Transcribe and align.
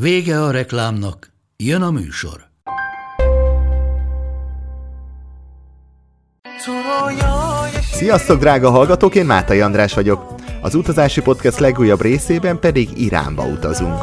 Vége 0.00 0.42
a 0.42 0.50
reklámnak, 0.50 1.32
jön 1.56 1.82
a 1.82 1.90
műsor. 1.90 2.46
Sziasztok, 7.92 8.38
drága 8.38 8.70
hallgatók, 8.70 9.14
én 9.14 9.24
Mátai 9.26 9.60
András 9.60 9.94
vagyok. 9.94 10.34
Az 10.60 10.74
utazási 10.74 11.20
podcast 11.20 11.58
legújabb 11.58 12.00
részében 12.00 12.58
pedig 12.58 12.88
Iránba 13.00 13.42
utazunk. 13.42 13.98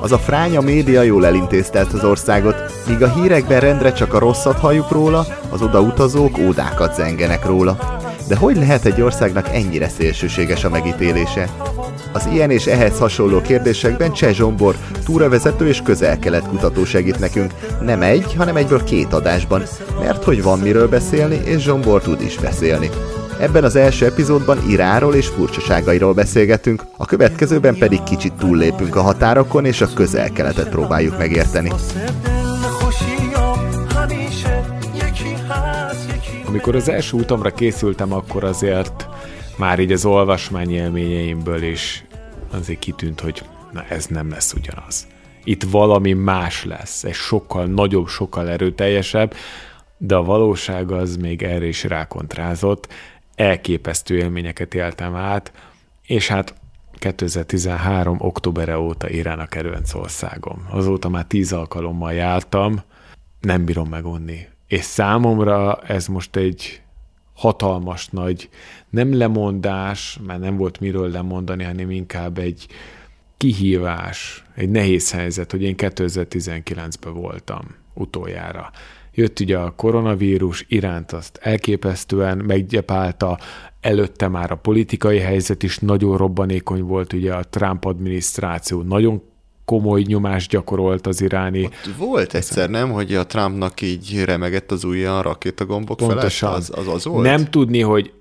Az 0.00 0.12
a 0.12 0.18
fránya 0.18 0.60
média 0.60 1.02
jól 1.02 1.26
elintézte 1.26 1.78
ezt 1.78 1.92
az 1.92 2.04
országot, 2.04 2.56
míg 2.88 3.02
a 3.02 3.12
hírekben 3.12 3.60
rendre 3.60 3.92
csak 3.92 4.14
a 4.14 4.18
rosszat 4.18 4.58
halljuk 4.58 4.90
róla, 4.90 5.26
az 5.50 5.62
odautazók 5.62 6.38
ódákat 6.38 6.94
zengenek 6.94 7.44
róla. 7.44 8.02
De 8.28 8.36
hogy 8.36 8.56
lehet 8.56 8.84
egy 8.84 9.00
országnak 9.00 9.48
ennyire 9.52 9.88
szélsőséges 9.88 10.64
a 10.64 10.68
megítélése? 10.70 11.48
Az 12.12 12.28
ilyen 12.32 12.50
és 12.50 12.66
ehhez 12.66 12.98
hasonló 12.98 13.40
kérdésekben 13.40 14.12
Cseh 14.12 14.32
Zsombor, 14.32 14.76
túravezető 15.04 15.68
és 15.68 15.82
közel-kelet 15.82 16.48
kutató 16.48 16.84
segít 16.84 17.18
nekünk. 17.18 17.52
Nem 17.80 18.02
egy, 18.02 18.34
hanem 18.34 18.56
egyből 18.56 18.84
két 18.84 19.12
adásban, 19.12 19.62
mert 20.00 20.24
hogy 20.24 20.42
van 20.42 20.58
miről 20.58 20.88
beszélni, 20.88 21.40
és 21.44 21.62
Zsombor 21.62 22.02
tud 22.02 22.20
is 22.20 22.36
beszélni. 22.36 22.90
Ebben 23.40 23.64
az 23.64 23.76
első 23.76 24.06
epizódban 24.06 24.58
Iráról 24.68 25.14
és 25.14 25.26
furcsaságairól 25.26 26.12
beszélgetünk, 26.12 26.82
a 26.96 27.06
következőben 27.06 27.78
pedig 27.78 28.02
kicsit 28.02 28.32
túllépünk 28.32 28.96
a 28.96 29.02
határokon, 29.02 29.64
és 29.64 29.80
a 29.80 29.92
közel-keletet 29.94 30.68
próbáljuk 30.68 31.18
megérteni. 31.18 31.72
Amikor 36.54 36.76
az 36.76 36.88
első 36.88 37.16
utamra 37.16 37.50
készültem, 37.50 38.12
akkor 38.12 38.44
azért 38.44 39.08
már 39.58 39.78
így 39.78 39.92
az 39.92 40.04
olvasmány 40.04 40.70
élményeimből 40.70 41.62
is 41.62 42.04
azért 42.50 42.78
kitűnt, 42.78 43.20
hogy 43.20 43.42
na 43.72 43.84
ez 43.88 44.06
nem 44.06 44.30
lesz 44.30 44.52
ugyanaz. 44.52 45.06
Itt 45.44 45.62
valami 45.62 46.12
más 46.12 46.64
lesz, 46.64 47.04
egy 47.04 47.14
sokkal 47.14 47.66
nagyobb, 47.66 48.06
sokkal 48.06 48.48
erőteljesebb, 48.48 49.34
de 49.98 50.14
a 50.14 50.22
valóság 50.22 50.90
az 50.90 51.16
még 51.16 51.42
erre 51.42 51.66
is 51.66 51.84
rákontrázott. 51.84 52.92
Elképesztő 53.34 54.16
élményeket 54.16 54.74
éltem 54.74 55.14
át, 55.14 55.52
és 56.06 56.28
hát 56.28 56.54
2013. 56.92 58.16
októbere 58.20 58.78
óta 58.78 59.08
Irán 59.10 59.38
a 59.38 59.46
kedvenc 59.46 59.94
országom. 59.94 60.66
Azóta 60.70 61.08
már 61.08 61.24
tíz 61.24 61.52
alkalommal 61.52 62.12
jártam, 62.12 62.82
nem 63.40 63.64
bírom 63.64 63.88
megunni. 63.88 64.52
És 64.66 64.84
számomra 64.84 65.76
ez 65.76 66.06
most 66.06 66.36
egy 66.36 66.82
hatalmas 67.34 68.08
nagy, 68.08 68.48
nem 68.90 69.16
lemondás, 69.16 70.18
mert 70.26 70.40
nem 70.40 70.56
volt 70.56 70.80
miről 70.80 71.10
lemondani, 71.10 71.64
hanem 71.64 71.90
inkább 71.90 72.38
egy 72.38 72.66
kihívás, 73.36 74.44
egy 74.54 74.70
nehéz 74.70 75.12
helyzet, 75.12 75.50
hogy 75.50 75.62
én 75.62 75.74
2019-ben 75.76 77.14
voltam 77.14 77.74
utoljára. 77.94 78.70
Jött 79.14 79.40
ugye 79.40 79.58
a 79.58 79.70
koronavírus, 79.70 80.64
iránt 80.68 81.12
azt 81.12 81.38
elképesztően 81.42 82.38
meggyepálta, 82.38 83.38
előtte 83.80 84.28
már 84.28 84.50
a 84.50 84.56
politikai 84.56 85.18
helyzet 85.18 85.62
is 85.62 85.78
nagyon 85.78 86.16
robbanékony 86.16 86.82
volt, 86.82 87.12
ugye 87.12 87.34
a 87.34 87.44
Trump 87.44 87.84
adminisztráció 87.84 88.82
nagyon 88.82 89.22
komoly 89.64 90.02
nyomást 90.02 90.50
gyakorolt 90.50 91.06
az 91.06 91.20
iráni. 91.20 91.64
Ott 91.64 91.96
volt 91.98 92.34
egyszer, 92.34 92.70
nem, 92.70 92.90
hogy 92.90 93.14
a 93.14 93.26
Trumpnak 93.26 93.80
így 93.80 94.22
remegett 94.24 94.70
az 94.70 94.84
ujja 94.84 95.18
a 95.18 95.22
rakétagombok 95.22 95.96
Pontosan. 95.96 96.48
felett? 96.48 96.68
Az, 96.68 96.72
az, 96.78 96.94
az 96.94 97.04
volt? 97.04 97.26
Nem 97.26 97.44
tudni, 97.44 97.80
hogy 97.80 98.12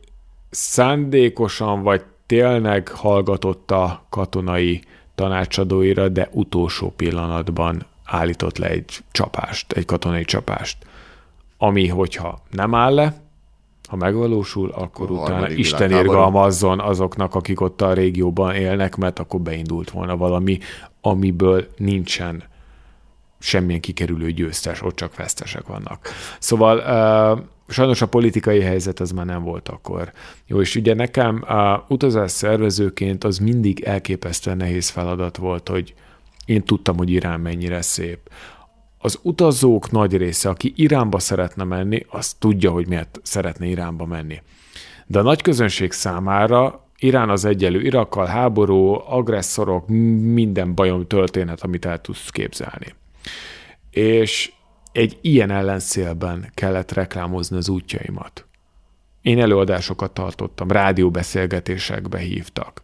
szándékosan 0.50 1.82
vagy 1.82 2.02
tényleg 2.26 2.88
hallgatott 2.88 3.72
a 3.72 4.06
katonai 4.10 4.82
tanácsadóira, 5.16 6.10
de 6.10 6.30
utolsó 6.32 6.94
pillanatban 6.96 7.86
állított 8.04 8.58
le 8.58 8.68
egy 8.68 9.04
csapást, 9.12 9.72
egy 9.72 9.86
katonai 9.86 10.26
csapást, 10.26 10.78
ami, 11.58 11.88
hogyha 11.88 12.42
nem 12.52 12.76
áll 12.76 12.94
le, 12.94 13.23
ha 13.90 13.96
megvalósul, 13.96 14.70
akkor 14.70 15.10
a 15.10 15.14
utána 15.14 15.50
Isten 15.50 15.92
érgalmazzon 15.92 16.80
azoknak, 16.80 17.36
akik 17.36 17.62
ott 17.62 17.82
a 17.82 17.94
régióban 17.94 18.56
élnek, 18.56 18.96
mert 18.96 19.20
akkor 19.20 19.42
beindult 19.42 19.90
volna 19.90 20.18
valami, 20.18 20.58
amiből 21.02 21.68
nincsen 21.78 22.44
semmilyen 23.40 23.82
kikerülő 23.82 24.32
győztes, 24.32 24.82
ott 24.82 24.96
csak 24.96 25.16
vesztesek 25.16 25.68
vannak. 25.68 26.08
Szóval 26.40 26.78
uh, 26.78 27.44
sajnos 27.68 28.02
a 28.02 28.08
politikai 28.08 28.62
helyzet 28.62 29.00
az 29.00 29.12
már 29.12 29.26
nem 29.26 29.44
volt 29.44 29.70
akkor. 29.70 30.12
Jó, 30.48 30.62
és 30.62 30.76
ugye 30.76 30.94
nekem 30.94 31.44
a 31.48 31.86
utazás 31.88 32.32
szervezőként 32.32 33.24
az 33.24 33.38
mindig 33.38 33.84
elképesztően 33.84 34.58
nehéz 34.58 34.90
feladat 34.90 35.38
volt, 35.38 35.68
hogy 35.68 35.94
én 36.46 36.64
tudtam, 36.64 36.98
hogy 36.98 37.10
Irán 37.10 37.40
mennyire 37.40 37.82
szép. 37.82 38.30
Az 39.06 39.20
utazók 39.22 39.92
nagy 39.92 40.18
része, 40.18 40.50
aki 40.50 40.74
Iránba 40.76 41.20
szeretne 41.20 41.64
menni, 41.64 42.06
az 42.10 42.34
tudja, 42.34 42.72
hogy 42.72 42.88
miért 42.88 43.20
szeretne 43.24 43.66
Iránba 43.66 44.06
menni. 44.06 44.42
De 45.06 45.20
a 45.20 45.22
nagy 45.22 45.42
közönség 45.42 45.92
számára 45.92 46.88
Irán 46.98 47.30
az 47.30 47.46
egyelő 47.46 47.82
Irakkal, 47.82 48.26
háború, 48.26 48.94
agresszorok, 48.94 49.88
minden 50.34 50.76
bajom 50.76 51.08
történet, 51.08 51.62
amit 51.62 51.86
el 51.86 52.02
tudsz 52.02 52.30
képzelni. 52.30 52.96
És 53.90 54.52
egy 54.92 55.18
ilyen 55.22 55.52
ellenszélben 55.52 56.52
kellett 56.54 56.92
reklámozni 56.92 57.58
az 57.58 57.70
útjaimat. 57.70 58.46
Én 59.22 59.40
előadásokat 59.40 60.12
tartottam, 60.12 60.72
rádióbeszélgetésekbe 60.72 62.18
hívtak. 62.18 62.82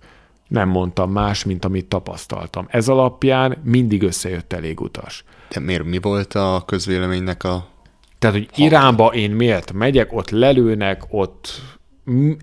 Nem 0.48 0.70
mondtam 0.70 1.12
más, 1.12 1.44
mint 1.44 1.66
amit 1.66 1.86
tapasztaltam. 1.86 2.66
Ez 2.70 2.88
alapján 2.90 3.58
mindig 3.64 4.04
összejött 4.04 4.54
elég 4.54 4.82
utas. 4.82 5.24
De 5.50 5.60
miért 5.60 5.84
mi 5.84 6.00
volt 6.00 6.34
a 6.34 6.64
közvéleménynek 6.66 7.44
a... 7.44 7.68
Tehát, 8.20 8.36
hogy 8.36 8.50
Iránba 8.56 9.08
én 9.08 9.32
miért 9.32 9.74
megyek, 9.74 10.14
ott 10.14 10.30
lelőnek, 10.30 11.04
ott 11.10 11.62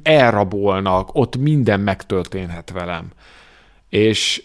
elrabolnak, 0.02 1.08
ott 1.12 1.36
minden 1.36 1.80
megtörténhet 1.80 2.70
velem. 2.70 3.10
És 3.88 4.42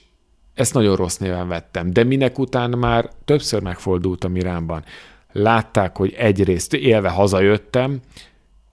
ezt 0.53 0.73
nagyon 0.73 0.95
rossz 0.95 1.17
néven 1.17 1.47
vettem, 1.47 1.93
de 1.93 2.03
minek 2.03 2.39
után 2.39 2.69
már 2.69 3.09
többször 3.25 3.61
megfordultam 3.61 4.35
Iránban. 4.35 4.83
Látták, 5.31 5.97
hogy 5.97 6.13
egyrészt 6.17 6.73
élve 6.73 7.09
hazajöttem, 7.09 7.99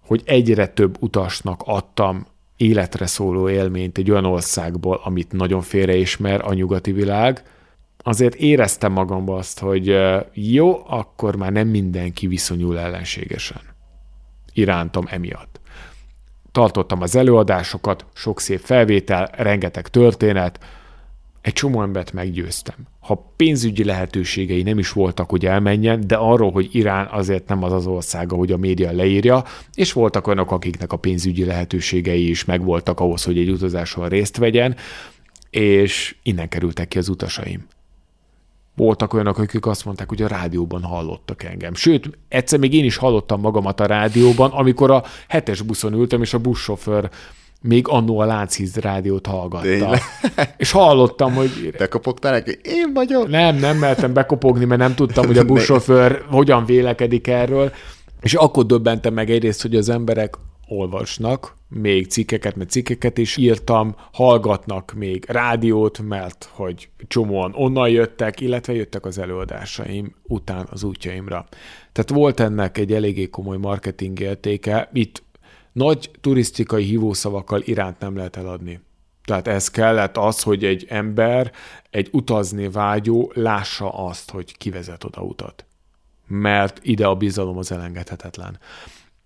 hogy 0.06 0.22
egyre 0.25 0.66
több 0.66 0.97
utasnak 1.00 1.62
adtam 1.65 2.26
életre 2.56 3.06
szóló 3.06 3.49
élményt 3.49 3.99
egy 3.99 4.10
olyan 4.10 4.25
országból, 4.25 5.00
amit 5.05 5.32
nagyon 5.32 5.60
félreismer 5.60 6.41
a 6.44 6.53
nyugati 6.53 6.93
világ, 6.93 7.43
azért 8.09 8.35
éreztem 8.35 8.93
magamba 8.93 9.37
azt, 9.37 9.59
hogy 9.59 9.97
jó, 10.33 10.83
akkor 10.87 11.37
már 11.37 11.53
nem 11.53 11.69
mindenki 11.69 12.27
viszonyul 12.27 12.79
ellenségesen 12.79 13.61
irántom 14.53 15.05
emiatt 15.09 15.59
tartottam 16.59 17.03
az 17.03 17.17
előadásokat, 17.17 18.07
sok 18.15 18.41
szép 18.41 18.61
felvétel, 18.61 19.31
rengeteg 19.37 19.88
történet, 19.88 20.59
egy 21.41 21.53
csomó 21.53 21.82
embert 21.82 22.12
meggyőztem. 22.12 22.75
Ha 23.00 23.32
pénzügyi 23.37 23.85
lehetőségei 23.85 24.62
nem 24.62 24.79
is 24.79 24.93
voltak, 24.93 25.31
hogy 25.31 25.47
elmenjen, 25.47 26.06
de 26.06 26.17
arról, 26.17 26.50
hogy 26.50 26.69
Irán 26.73 27.09
azért 27.11 27.49
nem 27.49 27.62
az 27.62 27.73
az 27.73 27.87
ország, 27.87 28.32
ahogy 28.32 28.53
a 28.53 28.56
média 28.56 28.93
leírja, 28.93 29.44
és 29.75 29.93
voltak 29.93 30.27
olyanok, 30.27 30.50
akiknek 30.50 30.93
a 30.93 30.97
pénzügyi 30.97 31.44
lehetőségei 31.44 32.29
is 32.29 32.44
megvoltak 32.44 33.00
ahhoz, 33.00 33.25
hogy 33.25 33.38
egy 33.38 33.50
utazáson 33.50 34.09
részt 34.09 34.37
vegyen, 34.37 34.77
és 35.50 36.17
innen 36.23 36.49
kerültek 36.49 36.88
ki 36.88 36.99
az 36.99 37.09
utasaim. 37.09 37.67
Voltak 38.79 39.15
olyanok, 39.15 39.39
akik 39.39 39.67
azt 39.67 39.85
mondták, 39.85 40.09
hogy 40.09 40.23
a 40.23 40.29
rádióban 40.29 40.83
hallottak 40.83 41.43
engem. 41.43 41.75
Sőt, 41.75 42.11
egyszer 42.29 42.59
még 42.59 42.75
én 42.75 42.85
is 42.85 42.97
hallottam 42.97 43.41
magamat 43.41 43.81
a 43.81 43.87
rádióban, 43.87 44.51
amikor 44.51 44.91
a 44.91 45.05
hetes 45.29 45.63
buszon 45.63 45.93
ültem, 45.93 46.23
és 46.23 46.35
a 46.35 46.39
buszsofőr 46.39 47.11
még 47.61 47.89
annó 47.89 48.19
a 48.19 48.25
Lánchíz 48.25 48.77
rádiót 48.77 49.27
hallgatta. 49.27 49.63
Tényleg? 49.65 50.01
És 50.57 50.71
hallottam, 50.71 51.35
hogy... 51.35 51.75
Bekopogtál 51.79 52.33
neki, 52.33 52.59
én 52.63 52.91
vagyok? 52.95 53.29
Nem, 53.29 53.57
nem 53.57 53.77
mertem 53.77 54.13
bekopogni, 54.13 54.65
mert 54.65 54.81
nem 54.81 54.95
tudtam, 54.95 55.27
hogy 55.27 55.39
a 55.39 55.45
buszsofőr 55.53 56.25
hogyan 56.31 56.65
vélekedik 56.65 57.27
erről. 57.27 57.73
És 58.21 58.35
akkor 58.35 58.67
döbbentem 58.67 59.15
meg 59.15 59.31
egyrészt, 59.31 59.63
hogy 59.63 59.75
az 59.75 59.89
emberek 59.89 60.35
olvasnak 60.69 61.56
még 61.69 62.06
cikkeket, 62.06 62.56
mert 62.56 62.70
cikkeket 62.70 63.19
is 63.19 63.37
írtam, 63.37 63.94
hallgatnak 64.12 64.93
még 64.97 65.25
rádiót, 65.29 65.99
mert 65.99 66.49
hogy 66.53 66.88
csomóan 67.06 67.53
onnan 67.55 67.88
jöttek, 67.88 68.41
illetve 68.41 68.73
jöttek 68.73 69.05
az 69.05 69.19
előadásaim 69.19 70.15
után 70.23 70.67
az 70.70 70.82
útjaimra. 70.82 71.47
Tehát 71.93 72.11
volt 72.11 72.41
ennek 72.41 72.79
egy 72.79 72.93
eléggé 72.93 73.29
komoly 73.29 73.56
marketing 73.56 74.20
értéke. 74.20 74.91
Itt 74.93 75.23
nagy 75.73 76.11
turisztikai 76.20 76.85
hívószavakkal 76.85 77.61
iránt 77.65 77.99
nem 77.99 78.17
lehet 78.17 78.37
eladni. 78.37 78.81
Tehát 79.25 79.49
ez 79.49 79.70
kellett 79.70 80.17
az, 80.17 80.43
hogy 80.43 80.65
egy 80.65 80.87
ember, 80.88 81.53
egy 81.91 82.09
utazni 82.12 82.69
vágyó 82.69 83.32
lássa 83.35 83.91
azt, 84.06 84.31
hogy 84.31 84.56
kivezet 84.56 85.05
oda 85.05 85.23
utat. 85.23 85.67
Mert 86.26 86.79
ide 86.82 87.06
a 87.06 87.15
bizalom 87.15 87.59
az 87.59 87.73
elengedhetetlen. 87.73 88.59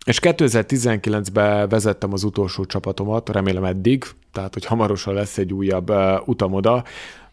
És 0.05 0.19
2019-ben 0.23 1.69
vezettem 1.69 2.13
az 2.13 2.25
utolsó 2.25 2.65
csapatomat, 2.65 3.29
remélem 3.29 3.65
eddig, 3.65 4.05
tehát 4.33 4.53
hogy 4.53 4.65
hamarosan 4.65 5.15
lesz 5.15 5.39
egy 5.39 5.53
újabb 5.53 5.91
uh, 5.91 6.29
utam 6.29 6.61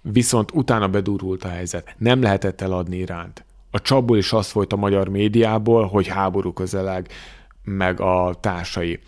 viszont 0.01 0.51
utána 0.53 0.87
bedurult 0.87 1.43
a 1.43 1.47
helyzet. 1.47 1.95
Nem 1.97 2.21
lehetett 2.21 2.61
eladni 2.61 2.97
iránt. 2.97 3.45
A 3.71 3.81
csapból 3.81 4.17
is 4.17 4.33
azt 4.33 4.51
volt 4.51 4.73
a 4.73 4.75
magyar 4.75 5.07
médiából, 5.07 5.87
hogy 5.87 6.07
háború 6.07 6.53
közeleg, 6.53 7.07
meg 7.63 7.99
a 7.99 8.37
társai. 8.39 8.99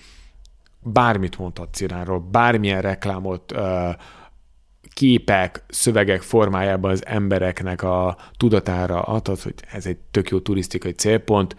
Bármit 0.80 1.38
mondhatsz 1.38 1.80
Iránról, 1.80 2.20
bármilyen 2.20 2.82
reklámot 2.82 3.52
uh, 3.52 3.90
képek, 4.94 5.64
szövegek 5.68 6.22
formájában 6.22 6.92
az 6.92 7.06
embereknek 7.06 7.84
a 7.84 8.18
tudatára 8.38 9.02
adhat, 9.02 9.42
hogy 9.42 9.54
ez 9.72 9.86
egy 9.86 9.98
tök 10.12 10.30
jó 10.30 10.40
turisztikai 10.40 10.92
célpont, 10.92 11.56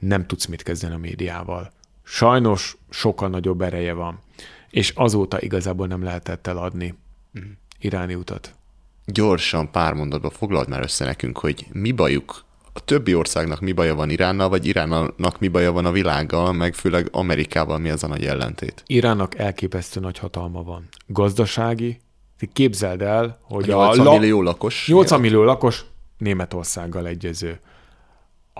nem 0.00 0.26
tudsz 0.26 0.46
mit 0.46 0.62
kezdeni 0.62 0.94
a 0.94 0.98
médiával. 0.98 1.72
Sajnos 2.02 2.76
sokkal 2.90 3.28
nagyobb 3.28 3.60
ereje 3.60 3.92
van, 3.92 4.18
és 4.70 4.92
azóta 4.96 5.40
igazából 5.40 5.86
nem 5.86 6.02
lehetett 6.02 6.46
eladni 6.46 6.94
mm. 7.38 7.50
iráni 7.78 8.14
utat. 8.14 8.54
Gyorsan 9.04 9.70
pár 9.70 9.92
mondatban 9.92 10.30
foglald 10.30 10.68
már 10.68 10.82
össze 10.82 11.04
nekünk, 11.04 11.38
hogy 11.38 11.66
mi 11.72 11.92
bajuk 11.92 12.44
a 12.72 12.80
többi 12.80 13.14
országnak 13.14 13.60
mi 13.60 13.72
baja 13.72 13.94
van 13.94 14.10
Iránnal, 14.10 14.48
vagy 14.48 14.66
Iránnak 14.66 15.38
mi 15.38 15.48
baja 15.48 15.72
van 15.72 15.84
a 15.86 15.92
világgal, 15.92 16.52
meg 16.52 16.74
főleg 16.74 17.08
Amerikával 17.12 17.78
mi 17.78 17.90
az 17.90 18.04
a 18.04 18.06
nagy 18.06 18.24
ellentét? 18.24 18.82
Iránnak 18.86 19.38
elképesztő 19.38 20.00
nagy 20.00 20.18
hatalma 20.18 20.62
van. 20.62 20.88
Gazdasági, 21.06 22.00
képzeld 22.52 23.02
el, 23.02 23.38
hogy 23.42 23.70
a 23.70 23.86
80 23.86 24.06
a 24.06 24.10
millió 24.10 24.42
lakos. 24.42 24.86
80 24.86 25.20
millió 25.20 25.42
lakos 25.42 25.84
Németországgal 26.18 27.06
egyező 27.06 27.60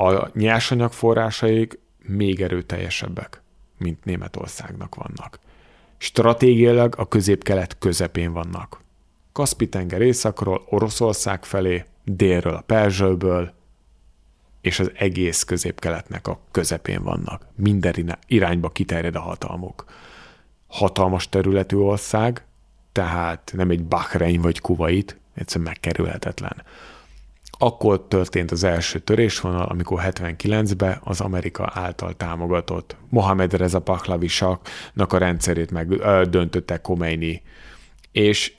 a 0.07 0.31
nyersanyag 0.35 0.93
forrásaik 0.93 1.79
még 2.03 2.41
erőteljesebbek, 2.41 3.43
mint 3.79 4.05
Németországnak 4.05 4.95
vannak. 4.95 5.39
Stratégiailag 5.99 6.95
a 6.99 7.09
közép-kelet 7.09 7.79
közepén 7.79 8.33
vannak. 8.33 8.81
Kaspi-tenger 9.33 10.01
északról, 10.01 10.65
Oroszország 10.69 11.45
felé, 11.45 11.85
délről 12.05 12.55
a 12.55 12.61
Perzsölből, 12.61 13.53
és 14.61 14.79
az 14.79 14.91
egész 14.95 15.43
közép-keletnek 15.43 16.27
a 16.27 16.41
közepén 16.51 17.03
vannak. 17.03 17.47
Minden 17.55 18.19
irányba 18.27 18.69
kiterjed 18.69 19.15
a 19.15 19.21
hatalmuk. 19.21 19.85
Hatalmas 20.67 21.29
területű 21.29 21.77
ország, 21.77 22.45
tehát 22.93 23.53
nem 23.57 23.71
egy 23.71 23.85
Bahrein 23.85 24.41
vagy 24.41 24.61
Kuwait, 24.61 25.19
egyszerűen 25.35 25.67
megkerülhetetlen. 25.67 26.63
Akkor 27.63 28.07
történt 28.09 28.51
az 28.51 28.65
első 28.65 28.99
törésvonal, 28.99 29.67
amikor 29.67 30.03
79-ben 30.05 31.01
az 31.05 31.21
Amerika 31.21 31.71
által 31.75 32.15
támogatott 32.17 32.97
Mohamed 33.09 33.53
Reza 33.53 33.81
Pahlavi 33.81 34.29
saknak 34.29 35.13
a 35.13 35.19
rendszerét 35.19 35.71
meg 35.71 35.89
döntötte 36.31 36.81
Khomeini. 36.81 37.43
És 38.13 38.55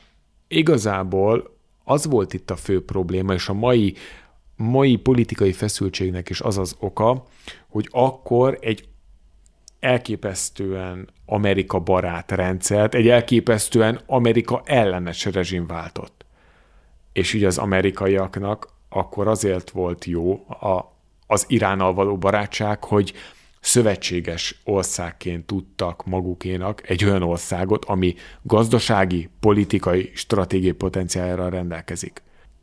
igazából 0.48 1.57
az 1.83 2.06
volt 2.06 2.33
itt 2.33 2.51
a 2.51 2.56
fő 2.56 2.86
probléma, 2.86 3.33
és 3.33 3.48
a 3.48 3.53
mai, 3.53 3.95
mai 4.56 4.95
politikai 4.95 5.51
feszültségnek 5.51 6.30
is 6.30 6.42
az 6.42 6.57
az 6.57 6.75
oka, 6.80 7.25
hogy 7.68 7.88
akkor 7.92 8.57
egy 8.62 8.88
elképesztően 9.80 11.09
Amerika 11.25 11.80
barát 11.80 12.31
rendszert, 12.31 12.95
egy 12.95 13.07
elképesztően 13.07 14.00
Amerika 14.06 14.62
ellenes 14.65 15.25
rezsim 15.25 15.68
váltott. 15.68 16.25
És 17.13 17.33
ugye 17.33 17.48
az 17.48 17.57
amerikaiaknak 17.57 18.80
akkor 18.94 19.28
azért 19.28 19.70
volt 19.70 20.06
jó 20.06 20.34
a, 20.48 20.96
az 21.28 21.46
Iránnal 21.48 21.94
való 21.94 22.18
barátság, 22.18 22.84
hogy 22.84 23.14
szövetséges 23.60 24.62
országként 24.64 25.46
tudtak 25.46 26.06
magukénak 26.06 26.90
egy 26.90 27.06
olyan 27.06 27.24
országot, 27.24 27.86
ami 27.86 28.16
gazdasági, 28.42 29.30
politikai, 29.40 30.12
stratégiai 30.14 30.72
potenciálra 30.72 31.50
rendelkezik. 31.50 32.22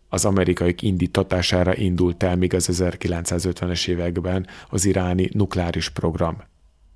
Az 0.09 0.25
amerikaiak 0.25 0.83
indítatására 0.83 1.77
indult 1.77 2.23
el 2.23 2.37
még 2.37 2.55
az 2.55 2.69
1950-es 2.73 3.89
években 3.89 4.47
az 4.69 4.85
iráni 4.85 5.29
nukleáris 5.33 5.89
program. 5.89 6.43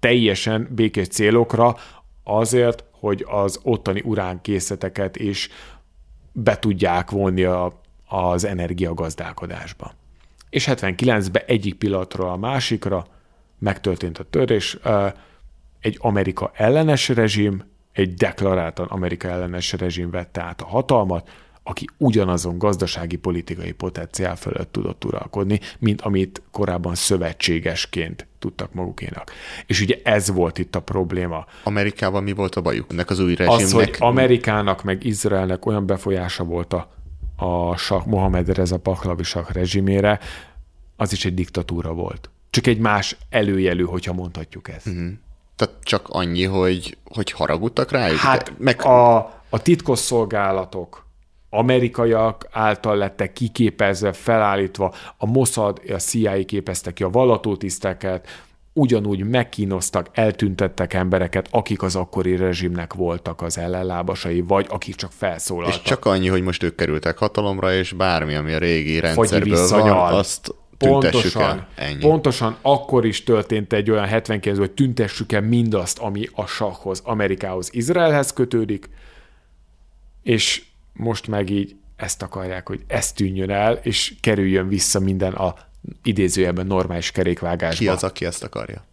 Teljesen 0.01 0.69
békés 0.71 1.09
célokra, 1.09 1.77
azért, 2.25 2.85
hogy 2.91 3.27
az 3.29 3.61
ottani 3.63 4.03
uránkészleteket 4.05 5.17
is 5.17 5.49
be 6.33 6.59
tudják 6.59 7.11
vonni 7.11 7.45
a 7.45 7.81
az 8.13 8.45
energiagazdálkodásba. 8.45 9.95
És 10.51 10.69
79-ben 10.71 11.43
egyik 11.47 11.75
pillanatról 11.75 12.31
a 12.31 12.37
másikra 12.37 13.07
megtörtént 13.59 14.19
a 14.19 14.25
törés, 14.31 14.79
egy 15.81 15.97
Amerika 16.01 16.51
ellenes 16.55 17.09
rezsim, 17.09 17.63
egy 17.93 18.15
deklaráltan 18.15 18.87
Amerika 18.87 19.29
ellenes 19.29 19.73
rezsim 19.73 20.11
vette 20.11 20.43
át 20.43 20.61
a 20.61 20.67
hatalmat, 20.67 21.31
aki 21.63 21.89
ugyanazon 21.97 22.59
gazdasági 22.59 23.17
politikai 23.17 23.73
potenciál 23.73 24.37
fölött 24.37 24.73
tudott 24.73 25.05
uralkodni, 25.05 25.61
mint 25.79 26.01
amit 26.01 26.43
korábban 26.51 26.95
szövetségesként 26.95 28.27
tudtak 28.39 28.73
magukénak. 28.73 29.31
És 29.67 29.81
ugye 29.81 29.97
ez 30.05 30.31
volt 30.31 30.59
itt 30.59 30.77
a 30.77 30.81
probléma. 30.81 31.47
Amerikával 31.65 32.21
mi 32.21 32.33
volt 32.33 32.55
a 32.55 32.61
bajuk 32.61 32.93
ennek 32.93 33.11
az 33.11 33.19
új 33.19 33.35
rezsimnek? 33.35 33.65
Az, 33.65 33.73
hogy 33.73 33.97
Amerikának 33.99 34.83
meg 34.83 35.05
Izraelnek 35.05 35.67
olyan 35.67 35.87
befolyása 35.87 36.45
volt 36.45 36.73
a 36.73 36.91
a 37.43 37.77
sak, 37.77 38.07
Mohamed 38.07 38.49
Reza 38.49 38.79
Pahlavi 38.79 39.23
sak 39.23 39.53
rezsimére, 39.53 40.19
az 40.97 41.13
is 41.13 41.25
egy 41.25 41.35
diktatúra 41.35 41.93
volt. 41.93 42.31
Csak 42.51 42.67
egy 42.67 42.79
más 42.79 43.17
előjelű, 43.31 43.85
hogyha 43.85 44.13
mondhatjuk 44.13 44.69
ezt. 44.69 44.87
Uh-huh. 44.87 45.13
Tehát 45.57 45.75
csak 45.83 46.09
annyi, 46.09 46.45
hogy, 46.45 46.97
hogy 47.05 47.31
haragudtak 47.31 47.91
rájuk? 47.91 48.19
Hát 48.19 48.53
meg... 48.59 48.85
a, 48.85 49.17
a 49.49 49.63
titkosszolgálatok 49.63 51.07
amerikaiak 51.51 52.49
által 52.51 52.97
lettek 52.97 53.33
kiképezve, 53.33 54.13
felállítva, 54.13 54.95
a 55.17 55.27
Mossad, 55.27 55.81
a 55.89 55.99
CIA 55.99 56.45
képezte 56.45 56.93
ki 56.93 57.03
a 57.03 57.11
vallatótiszteket, 57.11 58.29
ugyanúgy 58.73 59.25
megkínoztak, 59.25 60.09
eltüntettek 60.13 60.95
embereket, 60.95 61.49
akik 61.51 61.83
az 61.83 61.97
akkori 61.97 62.37
rezsimnek 62.37 62.95
voltak 62.95 63.43
az 63.43 63.59
ellenlábasai, 63.59 64.41
vagy 64.41 64.67
akik 64.69 64.95
csak 64.95 65.13
felszólaltak. 65.13 65.75
És 65.75 65.83
csak 65.83 66.05
annyi, 66.05 66.29
hogy 66.29 66.43
most 66.43 66.63
ők 66.63 66.75
kerültek 66.75 67.19
hatalomra, 67.19 67.75
és 67.75 67.93
bármi, 67.93 68.35
ami 68.35 68.53
a 68.53 68.59
régi 68.59 69.01
rendszerből 69.01 69.69
van, 69.69 70.15
azt 70.15 70.55
pontosan, 70.79 71.43
el. 71.43 71.69
Ennyi. 71.75 72.01
Pontosan 72.01 72.57
akkor 72.63 73.07
is 73.07 73.25
történt 73.25 73.73
egy 73.73 73.91
olyan 73.91 74.07
79 74.07 74.59
hogy 74.59 74.71
tüntessük 74.71 75.33
el 75.33 75.41
mindazt, 75.41 75.99
ami 75.99 76.29
a 76.33 76.47
sakhoz, 76.47 77.03
Amerikához, 77.05 77.69
Izraelhez 77.73 78.33
kötődik, 78.33 78.89
és 80.23 80.63
most 80.93 81.27
meg 81.27 81.51
így 81.51 81.77
ezt 81.97 82.23
akarják, 82.23 82.69
hogy 82.69 82.81
ez 82.87 83.13
tűnjön 83.13 83.51
el, 83.51 83.73
és 83.83 84.15
kerüljön 84.21 84.69
vissza 84.69 85.01
minden 85.01 85.33
a 85.33 85.55
idézőjelben 86.03 86.67
normális 86.67 87.11
kerékvágásba. 87.11 87.79
Ki 87.79 87.89
az, 87.89 88.05
aki 88.05 88.25
ezt 88.25 88.45
akarja? 88.45 88.85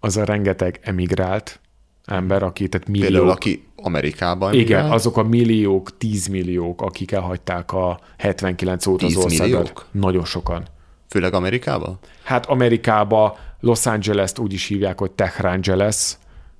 Az 0.00 0.16
a 0.16 0.24
rengeteg 0.24 0.78
emigrált 0.82 1.60
ember, 2.04 2.42
aki, 2.42 2.68
tehát 2.68 2.88
milliók. 2.88 3.10
Például, 3.10 3.30
aki 3.30 3.66
Amerikában 3.76 4.52
Igen, 4.54 4.62
emigrált? 4.62 4.92
azok 4.92 5.16
a 5.16 5.22
milliók, 5.22 5.96
tízmilliók, 5.96 6.82
akik 6.82 7.12
elhagyták 7.12 7.72
a 7.72 8.00
79 8.18 8.86
óta 8.86 9.06
az 9.06 9.16
országot. 9.16 9.48
Milliók? 9.48 9.86
Nagyon 9.90 10.24
sokan. 10.24 10.66
Főleg 11.08 11.34
Amerikába? 11.34 11.98
Hát 12.22 12.46
Amerikába, 12.46 13.38
Los 13.60 13.86
Angeles-t 13.86 14.38
úgy 14.38 14.52
is 14.52 14.66
hívják, 14.66 14.98
hogy 14.98 15.10
Tehrangeles, 15.10 16.16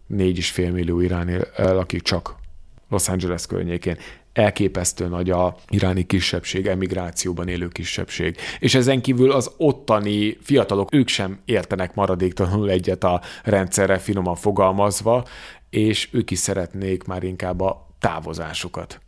négy 0.07 0.37
és 0.37 0.51
fél 0.51 0.71
millió 0.71 1.01
iráni 1.01 1.39
lakik 1.57 2.03
csak 2.03 2.35
Los 2.89 3.09
Angeles 3.09 3.47
környékén 3.47 3.97
elképesztő 4.33 5.09
nagy 5.09 5.31
a 5.31 5.57
iráni 5.69 6.07
kisebbség, 6.07 6.67
emigrációban 6.67 7.49
élő 7.49 7.69
kisebbség. 7.69 8.37
És 8.59 8.75
ezen 8.75 9.01
kívül 9.01 9.31
az 9.31 9.51
ottani 9.57 10.37
fiatalok, 10.43 10.95
ők 10.95 11.09
sem 11.09 11.39
értenek 11.45 11.95
maradéktalanul 11.95 12.71
egyet 12.71 13.05
a 13.05 13.21
rendszerre 13.45 13.99
finoman 13.99 14.35
fogalmazva, 14.35 15.25
és 15.71 16.09
ők 16.13 16.31
is 16.31 16.39
szeretnék 16.39 17.05
már 17.05 17.23
inkább 17.23 17.61
a 17.61 17.87
távozásukat. 17.99 19.01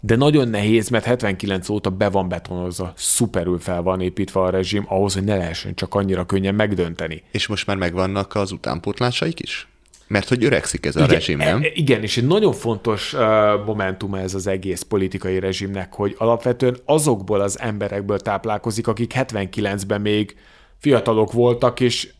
De 0.00 0.16
nagyon 0.16 0.48
nehéz, 0.48 0.88
mert 0.88 1.04
79 1.04 1.68
óta 1.68 1.90
be 1.90 2.08
van 2.08 2.28
betonozva, 2.28 2.92
szuperül 2.96 3.58
fel 3.58 3.82
van 3.82 4.00
építve 4.00 4.40
a 4.40 4.50
rezsim 4.50 4.84
ahhoz, 4.88 5.14
hogy 5.14 5.24
ne 5.24 5.36
lehessen 5.36 5.74
csak 5.74 5.94
annyira 5.94 6.26
könnyen 6.26 6.54
megdönteni. 6.54 7.22
És 7.30 7.46
most 7.46 7.66
már 7.66 7.76
megvannak 7.76 8.34
az 8.34 8.52
utánpótlásaik 8.52 9.40
is? 9.40 9.68
Mert 10.06 10.28
hogy 10.28 10.44
öregszik 10.44 10.86
ez 10.86 10.96
a 10.96 10.98
igen, 10.98 11.14
rezsim, 11.14 11.38
nem? 11.38 11.62
e- 11.62 11.70
Igen, 11.74 12.02
és 12.02 12.16
egy 12.16 12.26
nagyon 12.26 12.52
fontos 12.52 13.12
uh, 13.12 13.20
momentum 13.66 14.14
ez 14.14 14.34
az 14.34 14.46
egész 14.46 14.82
politikai 14.82 15.38
rezsimnek, 15.38 15.94
hogy 15.94 16.14
alapvetően 16.18 16.76
azokból 16.84 17.40
az 17.40 17.60
emberekből 17.60 18.18
táplálkozik, 18.18 18.86
akik 18.86 19.12
79-ben 19.16 20.00
még 20.00 20.36
fiatalok 20.78 21.32
voltak, 21.32 21.80
és 21.80 22.12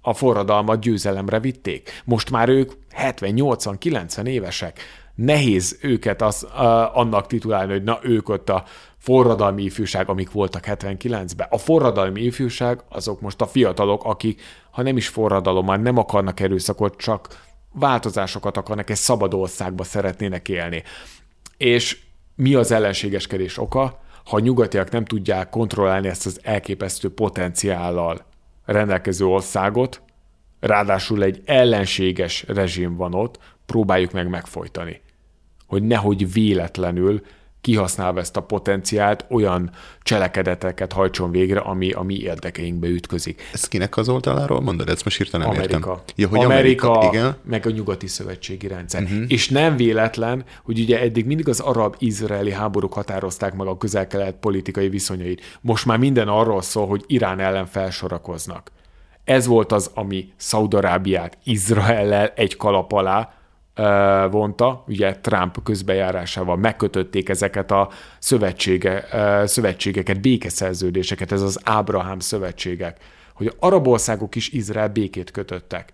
a 0.00 0.14
forradalmat 0.14 0.80
győzelemre 0.80 1.40
vitték. 1.40 2.02
Most 2.04 2.30
már 2.30 2.48
ők 2.48 2.72
70-80-90 2.96 4.26
évesek. 4.26 4.80
Nehéz 5.14 5.78
őket 5.80 6.22
az, 6.22 6.46
uh, 6.54 6.98
annak 6.98 7.26
titulálni, 7.26 7.72
hogy 7.72 7.82
na 7.82 7.98
ők 8.02 8.28
ott 8.28 8.48
a 8.48 8.64
forradalmi 9.06 9.62
ifjúság, 9.62 10.08
amik 10.08 10.30
voltak 10.30 10.64
79-ben. 10.66 11.46
A 11.50 11.58
forradalmi 11.58 12.20
ifjúság 12.20 12.80
azok 12.88 13.20
most 13.20 13.40
a 13.40 13.46
fiatalok, 13.46 14.04
akik, 14.04 14.42
ha 14.70 14.82
nem 14.82 14.96
is 14.96 15.08
forradalommal, 15.08 15.76
nem 15.76 15.96
akarnak 15.96 16.40
erőszakot, 16.40 16.96
csak 16.96 17.44
változásokat 17.72 18.56
akarnak, 18.56 18.90
egy 18.90 18.96
szabad 18.96 19.34
országba 19.34 19.84
szeretnének 19.84 20.48
élni. 20.48 20.82
És 21.56 21.98
mi 22.34 22.54
az 22.54 22.70
ellenségeskedés 22.70 23.58
oka? 23.58 24.00
Ha 24.24 24.36
a 24.36 24.40
nyugatiak 24.40 24.90
nem 24.90 25.04
tudják 25.04 25.48
kontrollálni 25.48 26.08
ezt 26.08 26.26
az 26.26 26.40
elképesztő 26.42 27.14
potenciállal 27.14 28.26
rendelkező 28.64 29.24
országot, 29.24 30.02
ráadásul 30.60 31.22
egy 31.22 31.42
ellenséges 31.44 32.44
rezsim 32.48 32.96
van 32.96 33.14
ott, 33.14 33.38
próbáljuk 33.66 34.12
meg 34.12 34.28
megfojtani. 34.28 35.00
Hogy 35.66 35.82
nehogy 35.82 36.32
véletlenül 36.32 37.22
kihasználva 37.66 38.20
ezt 38.20 38.36
a 38.36 38.40
potenciált, 38.40 39.24
olyan 39.28 39.70
cselekedeteket 40.02 40.92
hajtson 40.92 41.30
végre, 41.30 41.60
ami 41.60 41.90
a 41.90 42.02
mi 42.02 42.14
érdekeinkbe 42.20 42.88
ütközik. 42.88 43.42
Ez 43.52 43.68
kinek 43.68 43.96
az 43.96 44.08
oldaláról 44.08 44.60
mondod? 44.60 44.88
Ezt 44.88 45.04
most 45.04 45.16
hirtelen 45.16 45.46
Amerika. 45.46 45.74
értem. 45.74 45.94
Ja, 46.16 46.28
hogy 46.28 46.44
Amerika, 46.44 46.90
Amerika, 46.90 47.16
igen. 47.16 47.36
meg 47.42 47.66
a 47.66 47.70
nyugati 47.70 48.06
szövetségi 48.06 48.66
rendszer. 48.68 49.02
Uh-huh. 49.02 49.24
És 49.28 49.48
nem 49.48 49.76
véletlen, 49.76 50.44
hogy 50.64 50.80
ugye 50.80 51.00
eddig 51.00 51.26
mindig 51.26 51.48
az 51.48 51.60
arab-izraeli 51.60 52.52
háborúk 52.52 52.92
határozták 52.92 53.54
meg 53.54 53.66
a 53.66 53.78
közel-kelet 53.78 54.34
politikai 54.34 54.88
viszonyait. 54.88 55.58
Most 55.60 55.86
már 55.86 55.98
minden 55.98 56.28
arról 56.28 56.62
szól, 56.62 56.86
hogy 56.86 57.04
Irán 57.06 57.40
ellen 57.40 57.66
felsorakoznak. 57.66 58.70
Ez 59.24 59.46
volt 59.46 59.72
az, 59.72 59.90
ami 59.94 60.32
Szaudarábiát 60.36 61.38
Izraellel 61.44 62.32
egy 62.36 62.56
kalap 62.56 62.92
alá 62.92 63.34
vonta, 64.30 64.84
ugye 64.86 65.16
Trump 65.20 65.62
közbejárásával 65.62 66.56
megkötötték 66.56 67.28
ezeket 67.28 67.70
a 67.70 67.88
szövetsége, 68.18 69.04
szövetségeket, 69.44 70.20
békeszerződéseket, 70.20 71.32
ez 71.32 71.42
az 71.42 71.60
Ábrahám 71.64 72.18
szövetségek, 72.18 72.98
hogy 73.34 73.54
arab 73.58 73.86
országok 73.86 74.34
is 74.34 74.48
Izrael 74.48 74.88
békét 74.88 75.30
kötöttek. 75.30 75.92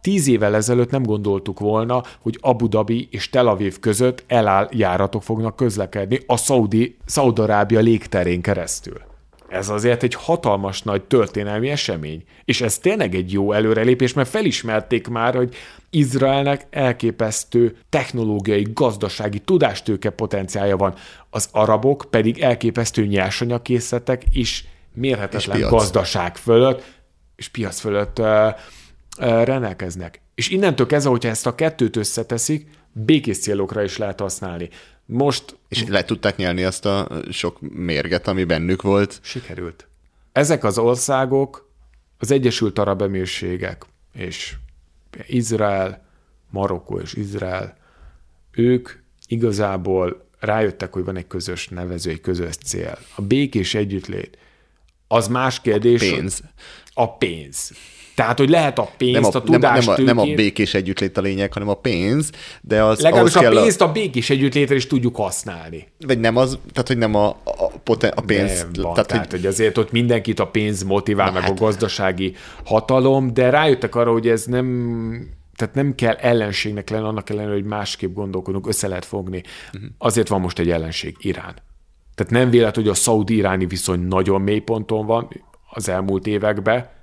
Tíz 0.00 0.28
évvel 0.28 0.54
ezelőtt 0.54 0.90
nem 0.90 1.02
gondoltuk 1.02 1.60
volna, 1.60 2.02
hogy 2.20 2.38
Abu 2.40 2.68
Dhabi 2.68 3.08
és 3.10 3.30
Tel 3.30 3.46
Aviv 3.46 3.78
között 3.78 4.24
eláll 4.26 4.68
járatok 4.72 5.22
fognak 5.22 5.56
közlekedni 5.56 6.20
a 6.26 6.36
Szaudi, 6.36 6.96
Szaudarábia 7.04 7.80
légterén 7.80 8.40
keresztül. 8.40 9.00
Ez 9.48 9.68
azért 9.68 10.02
egy 10.02 10.14
hatalmas 10.14 10.82
nagy 10.82 11.02
történelmi 11.02 11.68
esemény. 11.68 12.24
És 12.44 12.60
ez 12.60 12.78
tényleg 12.78 13.14
egy 13.14 13.32
jó 13.32 13.52
előrelépés, 13.52 14.12
mert 14.12 14.28
felismerték 14.28 15.08
már, 15.08 15.34
hogy 15.34 15.54
Izraelnek 15.90 16.66
elképesztő 16.70 17.76
technológiai, 17.88 18.66
gazdasági, 18.74 19.38
tudástőke 19.38 20.10
potenciálja 20.10 20.76
van. 20.76 20.94
Az 21.30 21.48
arabok 21.52 22.06
pedig 22.10 22.38
elképesztő 22.40 23.06
nyersanyagkészletek 23.06 24.22
és 24.32 24.64
mérhetetlen 24.92 25.58
És 25.58 25.66
gazdaság 25.66 26.36
fölött 26.36 26.84
és 27.36 27.48
piac 27.48 27.80
fölött 27.80 28.18
uh, 28.18 28.26
uh, 28.26 29.44
rendelkeznek. 29.44 30.20
És 30.34 30.48
innentől 30.48 30.86
kezdve, 30.86 31.10
hogyha 31.10 31.28
ezt 31.28 31.46
a 31.46 31.54
kettőt 31.54 31.96
összeteszik, 31.96 32.68
békés 32.92 33.38
célokra 33.38 33.82
is 33.82 33.96
lehet 33.96 34.20
használni. 34.20 34.68
Most 35.06 35.56
És 35.68 35.84
le 35.86 36.04
tudták 36.04 36.36
nyelni 36.36 36.64
azt 36.64 36.84
a 36.84 37.08
sok 37.30 37.60
mérget, 37.60 38.28
ami 38.28 38.44
bennük 38.44 38.82
volt. 38.82 39.18
sikerült. 39.22 39.88
Ezek 40.32 40.64
az 40.64 40.78
országok, 40.78 41.70
az 42.18 42.30
Egyesült 42.30 42.78
Arab 42.78 43.02
Emírségek 43.02 43.84
és 44.12 44.54
Izrael, 45.26 46.06
Marokkó 46.50 46.98
és 46.98 47.14
Izrael, 47.14 47.76
ők 48.50 48.90
igazából 49.26 50.28
rájöttek, 50.38 50.92
hogy 50.92 51.04
van 51.04 51.16
egy 51.16 51.26
közös 51.26 51.68
nevező, 51.68 52.10
egy 52.10 52.20
közös 52.20 52.56
cél. 52.56 52.98
A 53.14 53.22
békés 53.22 53.74
együttlét. 53.74 54.38
Az 55.08 55.28
más 55.28 55.60
kérdés. 55.60 56.00
Pénz. 56.00 56.42
A 56.94 57.16
pénz. 57.16 57.72
Tehát, 58.16 58.38
hogy 58.38 58.48
lehet 58.48 58.78
a 58.78 58.88
pénzt, 58.96 59.20
Nem 59.20 59.24
a, 59.24 59.28
a 59.28 59.32
nem, 59.32 59.42
nem, 59.44 59.60
tudást, 59.60 59.88
a, 59.88 60.02
nem 60.02 60.18
a 60.18 60.24
békés 60.24 60.74
együttlét 60.74 61.16
a 61.16 61.20
lényeg, 61.20 61.52
hanem 61.52 61.68
a 61.68 61.74
pénz, 61.74 62.30
de 62.60 62.82
az 62.82 63.00
Legalábbis 63.00 63.34
a 63.34 63.48
pénzt 63.48 63.80
a 63.80 63.92
békés 63.92 64.30
együttlétre 64.30 64.74
is 64.74 64.86
tudjuk 64.86 65.16
használni. 65.16 65.88
A, 66.00 66.06
vagy 66.06 66.20
nem 66.20 66.36
az, 66.36 66.58
tehát 66.72 66.88
hogy 66.88 66.98
nem 66.98 67.14
a, 67.14 67.28
a, 67.44 67.68
poten, 67.84 68.12
a 68.16 68.20
pénz. 68.20 68.58
Nem 68.58 68.70
van, 68.82 68.92
tehát, 68.92 69.08
tehát, 69.08 69.30
hogy, 69.30 69.40
hogy 69.40 69.48
azért 69.48 69.78
ott 69.78 69.92
mindenkit 69.92 70.40
a 70.40 70.46
pénz 70.46 70.82
motivál, 70.82 71.32
meg 71.32 71.42
hát. 71.42 71.50
a 71.50 71.54
gazdasági 71.54 72.34
hatalom, 72.64 73.34
de 73.34 73.50
rájöttek 73.50 73.94
arra, 73.94 74.12
hogy 74.12 74.28
ez 74.28 74.44
nem 74.44 75.34
tehát 75.56 75.74
nem 75.74 75.94
kell 75.94 76.14
ellenségnek 76.14 76.90
lenni, 76.90 77.04
annak 77.04 77.30
ellenére, 77.30 77.52
hogy 77.52 77.64
másképp 77.64 78.14
gondolkodunk, 78.14 78.66
össze 78.66 78.88
lehet 78.88 79.04
fogni. 79.04 79.42
Uh-huh. 79.74 79.90
Azért 79.98 80.28
van 80.28 80.40
most 80.40 80.58
egy 80.58 80.70
ellenség, 80.70 81.16
Irán. 81.18 81.54
Tehát 82.14 82.32
nem 82.32 82.50
véletlen, 82.50 82.84
hogy 82.84 82.92
a 82.92 82.96
szaudi-iráni 82.96 83.66
viszony 83.66 84.00
nagyon 84.00 84.40
mély 84.40 84.58
ponton 84.58 85.06
van 85.06 85.28
az 85.70 85.88
elmúlt 85.88 86.26
években, 86.26 86.94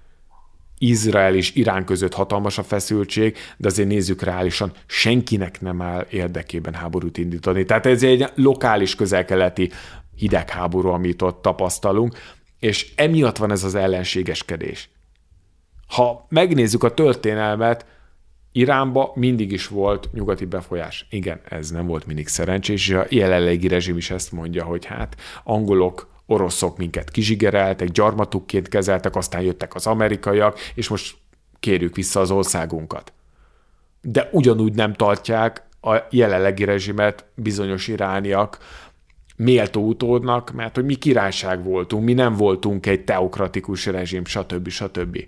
Izrael 0.88 1.36
és 1.36 1.56
Irán 1.56 1.86
között 1.86 2.13
hatalmas 2.13 2.58
a 2.58 2.63
feszültség, 2.63 3.38
de 3.58 3.68
azért 3.68 3.88
nézzük 3.88 4.22
reálisan, 4.22 4.72
senkinek 4.86 5.62
nem 5.62 5.82
áll 5.82 6.06
érdekében 6.10 6.74
háborút 6.74 7.18
indítani. 7.18 7.66
Tehát 7.66 7.86
ez 7.86 8.04
egy 8.04 8.25
lokális 8.36 8.96
közelkeleti 8.96 9.72
hidegháború, 10.16 10.90
amit 10.90 11.22
ott 11.22 11.42
tapasztalunk, 11.42 12.18
és 12.60 12.94
emiatt 12.96 13.38
van 13.38 13.52
ez 13.52 13.63
az 13.63 13.75
ellenségeskedés. 13.75 14.90
Ha 15.88 16.25
megnézzük 16.30 16.84
a 16.84 16.94
történelmet, 16.94 17.86
Iránba 18.52 19.12
mindig 19.16 19.52
is 19.52 19.68
volt 19.68 20.10
nyugati 20.13 20.46
befolyás. 20.46 21.08
Igen, 21.10 21.42
ez 21.50 21.70
nem 21.70 21.88
volt 21.88 22.06
mindig 22.06 22.28
szerencsés, 22.28 22.88
és 22.88 22.96
a 22.96 23.06
jelenlegi 23.10 23.68
rezsim 23.68 23.98
is 23.98 24.10
ezt 24.10 24.32
mondja, 24.32 24.63
hogy 24.63 24.86
hát 24.86 25.16
angolok, 25.44 26.12
oroszok 26.25 26.77
minket 26.77 27.10
kizsigereltek, 27.10 27.88
gyarmatukként 27.88 28.68
kezeltek, 28.68 29.15
aztán 29.15 29.42
jöttek 29.42 29.75
az 29.75 29.88
amerikaiak, 29.88 30.60
és 30.75 30.88
most 30.88 31.15
kérjük 31.60 31.96
vissza 31.96 32.20
az 32.20 32.32
országunkat. 32.32 33.13
De 34.01 34.30
ugyanúgy 34.32 34.74
nem 34.74 34.94
tartják 34.94 35.63
a 35.82 35.96
jelenlegi 36.10 36.63
rezsimet 36.63 37.25
bizonyos 37.36 37.88
irániak 37.88 38.58
méltó 39.36 39.88
utódnak, 39.88 40.51
mert 40.51 40.75
hogy 40.75 40.86
mi 40.86 40.96
királyság 40.96 41.63
voltunk, 41.63 42.03
mi 42.03 42.13
nem 42.13 42.34
voltunk 42.36 42.86
egy 42.86 43.03
teokratikus 43.03 43.86
rezsim, 43.86 44.25
stb. 44.25 44.70
stb. 44.70 45.25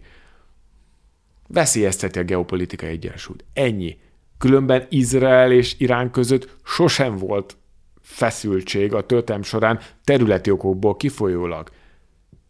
Veszélyezteti 1.48 2.20
a 2.20 2.24
geopolitikai 2.24 2.90
egyensúlyt. 2.90 3.44
Ennyi. 3.54 3.98
Különben 4.38 4.86
Izrael 4.90 5.52
és 5.52 5.75
Irán 5.78 6.12
között 6.12 6.56
sosem 6.64 7.18
volt 7.18 7.58
feszültség 8.06 8.94
a 8.94 9.06
történelm 9.06 9.44
során 9.44 9.80
területi 10.04 10.52
okokból 10.52 10.96
kifolyólag. 10.96 11.70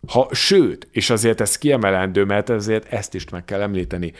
Ha, 0.07 0.27
sőt, 0.31 0.87
és 0.91 1.09
azért 1.09 1.41
ez 1.41 1.57
kiemelendő, 1.57 2.23
mert 2.23 2.49
ezért 2.49 2.93
ezt 2.93 3.13
is 3.13 3.29
meg 3.29 3.45
kell 3.45 3.61
említeni, 3.61 4.13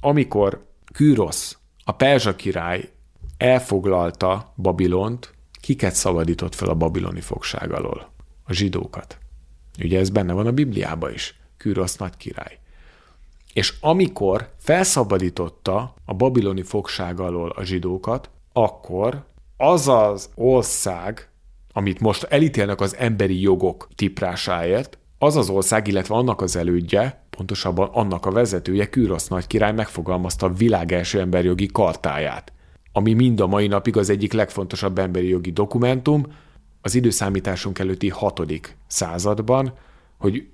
amikor 0.00 0.66
Kürosz, 0.92 1.58
a 1.84 1.92
perzsa 1.92 2.36
király 2.36 2.88
elfoglalta 3.36 4.52
Babilont, 4.56 5.34
kiket 5.60 5.94
szabadított 5.94 6.54
fel 6.54 6.68
a 6.68 6.74
babiloni 6.74 7.20
fogság 7.20 7.72
alól? 7.72 8.12
A 8.44 8.52
zsidókat. 8.52 9.18
Ugye 9.82 9.98
ez 9.98 10.10
benne 10.10 10.32
van 10.32 10.46
a 10.46 10.52
Bibliában 10.52 11.12
is. 11.12 11.40
Kürosz 11.56 11.96
nagy 11.96 12.16
király. 12.16 12.58
És 13.52 13.74
amikor 13.80 14.52
felszabadította 14.58 15.94
a 16.04 16.14
babiloni 16.14 16.62
fogság 16.62 17.20
alól 17.20 17.50
a 17.50 17.62
zsidókat, 17.62 18.30
akkor 18.52 19.24
az 19.62 19.88
az 19.88 20.30
ország, 20.34 21.28
amit 21.72 22.00
most 22.00 22.22
elítélnek 22.22 22.80
az 22.80 22.96
emberi 22.96 23.40
jogok 23.40 23.88
tiprásáért, 23.94 24.98
az 25.18 25.36
az 25.36 25.48
ország, 25.48 25.86
illetve 25.88 26.14
annak 26.14 26.40
az 26.40 26.56
elődje, 26.56 27.22
pontosabban 27.30 27.88
annak 27.92 28.26
a 28.26 28.30
vezetője, 28.30 28.88
Kürosz 28.88 29.28
nagy 29.28 29.46
király 29.46 29.72
megfogalmazta 29.72 30.46
a 30.46 30.52
világ 30.52 30.92
első 30.92 31.20
emberjogi 31.20 31.66
kartáját, 31.66 32.52
ami 32.92 33.12
mind 33.12 33.40
a 33.40 33.46
mai 33.46 33.66
napig 33.66 33.96
az 33.96 34.10
egyik 34.10 34.32
legfontosabb 34.32 34.98
emberi 34.98 35.28
jogi 35.28 35.50
dokumentum, 35.50 36.26
az 36.80 36.94
időszámításunk 36.94 37.78
előtti 37.78 38.08
hatodik 38.08 38.76
században, 38.86 39.72
hogy 40.18 40.46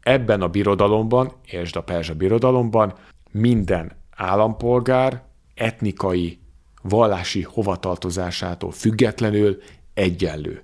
ebben 0.00 0.42
a 0.42 0.48
birodalomban, 0.48 1.32
és 1.46 1.72
a 1.72 1.82
perzsa 1.82 2.14
birodalomban 2.14 2.94
minden 3.30 3.92
állampolgár 4.10 5.22
etnikai, 5.54 6.38
vallási 6.88 7.42
hovatartozásától 7.42 8.72
függetlenül 8.72 9.62
egyenlő. 9.94 10.62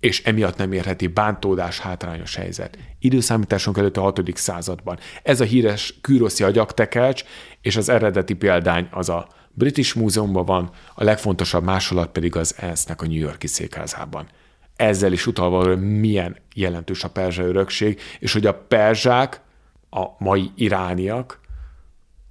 és 0.00 0.22
emiatt 0.22 0.56
nem 0.56 0.72
érheti 0.72 1.06
bántódás 1.06 1.78
hátrányos 1.78 2.34
helyzet. 2.34 2.78
Időszámításunk 2.98 3.78
előtt 3.78 3.96
a 3.96 4.00
6. 4.00 4.22
században. 4.34 4.98
Ez 5.22 5.40
a 5.40 5.44
híres 5.44 5.98
kűroszi 6.00 6.44
agyaktekercs, 6.44 7.24
és 7.60 7.76
az 7.76 7.88
eredeti 7.88 8.34
példány 8.34 8.88
az 8.90 9.08
a 9.08 9.28
British 9.52 9.96
Múzeumban 9.96 10.44
van, 10.44 10.70
a 10.94 11.04
legfontosabb 11.04 11.64
másolat 11.64 12.08
pedig 12.08 12.36
az 12.36 12.54
ENSZ-nek 12.58 13.02
a 13.02 13.06
New 13.06 13.18
Yorki 13.18 13.46
székházában. 13.46 14.28
Ezzel 14.76 15.12
is 15.12 15.26
utalva, 15.26 15.66
hogy 15.66 15.98
milyen 15.98 16.36
jelentős 16.54 17.04
a 17.04 17.10
perzsa 17.10 17.42
örökség, 17.42 18.00
és 18.18 18.32
hogy 18.32 18.46
a 18.46 18.54
perzsák, 18.54 19.40
a 19.90 20.04
mai 20.18 20.50
irániak 20.54 21.40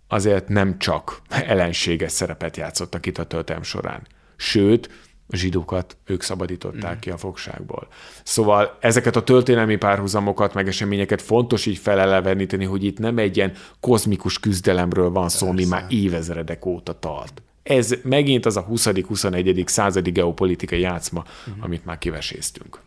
azért 0.08 0.48
nem 0.48 0.80
csak 0.80 1.22
ellenséges 1.30 2.12
szerepet 2.12 2.58
játszottak 2.58 3.06
itt 3.06 3.18
a 3.18 3.24
töltem 3.24 3.64
során. 3.64 4.08
Sőt, 4.36 4.90
a 5.28 5.36
zsidókat 5.36 5.98
ők 6.06 6.22
szabadították 6.22 6.96
mm. 6.96 7.00
ki 7.00 7.10
a 7.10 7.18
fogságból. 7.18 7.88
Szóval 8.24 8.78
ezeket 8.80 9.16
a 9.16 9.24
történelmi 9.24 9.76
párhuzamokat, 9.76 10.54
meg 10.54 10.68
eseményeket 10.68 11.22
fontos 11.22 11.66
így 11.66 11.78
feleleveníteni, 11.78 12.66
hogy 12.66 12.84
itt 12.84 13.00
nem 13.00 13.18
egy 13.18 13.38
ilyen 13.38 13.54
kozmikus 13.80 14.40
küzdelemről 14.40 15.10
van 15.10 15.30
szó, 15.30 15.48
ami 15.48 15.66
már 15.66 15.86
évezredek 15.90 16.66
óta 16.66 17.00
tart. 17.00 17.42
Ez 17.64 17.94
megint 18.04 18.46
az 18.46 18.58
a 18.58 18.66
20.-21. 18.66 19.68
századi 19.68 20.12
geopolitikai 20.12 20.80
játszma, 20.80 21.24
mm. 21.50 21.62
amit 21.62 21.86
már 21.86 21.98
kiveséztünk. 21.98 22.80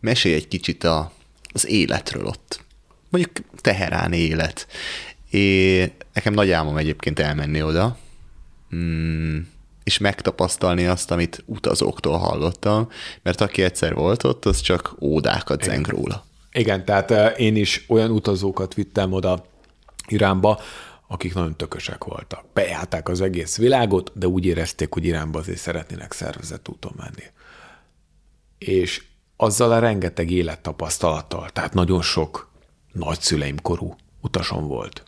Mesélj 0.00 0.34
egy 0.34 0.48
kicsit 0.48 0.84
a, 0.84 1.12
az 1.52 1.66
életről 1.66 2.26
ott. 2.26 2.64
Mondjuk 3.08 3.32
teheráni 3.60 4.16
élet. 4.16 4.66
É, 5.30 5.92
nekem 6.16 6.32
nagy 6.32 6.50
álmom 6.50 6.76
egyébként 6.76 7.18
elmenni 7.18 7.62
oda. 7.62 7.96
Mm, 8.76 9.38
és 9.84 9.98
megtapasztalni 9.98 10.86
azt, 10.86 11.10
amit 11.10 11.42
utazóktól 11.46 12.16
hallottam, 12.16 12.88
mert 13.22 13.40
aki 13.40 13.62
egyszer 13.62 13.94
volt 13.94 14.24
ott, 14.24 14.44
az 14.44 14.60
csak 14.60 14.94
ódákat 15.00 15.62
zeng 15.62 15.86
róla. 15.86 16.24
Igen, 16.52 16.84
tehát 16.84 17.10
eh, 17.10 17.32
én 17.36 17.56
is 17.56 17.84
olyan 17.88 18.10
utazókat 18.10 18.74
vittem 18.74 19.12
oda 19.12 19.44
Iránba, 20.08 20.60
akik 21.08 21.34
nagyon 21.34 21.56
tökösek 21.56 22.04
voltak. 22.04 22.44
Bejárták 22.52 23.08
az 23.08 23.20
egész 23.20 23.56
világot, 23.56 24.12
de 24.14 24.26
úgy 24.26 24.44
érezték, 24.44 24.92
hogy 24.92 25.04
Iránba 25.04 25.38
azért 25.38 25.58
szeretnének 25.58 26.12
szervezett 26.12 26.68
úton 26.68 26.92
menni. 26.96 27.24
És 28.58 29.02
azzal 29.36 29.72
a 29.72 29.78
rengeteg 29.78 30.30
élettapasztalattal, 30.30 31.50
tehát 31.50 31.74
nagyon 31.74 32.02
sok 32.02 32.50
nagyszüleim 32.92 33.56
korú 33.62 33.96
utasom 34.20 34.66
volt, 34.66 35.05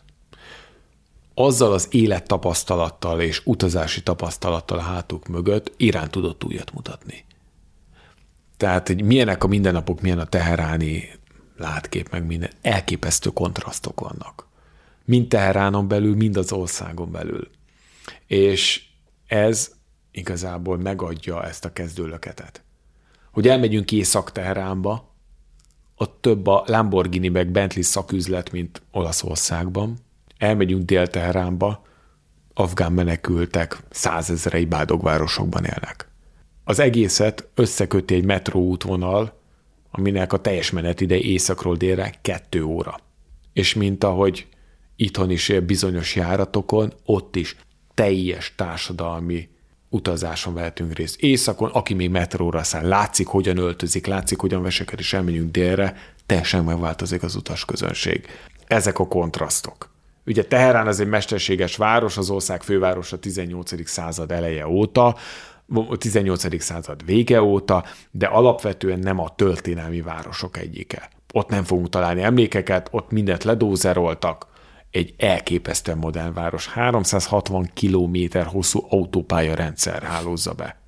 azzal 1.41 1.73
az 1.73 1.87
élettapasztalattal 1.91 3.21
és 3.21 3.41
utazási 3.45 4.03
tapasztalattal 4.03 4.77
a 4.77 4.81
hátuk 4.81 5.27
mögött 5.27 5.73
Irán 5.77 6.09
tudott 6.09 6.43
újat 6.43 6.73
mutatni. 6.73 7.25
Tehát, 8.57 8.87
hogy 8.87 9.03
milyenek 9.03 9.43
a 9.43 9.47
mindennapok, 9.47 10.01
milyen 10.01 10.19
a 10.19 10.25
teheráni 10.25 11.09
látkép, 11.57 12.09
meg 12.11 12.25
minden, 12.25 12.49
elképesztő 12.61 13.29
kontrasztok 13.29 13.99
vannak. 13.99 14.47
Mind 15.05 15.27
Teheránon 15.27 15.87
belül, 15.87 16.15
mind 16.15 16.37
az 16.37 16.51
országon 16.51 17.11
belül. 17.11 17.49
És 18.27 18.83
ez 19.27 19.71
igazából 20.11 20.77
megadja 20.77 21.43
ezt 21.43 21.65
a 21.65 21.73
kezdőlöketet. 21.73 22.63
Hogy 23.31 23.47
elmegyünk 23.47 23.91
Észak-Teheránba, 23.91 25.13
ott 25.95 26.17
több 26.21 26.47
a 26.47 26.63
Lamborghini 26.65 27.27
meg 27.27 27.51
Bentley 27.51 27.83
szaküzlet, 27.83 28.51
mint 28.51 28.81
Olaszországban, 28.91 30.07
elmegyünk 30.39 30.83
Dél-Teheránba, 30.83 31.81
afgán 32.53 32.91
menekültek 32.91 33.77
százezrei 33.89 34.65
bádogvárosokban 34.65 35.63
élnek. 35.63 36.07
Az 36.63 36.79
egészet 36.79 37.47
összeköti 37.55 38.15
egy 38.15 38.25
metróútvonal, 38.25 39.39
aminek 39.91 40.33
a 40.33 40.37
teljes 40.37 40.71
menetide 40.71 41.19
északról 41.19 41.75
délre 41.75 42.13
kettő 42.21 42.63
óra. 42.63 42.99
És 43.53 43.73
mint 43.73 44.03
ahogy 44.03 44.47
itthon 44.95 45.29
is 45.29 45.51
bizonyos 45.65 46.15
járatokon, 46.15 46.93
ott 47.05 47.35
is 47.35 47.55
teljes 47.93 48.53
társadalmi 48.55 49.49
utazáson 49.89 50.53
vehetünk 50.53 50.93
részt. 50.93 51.21
Északon, 51.21 51.69
aki 51.69 51.93
még 51.93 52.09
metróra 52.09 52.63
száll, 52.63 52.87
látszik, 52.87 53.27
hogyan 53.27 53.57
öltözik, 53.57 54.05
látszik, 54.05 54.39
hogyan 54.39 54.61
veseked, 54.61 54.99
és 54.99 55.13
elmegyünk 55.13 55.51
délre, 55.51 55.95
teljesen 56.25 56.63
megváltozik 56.63 57.23
az 57.23 57.35
utasközönség. 57.35 58.25
Ezek 58.67 58.99
a 58.99 59.07
kontrasztok. 59.07 59.89
Ugye 60.25 60.45
Teherán 60.45 60.87
az 60.87 60.99
egy 60.99 61.07
mesterséges 61.07 61.75
város, 61.75 62.17
az 62.17 62.29
ország 62.29 62.63
fővárosa 62.63 63.19
18. 63.19 63.87
század 63.89 64.31
eleje 64.31 64.67
óta, 64.67 65.15
18. 65.97 66.61
század 66.61 67.05
vége 67.05 67.41
óta, 67.41 67.83
de 68.11 68.25
alapvetően 68.25 68.99
nem 68.99 69.19
a 69.19 69.35
történelmi 69.35 70.01
városok 70.01 70.57
egyike. 70.57 71.09
Ott 71.33 71.49
nem 71.49 71.63
fogunk 71.63 71.89
találni 71.89 72.21
emlékeket, 72.21 72.87
ott 72.91 73.11
mindent 73.11 73.43
ledózeroltak, 73.43 74.47
egy 74.91 75.13
elképesztően 75.17 75.97
modern 75.97 76.33
város. 76.33 76.67
360 76.67 77.69
kilométer 77.73 78.45
hosszú 78.45 78.85
autópálya 78.89 79.55
rendszer 79.55 80.03
hálózza 80.03 80.53
be. 80.53 80.79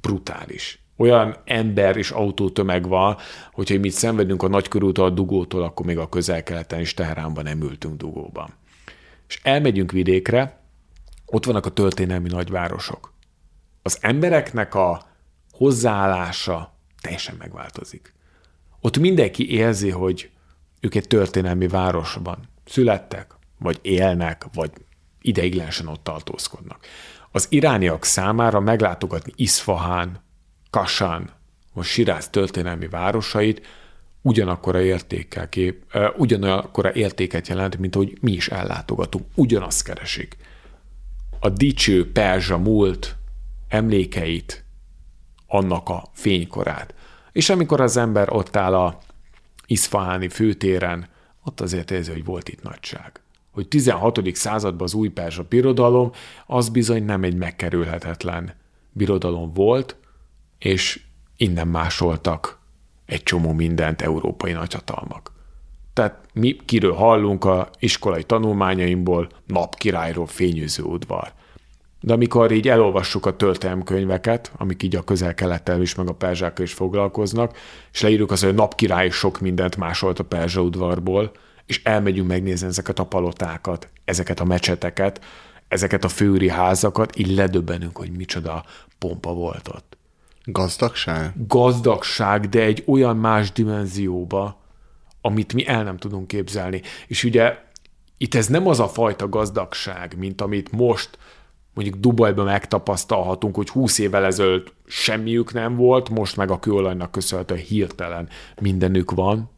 Brutális 0.00 0.85
olyan 0.96 1.36
ember 1.44 1.96
és 1.96 2.10
autótömeg 2.10 2.88
van, 2.88 3.16
hogyha 3.52 3.78
mi 3.78 3.88
szenvedünk 3.88 4.42
a 4.42 4.48
nagykörútól, 4.48 5.04
a 5.04 5.10
dugótól, 5.10 5.62
akkor 5.62 5.86
még 5.86 5.98
a 5.98 6.08
közel-keleten 6.08 6.78
és 6.78 6.94
Teheránban 6.94 7.44
nem 7.44 7.62
ültünk 7.62 7.96
dugóban. 7.96 8.54
És 9.28 9.40
elmegyünk 9.42 9.92
vidékre, 9.92 10.60
ott 11.26 11.44
vannak 11.44 11.66
a 11.66 11.70
történelmi 11.70 12.28
nagyvárosok. 12.28 13.12
Az 13.82 13.98
embereknek 14.00 14.74
a 14.74 15.02
hozzáállása 15.52 16.74
teljesen 17.00 17.34
megváltozik. 17.38 18.14
Ott 18.80 18.98
mindenki 18.98 19.50
érzi, 19.50 19.90
hogy 19.90 20.30
ők 20.80 20.94
egy 20.94 21.06
történelmi 21.06 21.68
városban 21.68 22.48
születtek, 22.64 23.34
vagy 23.58 23.78
élnek, 23.82 24.46
vagy 24.52 24.70
ideiglenesen 25.20 25.86
ott 25.86 26.02
tartózkodnak. 26.02 26.86
Az 27.30 27.46
irániak 27.48 28.04
számára 28.04 28.60
meglátogatni 28.60 29.32
Isfahán, 29.36 30.24
Kasán, 30.76 31.30
most 31.72 31.90
Siráz 31.90 32.28
történelmi 32.28 32.88
városait 32.88 33.66
ugyanakkora 34.22 34.80
értékkel 34.80 35.48
kép, 35.48 35.96
ugyanakkora 36.16 36.94
értéket 36.94 37.48
jelent, 37.48 37.78
mint 37.78 37.94
hogy 37.94 38.18
mi 38.20 38.32
is 38.32 38.48
ellátogatunk. 38.48 39.24
Ugyanazt 39.34 39.82
keresik. 39.82 40.36
A 41.40 41.48
dicső 41.48 42.12
perzsa 42.12 42.58
múlt 42.58 43.16
emlékeit, 43.68 44.64
annak 45.46 45.88
a 45.88 46.04
fénykorát. 46.12 46.94
És 47.32 47.50
amikor 47.50 47.80
az 47.80 47.96
ember 47.96 48.32
ott 48.32 48.56
áll 48.56 48.74
a 48.74 48.98
Iszfaháni 49.66 50.28
főtéren, 50.28 51.08
ott 51.44 51.60
azért 51.60 51.90
érzi, 51.90 52.10
hogy 52.12 52.24
volt 52.24 52.48
itt 52.48 52.62
nagyság. 52.62 53.20
Hogy 53.50 53.68
16. 53.68 54.34
században 54.34 54.86
az 54.86 54.94
új 54.94 55.08
perzsa 55.08 55.42
birodalom, 55.48 56.10
az 56.46 56.68
bizony 56.68 57.04
nem 57.04 57.22
egy 57.22 57.36
megkerülhetetlen 57.36 58.54
birodalom 58.92 59.52
volt, 59.52 59.96
és 60.66 61.00
innen 61.36 61.68
másoltak 61.68 62.58
egy 63.06 63.22
csomó 63.22 63.52
mindent 63.52 64.02
európai 64.02 64.52
nagyhatalmak. 64.52 65.32
Tehát 65.92 66.26
mi 66.32 66.56
kiről 66.64 66.92
hallunk 66.92 67.44
a 67.44 67.68
iskolai 67.78 68.24
tanulmányaimból, 68.24 69.28
napkirályról 69.46 70.26
fényűző 70.26 70.82
udvar. 70.82 71.32
De 72.00 72.12
amikor 72.12 72.52
így 72.52 72.68
elolvassuk 72.68 73.26
a 73.26 73.36
történelmkönyveket, 73.36 74.52
amik 74.56 74.82
így 74.82 74.96
a 74.96 75.02
közel-kelettel 75.02 75.82
is, 75.82 75.94
meg 75.94 76.08
a 76.08 76.14
perzsákkal 76.14 76.64
is 76.64 76.72
foglalkoznak, 76.72 77.56
és 77.92 78.00
leírjuk 78.00 78.30
azt, 78.30 78.42
hogy 78.42 78.52
a 78.52 78.56
napkirály 78.56 79.10
sok 79.10 79.40
mindent 79.40 79.76
másolt 79.76 80.18
a 80.18 80.24
perzsa 80.24 80.60
udvarból, 80.60 81.32
és 81.66 81.82
elmegyünk 81.84 82.28
megnézni 82.28 82.66
ezeket 82.66 82.98
a 82.98 83.06
palotákat, 83.06 83.88
ezeket 84.04 84.40
a 84.40 84.44
mecseteket, 84.44 85.24
ezeket 85.68 86.04
a 86.04 86.08
főri 86.08 86.48
házakat, 86.48 87.18
így 87.18 87.34
ledöbbenünk, 87.34 87.96
hogy 87.96 88.10
micsoda 88.10 88.64
pompa 88.98 89.32
volt 89.32 89.68
ott. 89.68 89.95
Gazdagság? 90.48 91.46
Gazdagság, 91.46 92.48
de 92.48 92.60
egy 92.60 92.82
olyan 92.86 93.16
más 93.16 93.52
dimenzióba, 93.52 94.60
amit 95.20 95.52
mi 95.52 95.66
el 95.66 95.82
nem 95.82 95.96
tudunk 95.96 96.26
képzelni. 96.26 96.82
És 97.06 97.24
ugye 97.24 97.58
itt 98.18 98.34
ez 98.34 98.46
nem 98.46 98.66
az 98.66 98.80
a 98.80 98.88
fajta 98.88 99.28
gazdagság, 99.28 100.14
mint 100.18 100.40
amit 100.40 100.72
most 100.72 101.18
mondjuk 101.74 101.96
Dubajban 101.96 102.44
megtapasztalhatunk, 102.44 103.54
hogy 103.54 103.68
20 103.68 103.98
évvel 103.98 104.24
ezelőtt 104.24 104.72
semmiük 104.86 105.52
nem 105.52 105.76
volt, 105.76 106.08
most 106.08 106.36
meg 106.36 106.50
a 106.50 106.58
kőolajnak 106.58 107.10
köszönhetően 107.10 107.60
hirtelen 107.60 108.28
mindenük 108.60 109.10
van, 109.10 109.50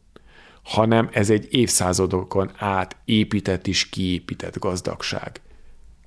hanem 0.63 1.09
ez 1.11 1.29
egy 1.29 1.47
évszázadokon 1.49 2.51
át 2.57 2.95
épített 3.05 3.67
és 3.67 3.89
kiépített 3.89 4.59
gazdagság 4.59 5.41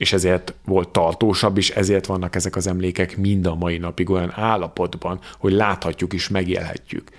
és 0.03 0.13
ezért 0.13 0.55
volt 0.65 0.89
tartósabb, 0.89 1.57
és 1.57 1.71
ezért 1.71 2.07
vannak 2.07 2.35
ezek 2.35 2.57
az 2.57 2.67
emlékek 2.67 3.17
mind 3.17 3.47
a 3.47 3.55
mai 3.55 3.79
napig 3.79 4.11
olyan 4.11 4.33
állapotban, 4.35 5.21
hogy 5.39 5.53
láthatjuk 5.53 6.13
és 6.13 6.29
megélhetjük. 6.29 7.11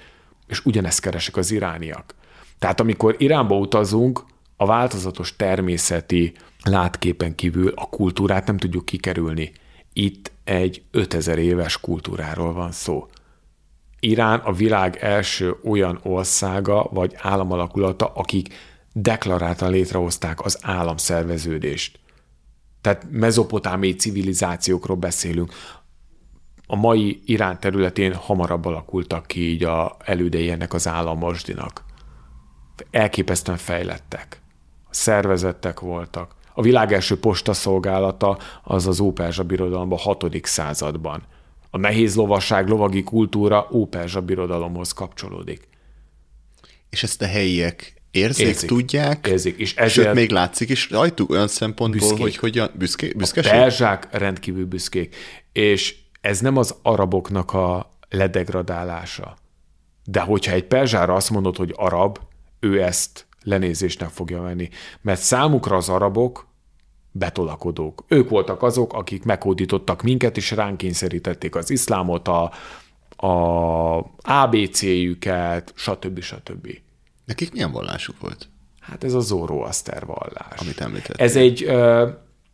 És 0.47 0.65
ugyanezt 0.65 0.99
keresek 0.99 1.37
az 1.37 1.51
irániak. 1.51 2.15
Tehát 2.59 2.79
amikor 2.79 3.15
Iránba 3.17 3.57
utazunk, 3.57 4.23
a 4.57 4.65
változatos 4.65 5.35
természeti 5.35 6.33
látképen 6.63 7.35
kívül 7.35 7.71
a 7.75 7.89
kultúrát 7.89 8.47
nem 8.47 8.57
tudjuk 8.57 8.85
kikerülni. 8.85 9.51
Itt 9.93 10.31
egy 10.43 10.83
5000 10.91 11.37
éves 11.37 11.79
kultúráról 11.79 12.53
van 12.53 12.71
szó. 12.71 13.07
Irán 13.99 14.39
a 14.39 14.51
világ 14.51 14.97
első 15.01 15.55
olyan 15.63 15.99
országa 16.01 16.89
vagy 16.91 17.15
államalakulata, 17.17 18.05
akik 18.05 18.53
deklaráltan 18.93 19.71
létrehozták 19.71 20.45
az 20.45 20.57
államszerveződést. 20.61 22.01
Tehát 22.83 23.05
mezopotámiai 23.09 23.95
civilizációkról 23.95 24.97
beszélünk. 24.97 25.53
A 26.67 26.75
mai 26.75 27.21
Irán 27.25 27.59
területén 27.59 28.13
hamarabb 28.13 28.65
alakultak 28.65 29.27
ki 29.27 29.49
így 29.49 29.63
a 29.63 29.97
elődei 29.99 30.49
ennek 30.49 30.73
az 30.73 30.87
államosdinak. 30.87 31.83
Elképesztően 32.91 33.57
fejlettek. 33.57 34.41
Szervezettek 34.89 35.79
voltak. 35.79 36.35
A 36.53 36.61
világ 36.61 36.93
első 36.93 37.19
postaszolgálata 37.19 38.37
az 38.63 38.87
az 38.87 38.99
Óperzsa 38.99 39.43
birodalomban 39.43 39.99
6. 39.99 40.25
században. 40.41 41.23
A 41.69 41.77
nehéz 41.77 42.15
lovasság, 42.15 42.67
lovagi 42.67 43.03
kultúra 43.03 43.67
Óperzsa 43.71 44.21
birodalomhoz 44.21 44.91
kapcsolódik. 44.91 45.67
És 46.89 47.03
ezt 47.03 47.21
a 47.21 47.25
helyiek 47.25 48.01
érzik, 48.13 48.47
Érzik. 48.47 48.69
tudják, 48.69 49.27
Érzik, 49.27 49.57
és 49.57 49.69
sőt, 49.69 49.79
ezért- 49.79 50.13
még 50.13 50.29
látszik 50.31 50.69
is 50.69 50.89
rajtuk 50.89 51.29
olyan 51.29 51.47
szempontból, 51.47 51.99
Büszkék. 51.99 52.21
hogy 52.21 52.35
hogyan, 52.35 52.69
büszké, 52.73 53.09
A 53.09 53.17
büszkeség? 53.17 53.51
perzsák 53.51 54.07
rendkívül 54.11 54.65
büszkék. 54.65 55.15
És 55.51 55.95
ez 56.21 56.39
nem 56.39 56.57
az 56.57 56.75
araboknak 56.81 57.53
a 57.53 57.91
ledegradálása. 58.09 59.37
De 60.05 60.19
hogyha 60.19 60.53
egy 60.53 60.63
perzsára 60.65 61.13
azt 61.13 61.29
mondod, 61.29 61.57
hogy 61.57 61.73
arab, 61.75 62.19
ő 62.59 62.83
ezt 62.83 63.25
lenézésnek 63.43 64.09
fogja 64.09 64.41
venni. 64.41 64.69
Mert 65.01 65.21
számukra 65.21 65.75
az 65.75 65.89
arabok 65.89 66.47
betolakodók. 67.11 68.03
Ők 68.07 68.29
voltak 68.29 68.63
azok, 68.63 68.93
akik 68.93 69.23
meghódítottak 69.23 70.01
minket, 70.01 70.37
és 70.37 70.51
ránk 70.51 70.77
kényszerítették 70.77 71.55
az 71.55 71.69
iszlámot, 71.69 72.27
a, 72.27 72.51
a 73.27 73.97
ABC-jüket, 74.21 75.73
stb. 75.75 76.21
stb. 76.21 76.67
Nekik 77.25 77.51
milyen 77.51 77.71
vallásuk 77.71 78.19
volt? 78.19 78.49
Hát 78.79 79.03
ez 79.03 79.13
a 79.13 79.19
Zoroaster 79.19 80.05
vallás. 80.05 80.59
Amit 80.59 80.81
említettél. 80.81 81.25
Ez 81.25 81.35
egy 81.35 81.63
ö, 81.63 82.09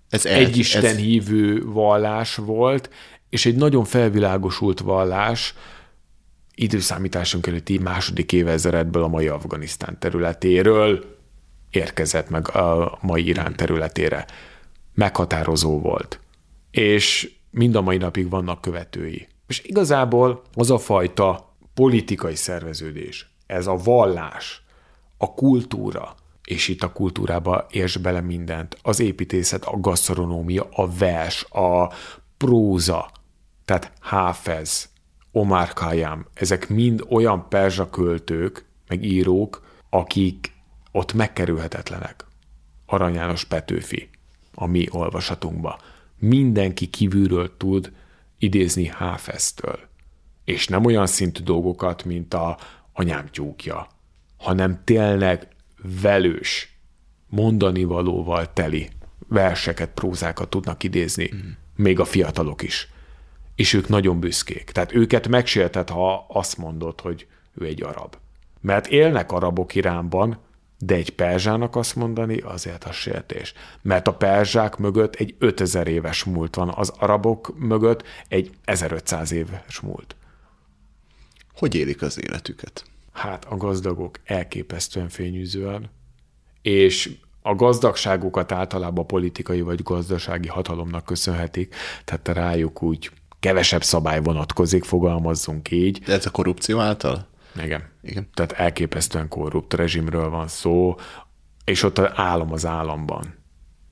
Ez 0.09 0.25
egy 0.25 0.57
Isten 0.57 0.85
ez, 0.85 0.95
hívő 0.97 1.65
vallás 1.65 2.35
volt, 2.35 2.89
és 3.29 3.45
egy 3.45 3.55
nagyon 3.55 3.83
felvilágosult 3.83 4.79
vallás, 4.79 5.53
időszámításunk 6.55 7.47
előtti 7.47 7.77
második 7.77 8.31
évezredből 8.31 9.03
a 9.03 9.07
mai 9.07 9.27
Afganisztán 9.27 9.99
területéről 9.99 11.17
érkezett 11.69 12.29
meg 12.29 12.55
a 12.55 12.97
mai 13.01 13.27
Irán 13.27 13.55
területére. 13.55 14.25
Meghatározó 14.93 15.79
volt. 15.79 16.19
És 16.71 17.31
mind 17.51 17.75
a 17.75 17.81
mai 17.81 17.97
napig 17.97 18.29
vannak 18.29 18.61
követői. 18.61 19.27
És 19.47 19.61
igazából 19.63 20.41
az 20.53 20.71
a 20.71 20.77
fajta 20.77 21.55
politikai 21.73 22.35
szerveződés, 22.35 23.29
ez 23.49 23.67
a 23.67 23.75
vallás, 23.75 24.63
a 25.17 25.33
kultúra, 25.33 26.15
és 26.43 26.67
itt 26.67 26.83
a 26.83 26.91
kultúrába 26.91 27.65
érts 27.69 27.99
bele 27.99 28.21
mindent, 28.21 28.77
az 28.81 28.99
építészet, 28.99 29.65
a 29.65 29.79
gasztronómia, 29.79 30.67
a 30.71 30.89
vers, 30.89 31.43
a 31.49 31.93
próza, 32.37 33.11
tehát 33.65 33.91
Háfez, 33.99 34.89
Omar 35.31 35.73
Khayyam, 35.73 36.25
ezek 36.33 36.69
mind 36.69 37.05
olyan 37.09 37.49
perzsa 37.49 37.89
költők, 37.89 38.65
meg 38.87 39.03
írók, 39.03 39.65
akik 39.89 40.53
ott 40.91 41.13
megkerülhetetlenek. 41.13 42.25
Arany 42.85 43.13
János 43.13 43.43
Petőfi, 43.45 44.09
a 44.53 44.65
mi 44.65 44.87
olvasatunkba. 44.91 45.79
Mindenki 46.19 46.87
kívülről 46.87 47.57
tud 47.57 47.91
idézni 48.37 48.87
Háfeztől. 48.87 49.79
És 50.43 50.67
nem 50.67 50.85
olyan 50.85 51.07
szintű 51.07 51.43
dolgokat, 51.43 52.03
mint 52.03 52.33
a 52.33 52.57
anyám 52.99 53.25
tyúkja, 53.25 53.87
hanem 54.37 54.81
tényleg 54.83 55.47
velős, 56.01 56.79
mondani 57.27 57.83
valóval 57.83 58.53
teli 58.53 58.89
verseket, 59.27 59.89
prózákat 59.89 60.49
tudnak 60.49 60.83
idézni, 60.83 61.29
mm. 61.35 61.49
még 61.75 61.99
a 61.99 62.05
fiatalok 62.05 62.61
is. 62.61 62.87
És 63.55 63.73
ők 63.73 63.87
nagyon 63.87 64.19
büszkék. 64.19 64.63
Tehát 64.63 64.93
őket 64.93 65.27
megsérted, 65.27 65.89
ha 65.89 66.25
azt 66.29 66.57
mondod, 66.57 67.01
hogy 67.01 67.27
ő 67.53 67.65
egy 67.65 67.83
arab. 67.83 68.15
Mert 68.61 68.87
élnek 68.87 69.31
arabok 69.31 69.75
Iránban, 69.75 70.37
de 70.77 70.95
egy 70.95 71.09
perzsának 71.09 71.75
azt 71.75 71.95
mondani 71.95 72.37
azért 72.37 72.83
a 72.83 72.91
sértés. 72.91 73.53
Mert 73.81 74.07
a 74.07 74.13
perzsák 74.13 74.77
mögött 74.77 75.15
egy 75.15 75.35
5000 75.39 75.87
éves 75.87 76.23
múlt 76.23 76.55
van, 76.55 76.69
az 76.69 76.89
arabok 76.99 77.53
mögött 77.57 78.03
egy 78.27 78.51
1500 78.65 79.31
éves 79.31 79.79
múlt. 79.79 80.15
Hogy 81.59 81.75
élik 81.75 82.01
az 82.01 82.19
életüket? 82.23 82.83
Hát 83.11 83.45
a 83.45 83.57
gazdagok 83.57 84.19
elképesztően 84.23 85.09
fényűzően, 85.09 85.89
és 86.61 87.17
a 87.41 87.55
gazdagságukat 87.55 88.51
általában 88.51 89.07
politikai 89.07 89.61
vagy 89.61 89.83
gazdasági 89.83 90.47
hatalomnak 90.47 91.05
köszönhetik, 91.05 91.75
tehát 92.05 92.27
rájuk 92.27 92.83
úgy 92.83 93.11
kevesebb 93.39 93.83
szabály 93.83 94.21
vonatkozik, 94.21 94.83
fogalmazzunk 94.83 95.71
így. 95.71 95.99
De 95.99 96.13
ez 96.13 96.25
a 96.25 96.31
korrupció 96.31 96.79
által? 96.79 97.27
Igen. 97.63 97.83
Igen. 98.01 98.27
Tehát 98.33 98.51
elképesztően 98.51 99.27
korrupt 99.27 99.73
rezsimről 99.73 100.29
van 100.29 100.47
szó, 100.47 100.95
és 101.63 101.83
ott 101.83 101.97
az 101.97 102.09
állam 102.13 102.51
az 102.51 102.65
államban 102.65 103.35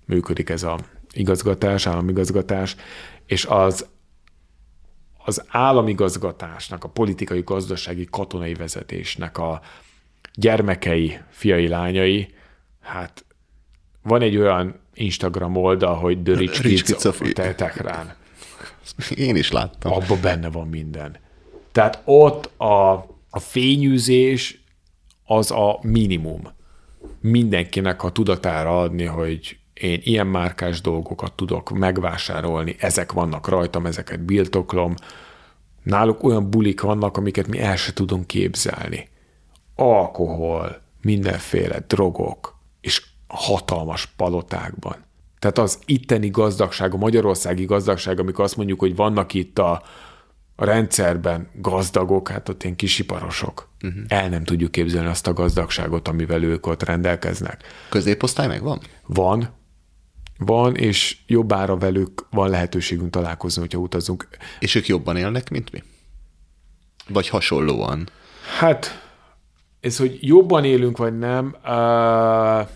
működik 0.06 0.49
ez 0.49 0.63
a 0.63 0.80
igazgatás, 1.13 1.88
államigazgatás, 1.88 2.75
és 3.25 3.45
az 3.45 3.86
az 5.28 5.44
államigazgatásnak, 5.48 6.84
a 6.84 6.88
politikai, 6.90 7.42
gazdasági, 7.46 8.08
katonai 8.12 8.54
vezetésnek 8.54 9.38
a 9.38 9.62
gyermekei, 10.34 11.20
fiai, 11.30 11.68
lányai, 11.68 12.34
hát 12.82 13.26
van 14.02 14.22
egy 14.22 14.38
olyan 14.38 14.80
Instagram 14.94 15.56
oldal, 15.56 15.96
hogy 15.96 16.24
The 16.24 16.36
Rich, 16.36 16.62
Rich 16.62 17.06
of 17.06 17.22
of- 17.22 17.34
Teherán. 17.34 18.16
Én 19.16 19.36
is 19.36 19.52
láttam. 19.52 19.92
Abban 19.92 20.22
benne 20.22 20.50
van 20.50 20.68
minden. 20.68 21.18
Tehát 21.72 22.02
ott 22.06 22.60
a, 22.60 22.92
a 23.30 23.40
fényűzés 23.40 24.63
az 25.26 25.52
a 25.52 25.80
minimum. 25.82 26.42
Mindenkinek 27.22 28.04
a 28.04 28.12
tudatára 28.12 28.82
adni, 28.82 29.06
hogy 29.06 29.58
én 29.80 30.00
ilyen 30.04 30.28
márkás 30.28 30.82
dolgokat 30.82 31.34
tudok 31.34 31.70
megvásárolni, 31.70 32.76
ezek 32.80 33.12
vannak 33.12 33.48
rajtam, 33.48 33.86
ezeket 33.86 34.20
birtoklom. 34.20 34.94
Náluk 35.84 36.24
olyan 36.24 36.50
bulik 36.50 36.82
vannak, 36.82 37.18
amiket 37.18 37.48
mi 37.48 37.60
el 37.60 37.76
se 37.76 37.94
tudunk 37.94 38.28
képzelni. 38.28 39.10
Alkohol, 39.76 40.82
mindenféle 41.02 41.80
drogok, 41.88 42.58
és 42.82 43.06
hatalmas 43.28 44.06
palotákban. 44.06 44.96
Tehát 45.40 45.58
az 45.58 45.80
itteni 45.86 46.30
gazdagság, 46.30 46.94
a 46.94 46.98
magyarországi 46.98 47.66
gazdagság, 47.66 48.20
amikor 48.20 48.44
azt 48.44 48.58
mondjuk, 48.58 48.80
hogy 48.80 48.96
vannak 48.96 49.34
itt 49.34 49.60
a, 49.60 49.84
a 50.56 50.66
rendszerben 50.66 51.50
gazdagok, 51.54 52.30
hát 52.30 52.50
ott 52.50 52.63
ilyen 52.63 52.76
kisiparosok. 52.76 53.70
Uh-huh. 53.84 54.02
El 54.08 54.30
nem 54.30 54.44
tudjuk 54.44 54.72
képzelni 54.72 55.10
azt 55.10 55.28
a 55.28 55.34
gazdagságot, 55.34 56.08
amivel 56.08 56.44
ők 56.44 56.68
ott 56.68 56.84
rendelkeznek. 56.84 57.63
Középosztály 57.90 58.48
megvan? 58.48 58.80
Van, 59.06 59.26
van, 59.38 59.50
és 60.73 61.17
jobbára 61.28 61.78
velük 61.78 62.28
van 62.30 62.50
lehetőségünk 62.50 63.10
találkozni, 63.10 63.62
hogyha 63.62 63.80
utazunk. 63.80 64.28
És 64.60 64.76
ők 64.76 64.88
jobban 64.88 65.17
élnek, 65.17 65.50
mint 65.50 65.71
mi? 65.71 65.84
Vagy 67.08 67.30
hasonlóan? 67.30 68.10
Hát, 68.58 69.08
ez, 69.80 69.97
hogy 69.97 70.17
jobban 70.21 70.63
élünk, 70.63 70.97
vagy 70.97 71.17
nem, 71.17 71.56
uh, 71.63 72.67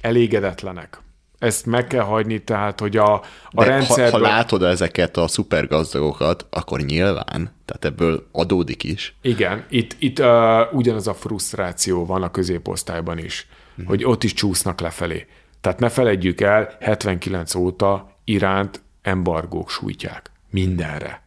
elégedetlenek. 0.00 1.00
Ezt 1.38 1.66
meg 1.66 1.86
kell 1.86 2.02
hagyni, 2.02 2.42
tehát, 2.44 2.80
hogy 2.80 2.96
a, 2.96 3.14
a 3.14 3.22
De 3.52 3.62
ha, 3.62 3.64
rendszerben... 3.64 4.10
ha 4.10 4.18
látod 4.18 4.62
ezeket 4.62 5.16
a 5.16 5.28
szupergazdagokat, 5.28 6.46
akkor 6.50 6.80
nyilván, 6.80 7.54
tehát 7.64 7.84
ebből 7.84 8.28
adódik 8.32 8.84
is. 8.84 9.16
Igen, 9.22 9.64
itt, 9.68 9.96
itt 9.98 10.18
uh, 10.18 10.26
ugyanaz 10.72 11.06
a 11.06 11.14
frusztráció 11.14 12.06
van 12.06 12.22
a 12.22 12.30
középosztályban 12.30 13.18
is, 13.18 13.46
mm. 13.82 13.84
hogy 13.84 14.04
ott 14.04 14.24
is 14.24 14.32
csúsznak 14.32 14.80
lefelé. 14.80 15.26
Tehát 15.60 15.78
ne 15.78 15.88
feledjük 15.88 16.40
el, 16.40 16.76
79 16.80 17.54
óta 17.54 18.16
Iránt 18.24 18.82
embargók 19.02 19.70
sújtják. 19.70 20.30
Mindenre. 20.50 21.22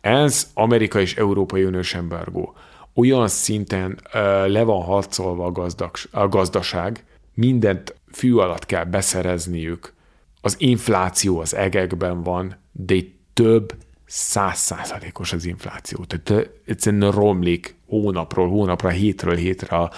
Ez 0.00 0.50
Amerika 0.54 1.00
és 1.00 1.16
Európai 1.16 1.64
Uniós 1.64 1.94
embargó. 1.94 2.54
Olyan 2.94 3.28
szinten 3.28 3.90
uh, 4.04 4.12
le 4.48 4.62
van 4.62 4.82
harcolva 4.82 5.52
a, 5.78 5.90
a 6.10 6.28
gazdaság, 6.28 7.04
mindent 7.34 7.94
fű 8.12 8.34
alatt 8.34 8.66
kell 8.66 8.84
beszerezniük. 8.84 9.92
Az 10.40 10.54
infláció 10.58 11.40
az 11.40 11.54
egekben 11.54 12.22
van, 12.22 12.56
de 12.72 12.94
itt 12.94 13.20
több 13.32 13.74
száz 14.06 14.58
százalékos 14.58 15.32
az 15.32 15.44
infláció. 15.44 16.04
Tehát 16.04 16.50
egyszerűen 16.66 17.10
romlik 17.10 17.74
hónapról 17.86 18.48
hónapra, 18.48 18.88
hétről 18.88 19.34
hétre 19.34 19.90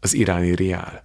az 0.00 0.14
iráni 0.14 0.54
riál. 0.54 1.04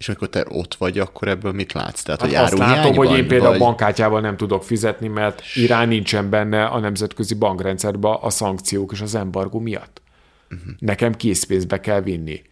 És 0.00 0.08
amikor 0.08 0.28
te 0.28 0.46
ott 0.48 0.74
vagy, 0.74 0.98
akkor 0.98 1.28
ebből 1.28 1.52
mit 1.52 1.72
látsz? 1.72 2.02
Tehát, 2.02 2.20
hogy 2.20 2.34
Hát 2.34 2.44
azt 2.44 2.58
látom, 2.58 2.94
hogy 2.94 3.16
én 3.16 3.26
például 3.26 3.50
vagy... 3.50 3.58
bankkártyával 3.58 4.20
nem 4.20 4.36
tudok 4.36 4.64
fizetni, 4.64 5.08
mert 5.08 5.42
Irán 5.54 5.88
nincsen 5.88 6.30
benne 6.30 6.64
a 6.64 6.78
nemzetközi 6.78 7.34
bankrendszerben 7.34 8.16
a 8.20 8.30
szankciók 8.30 8.92
és 8.92 9.00
az 9.00 9.14
embargó 9.14 9.58
miatt. 9.58 10.02
Uh-huh. 10.50 10.72
Nekem 10.78 11.14
készpénzbe 11.14 11.80
kell 11.80 12.00
vinni. 12.00 12.42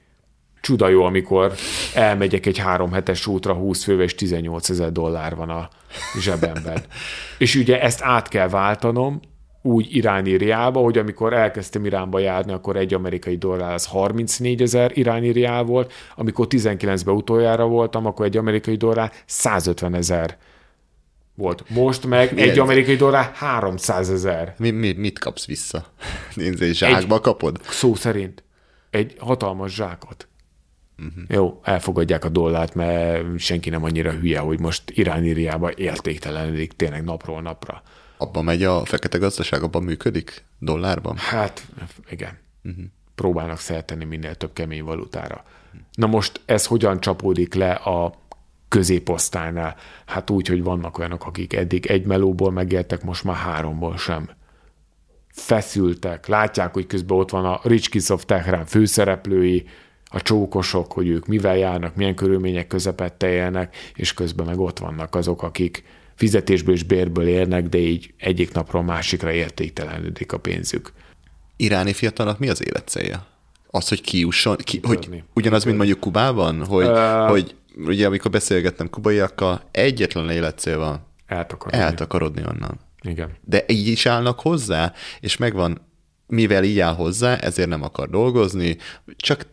Csuda 0.60 0.88
jó, 0.88 1.04
amikor 1.04 1.52
elmegyek 1.94 2.46
egy 2.46 2.58
három 2.58 2.92
hetes 2.92 3.26
útra 3.26 3.54
20 3.54 3.84
fővel, 3.84 4.04
és 4.04 4.14
18 4.14 4.68
ezer 4.68 4.92
dollár 4.92 5.34
van 5.34 5.50
a 5.50 5.68
zsebemben. 6.20 6.82
és 7.38 7.54
ugye 7.54 7.80
ezt 7.82 8.02
át 8.02 8.28
kell 8.28 8.48
váltanom, 8.48 9.20
úgy 9.62 9.96
iráni 9.96 10.36
riálba, 10.36 10.80
hogy 10.80 10.98
amikor 10.98 11.32
elkezdtem 11.32 11.84
Iránba 11.84 12.18
járni, 12.18 12.52
akkor 12.52 12.76
egy 12.76 12.94
amerikai 12.94 13.36
dollár 13.36 13.72
az 13.72 13.86
34 13.86 14.62
ezer 14.62 14.90
iráni 14.94 15.28
riál 15.30 15.62
volt, 15.62 15.92
amikor 16.16 16.46
19-ben 16.50 17.14
utoljára 17.14 17.66
voltam, 17.66 18.06
akkor 18.06 18.26
egy 18.26 18.36
amerikai 18.36 18.76
dollár 18.76 19.12
150 19.26 19.94
ezer 19.94 20.36
volt. 21.34 21.64
Most 21.68 22.06
meg 22.06 22.34
Milyen? 22.34 22.48
egy 22.48 22.58
amerikai 22.58 22.96
dollár 22.96 23.30
300 23.34 24.10
ezer. 24.10 24.54
Mi, 24.58 24.70
mi, 24.70 24.92
mit 24.92 25.18
kapsz 25.18 25.46
vissza? 25.46 25.84
Nézd, 26.34 26.64
zsákba 26.64 27.14
egy, 27.14 27.20
kapod? 27.20 27.60
Szó 27.62 27.94
szerint. 27.94 28.42
Egy 28.90 29.14
hatalmas 29.18 29.74
zsákot. 29.74 30.28
Uh-huh. 30.98 31.24
Jó, 31.28 31.60
elfogadják 31.62 32.24
a 32.24 32.28
dollárt, 32.28 32.74
mert 32.74 33.38
senki 33.38 33.70
nem 33.70 33.84
annyira 33.84 34.12
hülye, 34.12 34.38
hogy 34.38 34.60
most 34.60 34.82
Irán-Iriába 34.90 35.70
értéktelenedik 35.72 36.72
tényleg 36.72 37.04
napról 37.04 37.42
napra. 37.42 37.82
Abban 38.18 38.44
megy 38.44 38.62
a 38.62 38.84
fekete 38.84 39.18
gazdaság, 39.18 39.62
abban 39.62 39.82
működik? 39.82 40.44
Dollárban? 40.58 41.16
Hát, 41.16 41.66
igen. 42.10 42.38
Uh-huh. 42.64 42.84
Próbálnak 43.14 43.58
szerteni 43.58 44.04
minél 44.04 44.34
több 44.34 44.52
kemény 44.52 44.84
valutára. 44.84 45.44
Na 45.92 46.06
most 46.06 46.40
ez 46.44 46.66
hogyan 46.66 47.00
csapódik 47.00 47.54
le 47.54 47.70
a 47.72 48.14
középosztálynál? 48.68 49.76
Hát 50.06 50.30
úgy, 50.30 50.48
hogy 50.48 50.62
vannak 50.62 50.98
olyanok, 50.98 51.26
akik 51.26 51.52
eddig 51.52 51.86
egy 51.86 52.06
melóból 52.06 52.50
megéltek, 52.50 53.02
most 53.02 53.24
már 53.24 53.36
háromból 53.36 53.96
sem. 53.96 54.30
Feszültek, 55.28 56.26
látják, 56.26 56.72
hogy 56.72 56.86
közben 56.86 57.18
ott 57.18 57.30
van 57.30 57.44
a 57.44 57.60
Rich 57.62 57.90
Kids 57.90 58.10
of 58.10 58.24
Tehran 58.24 58.66
főszereplői, 58.66 59.66
a 60.10 60.22
csókosok, 60.22 60.92
hogy 60.92 61.08
ők 61.08 61.26
mivel 61.26 61.56
járnak, 61.56 61.94
milyen 61.94 62.14
körülmények 62.14 62.66
közepette 62.66 63.28
élnek, 63.28 63.76
és 63.94 64.14
közben 64.14 64.46
meg 64.46 64.58
ott 64.58 64.78
vannak 64.78 65.14
azok, 65.14 65.42
akik 65.42 65.84
fizetésből 66.18 66.74
és 66.74 66.82
bérből 66.82 67.26
érnek, 67.26 67.68
de 67.68 67.78
így 67.78 68.14
egyik 68.16 68.52
napról 68.52 68.82
másikra 68.82 69.32
értéktelenődik 69.32 70.32
a 70.32 70.38
pénzük. 70.38 70.92
Iráni 71.56 71.92
fiatalnak 71.92 72.38
mi 72.38 72.48
az 72.48 72.66
élet 72.66 72.88
célja? 72.88 73.26
Az, 73.70 73.88
hogy 73.88 74.00
kiusson, 74.00 74.56
ki, 74.56 74.80
hogy 74.82 75.22
ugyanaz, 75.34 75.64
mint 75.64 75.76
mondjuk 75.76 76.00
Kubában, 76.00 76.64
hogy, 76.64 76.86
uh, 76.86 77.28
hogy 77.28 77.54
ugye 77.76 78.06
amikor 78.06 78.30
beszélgettem 78.30 78.90
kubaiakkal, 78.90 79.62
egyetlen 79.70 80.30
életcél 80.30 80.78
van. 80.78 81.06
Eltakarodni. 81.26 81.78
Eltakarodni 81.84 82.42
onnan. 82.46 82.80
Igen. 83.02 83.30
De 83.44 83.64
így 83.66 83.86
is 83.86 84.06
állnak 84.06 84.40
hozzá, 84.40 84.92
és 85.20 85.36
megvan, 85.36 85.80
mivel 86.26 86.64
így 86.64 86.78
áll 86.78 86.94
hozzá, 86.94 87.36
ezért 87.36 87.68
nem 87.68 87.82
akar 87.82 88.10
dolgozni, 88.10 88.76
csak 89.16 89.46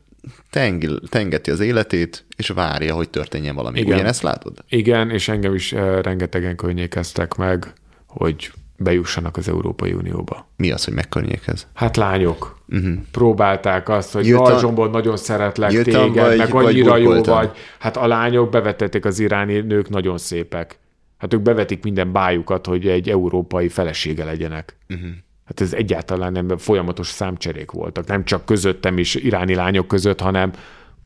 tengil, 0.49 0.99
tengeti 1.09 1.51
az 1.51 1.59
életét, 1.59 2.25
és 2.37 2.47
várja, 2.47 2.95
hogy 2.95 3.09
történjen 3.09 3.55
valami. 3.55 3.79
Igen. 3.79 3.93
Ugyanezt 3.93 4.21
látod? 4.21 4.63
Igen, 4.69 5.09
és 5.09 5.27
engem 5.27 5.53
is 5.53 5.71
uh, 5.71 6.01
rengetegen 6.01 6.55
környékeztek 6.55 7.35
meg, 7.35 7.73
hogy 8.07 8.51
bejussanak 8.77 9.37
az 9.37 9.47
Európai 9.47 9.93
Unióba. 9.93 10.47
Mi 10.57 10.71
az, 10.71 10.83
hogy 10.83 10.93
megkörnyékez? 10.93 11.67
Hát 11.73 11.97
lányok. 11.97 12.59
Uh-huh. 12.67 12.93
Próbálták 13.11 13.89
azt, 13.89 14.13
hogy 14.13 14.27
Jöttem, 14.27 14.59
Zsombor, 14.59 14.91
nagyon 14.91 15.17
szeretlek 15.17 15.81
téged, 15.81 16.13
vagy, 16.13 16.37
meg 16.37 16.53
annyira 16.53 16.97
jó 16.97 17.23
vagy. 17.23 17.51
Hát 17.79 17.97
a 17.97 18.07
lányok 18.07 18.49
bevetették 18.49 19.05
az 19.05 19.19
iráni 19.19 19.59
nők 19.59 19.89
nagyon 19.89 20.17
szépek. 20.17 20.79
Hát 21.17 21.33
ők 21.33 21.41
bevetik 21.41 21.83
minden 21.83 22.11
bájukat, 22.11 22.65
hogy 22.65 22.87
egy 22.87 23.09
európai 23.09 23.69
felesége 23.69 24.23
legyenek. 24.23 24.77
Uh-huh. 24.89 25.09
Hát 25.45 25.61
ez 25.61 25.73
egyáltalán 25.73 26.31
nem 26.31 26.57
folyamatos 26.57 27.07
számcserék 27.07 27.71
voltak. 27.71 28.07
Nem 28.07 28.25
csak 28.25 28.45
közöttem 28.45 28.97
is 28.97 29.15
iráni 29.15 29.55
lányok 29.55 29.87
között, 29.87 30.19
hanem 30.19 30.51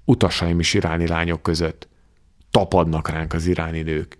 utasaim 0.05 0.59
is 0.59 0.73
iráni 0.73 1.07
lányok 1.07 1.41
között. 1.41 1.87
Tapadnak 2.51 3.09
ránk 3.09 3.33
az 3.33 3.45
iráni 3.45 3.81
nők. 3.81 4.17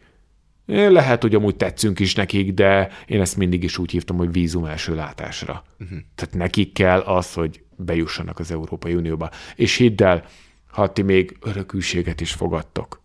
Lehet, 0.66 1.22
hogy 1.22 1.36
amúgy 1.36 1.56
tetszünk 1.56 2.00
is 2.00 2.16
nekik, 2.16 2.54
de 2.54 2.90
én 3.06 3.22
ezt 3.22 3.38
mindig 3.38 3.64
is 3.64 3.78
úgy 3.78 3.92
hívtam, 3.92 4.18
hogy 4.18 4.32
vízum 4.32 4.66
első 4.66 4.96
látásra. 4.96 5.64
Uh-huh. 5.80 5.98
Tehát 6.16 6.36
nekik 6.36 6.74
kell 6.74 7.00
az, 7.00 7.34
hogy 7.34 7.64
bejussanak 7.76 8.40
az 8.40 8.52
Európai 8.52 8.96
Unióba. 8.96 9.30
És 9.56 9.76
hidd 9.76 10.04
el, 10.04 10.26
ha 10.68 10.94
ti 10.94 11.02
még 11.02 11.38
örökülséget 11.42 12.22
is 12.22 12.34
fogadtok, 12.34 13.02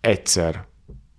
egyszer 0.00 0.66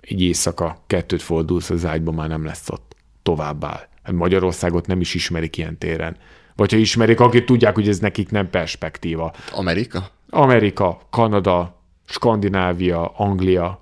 egy 0.01 0.21
éjszaka 0.21 0.83
kettőt 0.88 1.21
fordulsz 1.21 1.69
az 1.69 1.86
ágyba, 1.86 2.12
már 2.12 2.27
nem 2.27 2.45
lesz 2.45 2.69
ott. 2.69 2.95
Továbbáll. 3.23 3.88
Hát 4.07 4.15
Magyarországot 4.15 4.87
nem 4.87 4.99
is 4.99 5.13
ismerik 5.13 5.57
ilyen 5.57 5.77
téren. 5.77 6.17
Vagy 6.55 6.71
ha 6.71 6.77
ismerik, 6.77 7.19
akik 7.19 7.45
tudják, 7.45 7.75
hogy 7.75 7.87
ez 7.87 7.99
nekik 7.99 8.29
nem 8.29 8.49
perspektíva. 8.49 9.33
Amerika? 9.51 10.09
Amerika, 10.29 11.01
Kanada, 11.09 11.81
Skandinávia, 12.05 13.07
Anglia, 13.07 13.81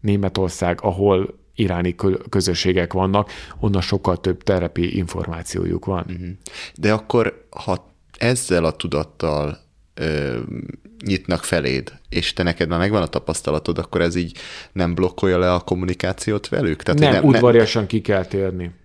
Németország, 0.00 0.78
ahol 0.82 1.38
iráni 1.54 1.94
közösségek 2.28 2.92
vannak, 2.92 3.30
onnan 3.60 3.80
sokkal 3.80 4.20
több 4.20 4.42
terepi 4.42 4.96
információjuk 4.96 5.84
van. 5.84 6.04
Mhm. 6.08 6.30
De 6.74 6.92
akkor, 6.92 7.46
ha 7.50 7.94
ezzel 8.18 8.64
a 8.64 8.72
tudattal 8.72 9.58
ö, 9.94 10.38
nyitnak 11.04 11.44
feléd, 11.44 11.92
és 12.08 12.32
te 12.32 12.42
neked 12.42 12.68
már 12.68 12.78
megvan 12.78 13.02
a 13.02 13.06
tapasztalatod, 13.06 13.78
akkor 13.78 14.00
ez 14.00 14.14
így 14.14 14.38
nem 14.72 14.94
blokkolja 14.94 15.38
le 15.38 15.52
a 15.52 15.60
kommunikációt 15.60 16.48
velük? 16.48 16.82
Tehát, 16.82 17.00
nem, 17.00 17.12
nem, 17.12 17.24
udvariasan 17.24 17.80
nem... 17.80 17.90
ki 17.90 18.00
kell 18.00 18.24
térni. 18.24 18.80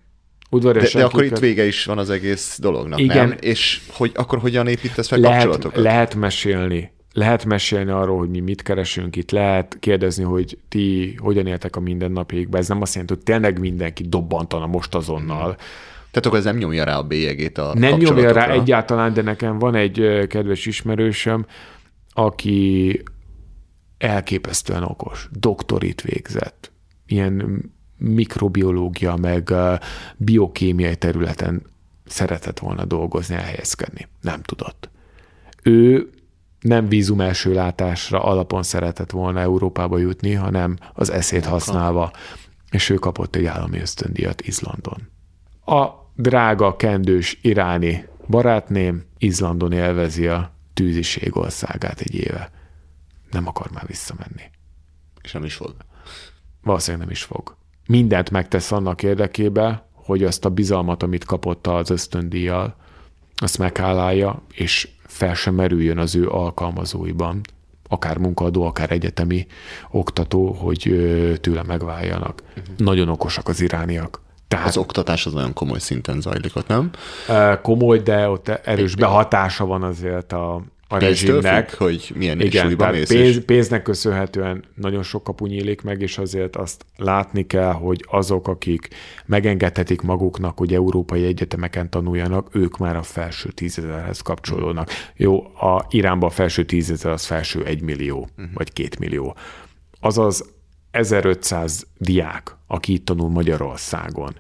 Udvariasan 0.50 1.02
de, 1.02 1.08
de 1.08 1.14
akkor 1.14 1.24
itt 1.24 1.40
vége 1.40 1.66
is 1.66 1.86
van 1.86 1.98
az 1.98 2.10
egész 2.10 2.60
dolognak, 2.62 3.00
Igen. 3.00 3.28
nem? 3.28 3.38
És 3.40 3.82
hogy 3.92 4.12
akkor 4.14 4.40
hogyan 4.40 4.68
építesz 4.68 5.08
fel 5.08 5.20
lehet, 5.20 5.38
kapcsolatokat? 5.44 5.84
Lehet 5.84 6.16
mesélni. 6.16 6.92
Lehet 7.14 7.46
mesélni 7.46 7.92
arról, 7.92 8.18
hogy 8.18 8.30
mi 8.30 8.40
mit 8.40 8.62
keresünk 8.62 9.16
itt, 9.16 9.32
lehet 9.32 9.78
kérdezni, 9.80 10.24
hogy 10.24 10.58
ti 10.70 11.16
hogyan 11.18 11.48
éltek 11.48 11.76
a 11.76 11.80
mindennapjaikban. 11.80 12.60
Ez 12.60 12.68
nem 12.68 12.82
azt 12.82 12.94
jelenti, 12.94 13.14
hogy 13.14 13.24
tényleg 13.24 13.60
mindenki 13.60 14.04
dobbantana 14.04 14.66
most 14.66 14.96
azonnal. 14.96 15.56
Tehát 16.12 16.26
akkor 16.26 16.38
ez 16.38 16.44
nem 16.44 16.58
nyomja 16.58 16.84
rá 16.84 16.98
a 16.98 17.04
bélyegét 17.04 17.58
a 17.58 17.74
Nem 17.74 17.98
nyomja 17.98 18.32
rá 18.32 18.50
egyáltalán, 18.50 19.14
de 19.14 19.22
nekem 19.22 19.60
van 19.60 19.76
egy 19.76 20.26
kedves 20.28 20.66
ismerősöm, 20.66 21.46
aki 22.14 23.02
elképesztően 23.98 24.84
okos, 24.84 25.30
doktorit 25.32 26.02
végzett, 26.02 26.72
ilyen 27.08 27.62
mikrobiológia, 27.98 29.16
meg 29.16 29.54
biokémiai 30.18 30.96
területen 30.96 31.62
szeretett 32.06 32.60
volna 32.60 32.86
dolgozni, 32.86 33.36
elhelyezkedni. 33.36 34.08
Nem 34.22 34.42
tudott. 34.42 34.90
Ő 35.64 36.10
nem 36.60 36.88
vízum 36.88 37.22
első 37.22 37.54
látásra 37.54 38.24
alapon 38.24 38.64
szeretett 38.64 39.12
volna 39.12 39.40
Európába 39.40 39.98
jutni, 39.98 40.34
hanem 40.34 40.78
az 40.94 41.10
eszét 41.10 41.46
használva, 41.46 42.12
és 42.72 42.90
ő 42.90 42.96
kapott 42.96 43.36
egy 43.36 43.46
állami 43.46 43.80
ösztöndíjat 43.80 44.42
Izlandon. 44.42 45.10
A 45.66 45.88
drága, 46.16 46.76
kendős 46.76 47.40
iráni 47.42 48.06
barátném 48.28 49.04
Izlandon 49.18 49.72
élvezi 49.72 50.28
a 50.28 50.52
tűziség 50.74 51.38
országát 51.38 52.00
egy 52.00 52.16
éve. 52.16 52.52
Nem 53.32 53.48
akar 53.48 53.72
már 53.72 53.88
visszamenni. 53.88 54.52
És 55.22 55.32
nem 55.32 55.44
is 55.44 55.56
fog. 55.56 55.76
Valószínűleg 56.62 57.06
nem 57.06 57.16
is 57.16 57.24
fog 57.24 57.57
mindent 57.88 58.32
megtesz 58.32 58.72
annak 58.72 59.04
érdekébe, 59.04 59.88
hogy 59.94 60.24
azt 60.24 60.46
a 60.46 60.50
bizalmat, 60.50 61.04
amit 61.04 61.26
kapott 61.26 61.68
az 61.68 61.90
ösztöndíjjal, 61.90 62.76
azt 63.36 63.58
meghálálja, 63.58 64.42
és 64.54 64.88
fel 65.06 65.34
sem 65.34 65.56
merüljön 65.56 65.98
az 65.98 66.16
ő 66.16 66.30
alkalmazóiban, 66.30 67.42
akár 67.90 68.18
munkadó, 68.18 68.64
akár 68.66 68.92
egyetemi 68.92 69.48
oktató, 69.92 70.52
hogy 70.52 70.82
tőle 71.42 71.64
megváljanak. 71.64 72.44
Uh-huh. 72.50 72.78
Nagyon 72.78 73.10
okosak 73.10 73.48
az 73.48 73.62
irániak. 73.62 74.22
Tehát, 74.48 74.68
az 74.68 74.78
oktatás 74.78 75.26
az 75.26 75.34
nagyon 75.34 75.54
komoly 75.54 75.80
szinten 75.80 76.22
zajlik 76.22 76.56
ott, 76.56 76.68
nem? 76.68 76.92
Komoly, 77.62 78.00
de 78.00 78.30
ott 78.30 78.48
erős 78.48 78.96
behatása 78.96 79.66
van 79.66 79.84
azért 79.84 80.32
a, 80.32 80.62
a 80.88 80.98
rezsimnek. 80.98 81.70
Függ, 81.70 81.80
hogy 81.80 82.12
milyen 82.16 82.42
Igen, 82.42 82.78
tehát 82.78 82.94
mész 82.94 83.08
pénz, 83.08 83.46
pénznek 83.46 83.82
köszönhetően 83.82 84.64
nagyon 84.76 85.04
sok 85.04 85.24
kapu 85.24 85.46
nyílik 85.46 85.82
meg, 85.82 86.02
és 86.02 86.18
azért 86.18 86.56
azt 86.56 86.86
látni 86.96 87.48
kell, 87.48 87.72
hogy 87.72 88.06
azok, 88.10 88.48
akik 88.48 88.88
megengedhetik 89.26 90.02
maguknak, 90.02 90.58
hogy 90.58 90.74
európai 90.74 91.26
egyetemeken 91.26 91.90
tanuljanak, 91.90 92.56
ők 92.56 92.78
már 92.78 92.96
a 92.96 93.04
felső 93.04 93.50
tízezerhez 93.50 94.22
kapcsolódnak. 94.22 94.90
Jó, 95.16 95.44
a 95.44 95.86
Iránban 95.90 96.30
a 96.30 96.32
felső 96.32 96.66
tízezer 96.66 97.12
az 97.12 97.26
felső 97.26 97.66
egy 97.66 97.82
millió, 97.82 98.30
uh-huh. 98.38 98.54
vagy 98.54 98.74
két 98.74 99.00
millió. 99.00 99.36
Azaz 100.00 100.56
1500 100.92 101.88
diák, 101.98 102.56
aki 102.68 102.94
itt 102.94 103.06
tanul 103.06 103.30
Magyarországon, 103.30 104.36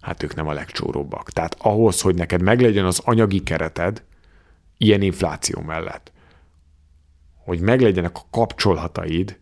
hát 0.00 0.22
ők 0.22 0.34
nem 0.34 0.48
a 0.48 0.52
legcsóróbbak. 0.52 1.30
Tehát 1.30 1.56
ahhoz, 1.58 2.00
hogy 2.00 2.14
neked 2.14 2.42
meglegyen 2.42 2.84
az 2.84 3.00
anyagi 3.04 3.42
kereted, 3.42 4.02
ilyen 4.78 5.02
infláció 5.02 5.60
mellett, 5.60 6.12
hogy 7.44 7.60
meglegyenek 7.60 8.16
a 8.16 8.26
kapcsolataid, 8.30 9.38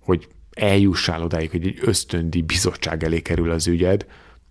hogy 0.00 0.28
eljussál 0.50 1.22
odáig, 1.22 1.50
hogy 1.50 1.66
egy 1.66 1.78
ösztöndi 1.82 2.42
bizottság 2.42 3.04
elé 3.04 3.20
kerül 3.20 3.50
az 3.50 3.66
ügyed, 3.66 4.06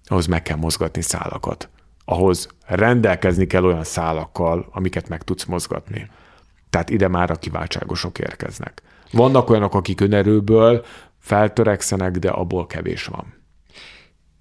ahhoz 0.06 0.26
meg 0.26 0.42
kell 0.42 0.58
mozgatni 0.58 1.02
szálakat. 1.02 1.70
ahhoz 2.06 2.48
rendelkezni 2.66 3.48
kell 3.48 3.64
olyan 3.64 3.84
szálakkal, 3.84 4.68
amiket 4.72 5.10
meg 5.10 5.24
tudsz 5.24 5.46
mozgatni. 5.46 6.10
Tehát 6.70 6.90
ide 6.90 7.08
már 7.08 7.32
a 7.32 7.36
kiváltságosok 7.36 8.20
érkeznek. 8.20 8.82
Vannak 9.12 9.50
olyanok, 9.50 9.74
akik 9.74 10.02
önerőből 10.02 10.86
feltörekszenek, 11.20 12.12
de 12.12 12.30
abból 12.30 12.68
kevés 12.68 13.06
van. 13.06 13.34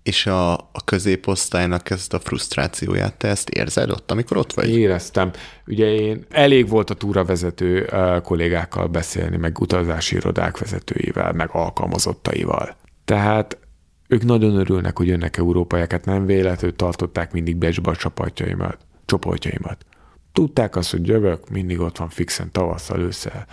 És 0.09 0.27
a, 0.27 0.53
a 0.53 0.85
középosztálynak 0.85 1.91
ezt 1.91 2.15
a 2.15 2.19
frusztrációját, 2.19 3.17
te 3.17 3.29
ezt 3.29 3.49
érzed 3.49 3.91
ott, 3.91 4.11
amikor 4.11 4.37
ott 4.37 4.53
vagy? 4.53 4.69
Éreztem. 4.69 5.31
Ugye 5.67 5.87
én 5.87 6.25
elég 6.31 6.69
volt 6.69 6.91
a 6.91 6.95
túravezető 6.95 7.91
kollégákkal 8.23 8.87
beszélni, 8.87 9.37
meg 9.37 9.61
utazási 9.61 10.17
irodák 10.17 10.59
vezetőivel, 10.59 11.33
meg 11.33 11.49
alkalmazottaival. 11.53 12.77
Tehát 13.05 13.59
ők 14.07 14.25
nagyon 14.25 14.57
örülnek, 14.57 14.99
hogy 14.99 15.07
jönnek 15.07 15.37
európaiakat, 15.37 16.05
nem 16.05 16.27
véletlenül 16.27 16.77
tartották 16.77 17.33
mindig 17.33 17.57
becsbe 17.57 17.91
a 17.91 17.97
csapatjaimat, 17.97 18.79
csoportjaimat. 19.05 19.87
Tudták 20.33 20.77
azt, 20.77 20.91
hogy 20.91 21.07
jövök, 21.07 21.51
mindig 21.51 21.81
ott 21.81 21.97
van 21.97 22.09
fixen 22.09 22.53
tavasszal, 22.53 23.01
ősszel 23.01 23.47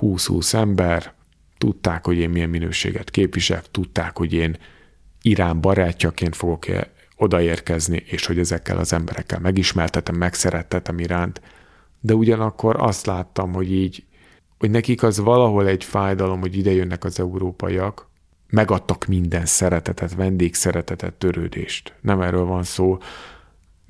20-20 0.00 0.54
ember, 0.54 1.12
tudták, 1.58 2.04
hogy 2.04 2.16
én 2.16 2.30
milyen 2.30 2.50
minőséget 2.50 3.10
képviselek, 3.10 3.70
tudták, 3.70 4.18
hogy 4.18 4.32
én 4.32 4.56
Irán 5.22 5.60
barátjaként 5.60 6.36
fogok 6.36 6.66
odaérkezni, 7.16 8.02
és 8.06 8.26
hogy 8.26 8.38
ezekkel 8.38 8.78
az 8.78 8.92
emberekkel 8.92 9.38
megismertetem, 9.38 10.14
megszerettetem 10.14 10.98
Iránt, 10.98 11.40
de 12.00 12.14
ugyanakkor 12.14 12.76
azt 12.78 13.06
láttam, 13.06 13.52
hogy 13.52 13.72
így, 13.72 14.04
hogy 14.58 14.70
nekik 14.70 15.02
az 15.02 15.18
valahol 15.18 15.66
egy 15.66 15.84
fájdalom, 15.84 16.40
hogy 16.40 16.56
ide 16.56 16.70
jönnek 16.70 17.04
az 17.04 17.20
európaiak, 17.20 18.08
megadtak 18.50 19.06
minden 19.06 19.46
szeretetet, 19.46 20.14
vendégszeretetet, 20.14 21.14
törődést. 21.14 21.94
Nem 22.00 22.20
erről 22.20 22.44
van 22.44 22.62
szó, 22.62 22.98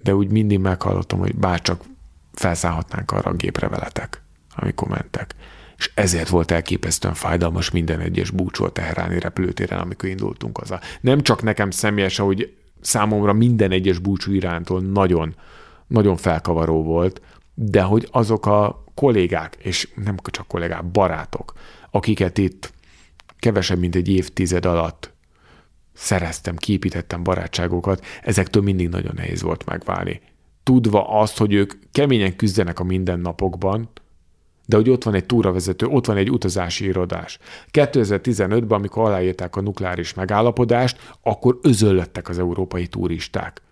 de 0.03 0.14
úgy 0.14 0.31
mindig 0.31 0.59
meghallottam, 0.59 1.19
hogy 1.19 1.35
bárcsak 1.35 1.83
felszállhatnánk 2.33 3.11
arra 3.11 3.31
a 3.31 3.35
gépre 3.35 3.69
veletek, 3.69 4.23
amikor 4.57 4.88
mentek. 4.88 5.35
És 5.81 5.90
ezért 5.95 6.29
volt 6.29 6.51
elképesztően 6.51 7.14
fájdalmas 7.14 7.71
minden 7.71 8.01
egyes 8.01 8.31
búcsú 8.31 8.64
a 8.64 8.71
Teheráni 8.71 9.19
repülőtéren, 9.19 9.79
amikor 9.79 10.09
indultunk 10.09 10.59
haza. 10.59 10.81
Nem 11.01 11.21
csak 11.21 11.43
nekem 11.43 11.71
személyes, 11.71 12.16
hogy 12.16 12.57
számomra 12.81 13.33
minden 13.33 13.71
egyes 13.71 13.99
búcsú 13.99 14.33
irántól 14.33 14.81
nagyon, 14.81 15.35
nagyon 15.87 16.16
felkavaró 16.16 16.83
volt, 16.83 17.21
de 17.55 17.83
hogy 17.83 18.09
azok 18.11 18.47
a 18.47 18.85
kollégák, 18.95 19.57
és 19.59 19.88
nem 20.05 20.16
csak 20.25 20.47
kollégák, 20.47 20.85
barátok, 20.85 21.53
akiket 21.90 22.38
itt 22.38 22.73
kevesebb, 23.38 23.79
mint 23.79 23.95
egy 23.95 24.09
évtized 24.09 24.66
alatt 24.66 25.12
szereztem, 25.93 26.57
képítettem 26.57 27.23
barátságokat, 27.23 28.05
ezektől 28.23 28.62
mindig 28.62 28.88
nagyon 28.88 29.12
nehéz 29.16 29.43
volt 29.43 29.66
megválni. 29.66 30.21
Tudva 30.62 31.21
azt, 31.21 31.38
hogy 31.38 31.53
ők 31.53 31.73
keményen 31.93 32.37
küzdenek 32.37 32.81
a 32.81 32.85
mindennapokban, 32.85 33.88
de 34.70 34.76
hogy 34.76 34.90
ott 34.90 35.04
van 35.04 35.14
egy 35.14 35.26
túravezető, 35.26 35.87
ott 35.87 36.06
van 36.06 36.16
egy 36.16 36.30
utazási 36.30 36.85
irodás. 36.85 37.38
2015-ben, 37.72 38.78
amikor 38.78 39.04
aláírták 39.04 39.56
a 39.56 39.61
nukleáris 39.61 40.14
megállapodást, 40.14 41.16
akkor 41.22 41.59
özöllöttek 41.62 42.28
az 42.28 42.38
európai 42.38 42.87
turisták. 42.87 43.62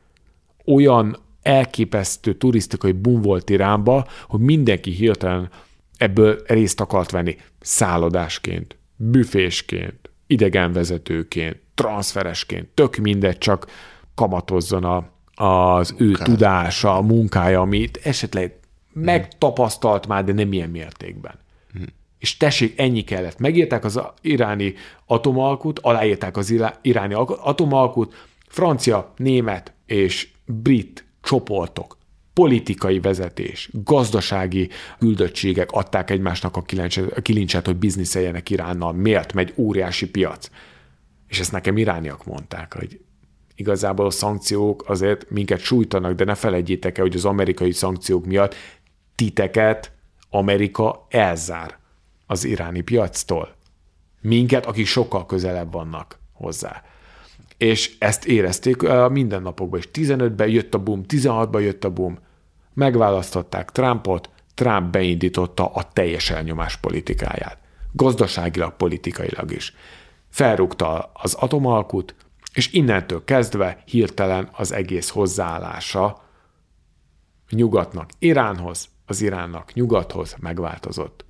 Olyan 0.64 1.16
elképesztő 1.42 2.34
turisztikai 2.34 2.92
boom 2.92 3.22
volt 3.22 3.50
Iránba, 3.50 4.06
hogy 4.28 4.40
mindenki 4.40 4.90
hirtelen 4.90 5.50
ebből 5.96 6.42
részt 6.46 6.80
akart 6.80 7.10
venni 7.10 7.36
szállodásként, 7.60 8.76
büfésként, 8.96 10.10
idegenvezetőként, 10.26 11.56
transferesként, 11.74 12.68
tök 12.74 12.96
mindegy, 12.96 13.38
csak 13.38 13.66
kamatozzon 14.14 14.84
a, 14.84 15.10
az 15.44 15.94
ő 15.98 16.12
tudása, 16.12 16.96
a 16.96 17.00
munkája, 17.00 17.60
amit 17.60 18.00
esetleg 18.02 18.58
megtapasztalt 18.92 20.06
már, 20.06 20.24
de 20.24 20.32
nem 20.32 20.52
ilyen 20.52 20.70
mértékben. 20.70 21.38
Hmm. 21.72 21.86
És 22.18 22.36
tessék, 22.36 22.78
ennyi 22.78 23.02
kellett. 23.02 23.38
Megírták 23.38 23.84
az 23.84 24.00
iráni 24.20 24.74
atomalkut, 25.06 25.78
aláírták 25.78 26.36
az 26.36 26.54
iráni 26.82 27.14
atomalkut, 27.14 28.26
francia, 28.48 29.12
német 29.16 29.72
és 29.86 30.28
brit 30.44 31.04
csoportok, 31.20 31.98
politikai 32.32 33.00
vezetés, 33.00 33.70
gazdasági 33.72 34.68
küldöttségek 34.98 35.70
adták 35.70 36.10
egymásnak 36.10 36.56
a 36.56 36.62
kilincset, 37.22 37.66
hogy 37.66 37.76
bizniszeljenek 37.76 38.50
Iránnal, 38.50 38.92
miért 38.92 39.32
megy 39.32 39.52
óriási 39.56 40.10
piac. 40.10 40.50
És 41.28 41.40
ezt 41.40 41.52
nekem 41.52 41.76
irániak 41.76 42.24
mondták, 42.24 42.74
hogy 42.74 43.00
igazából 43.54 44.06
a 44.06 44.10
szankciók 44.10 44.84
azért 44.88 45.30
minket 45.30 45.60
sújtanak, 45.60 46.14
de 46.14 46.24
ne 46.24 46.34
felejtjétek 46.34 46.98
el, 46.98 47.04
hogy 47.04 47.14
az 47.14 47.24
amerikai 47.24 47.72
szankciók 47.72 48.26
miatt 48.26 48.54
titeket 49.18 49.92
Amerika 50.30 51.06
elzár 51.08 51.78
az 52.26 52.44
iráni 52.44 52.80
piactól. 52.80 53.54
Minket, 54.20 54.66
akik 54.66 54.86
sokkal 54.86 55.26
közelebb 55.26 55.72
vannak 55.72 56.18
hozzá. 56.32 56.82
És 57.56 57.96
ezt 57.98 58.24
érezték 58.24 58.82
a 58.82 59.08
mindennapokban 59.08 59.78
is. 59.78 59.88
15-ben 59.92 60.48
jött 60.48 60.74
a 60.74 60.78
boom, 60.78 61.04
16-ban 61.08 61.62
jött 61.62 61.84
a 61.84 61.90
boom. 61.90 62.18
Megválasztották 62.74 63.72
Trumpot, 63.72 64.30
Trump 64.54 64.92
beindította 64.92 65.66
a 65.66 65.92
teljes 65.92 66.30
elnyomás 66.30 66.76
politikáját. 66.76 67.58
Gazdaságilag, 67.92 68.76
politikailag 68.76 69.50
is. 69.50 69.74
Felrúgta 70.28 71.10
az 71.14 71.34
atomalkut, 71.34 72.14
és 72.52 72.72
innentől 72.72 73.24
kezdve 73.24 73.82
hirtelen 73.84 74.48
az 74.52 74.72
egész 74.72 75.08
hozzáállása 75.08 76.22
nyugatnak 77.50 78.10
Iránhoz, 78.18 78.88
az 79.08 79.22
Iránnak 79.22 79.72
nyugathoz 79.74 80.36
megváltozott. 80.40 81.24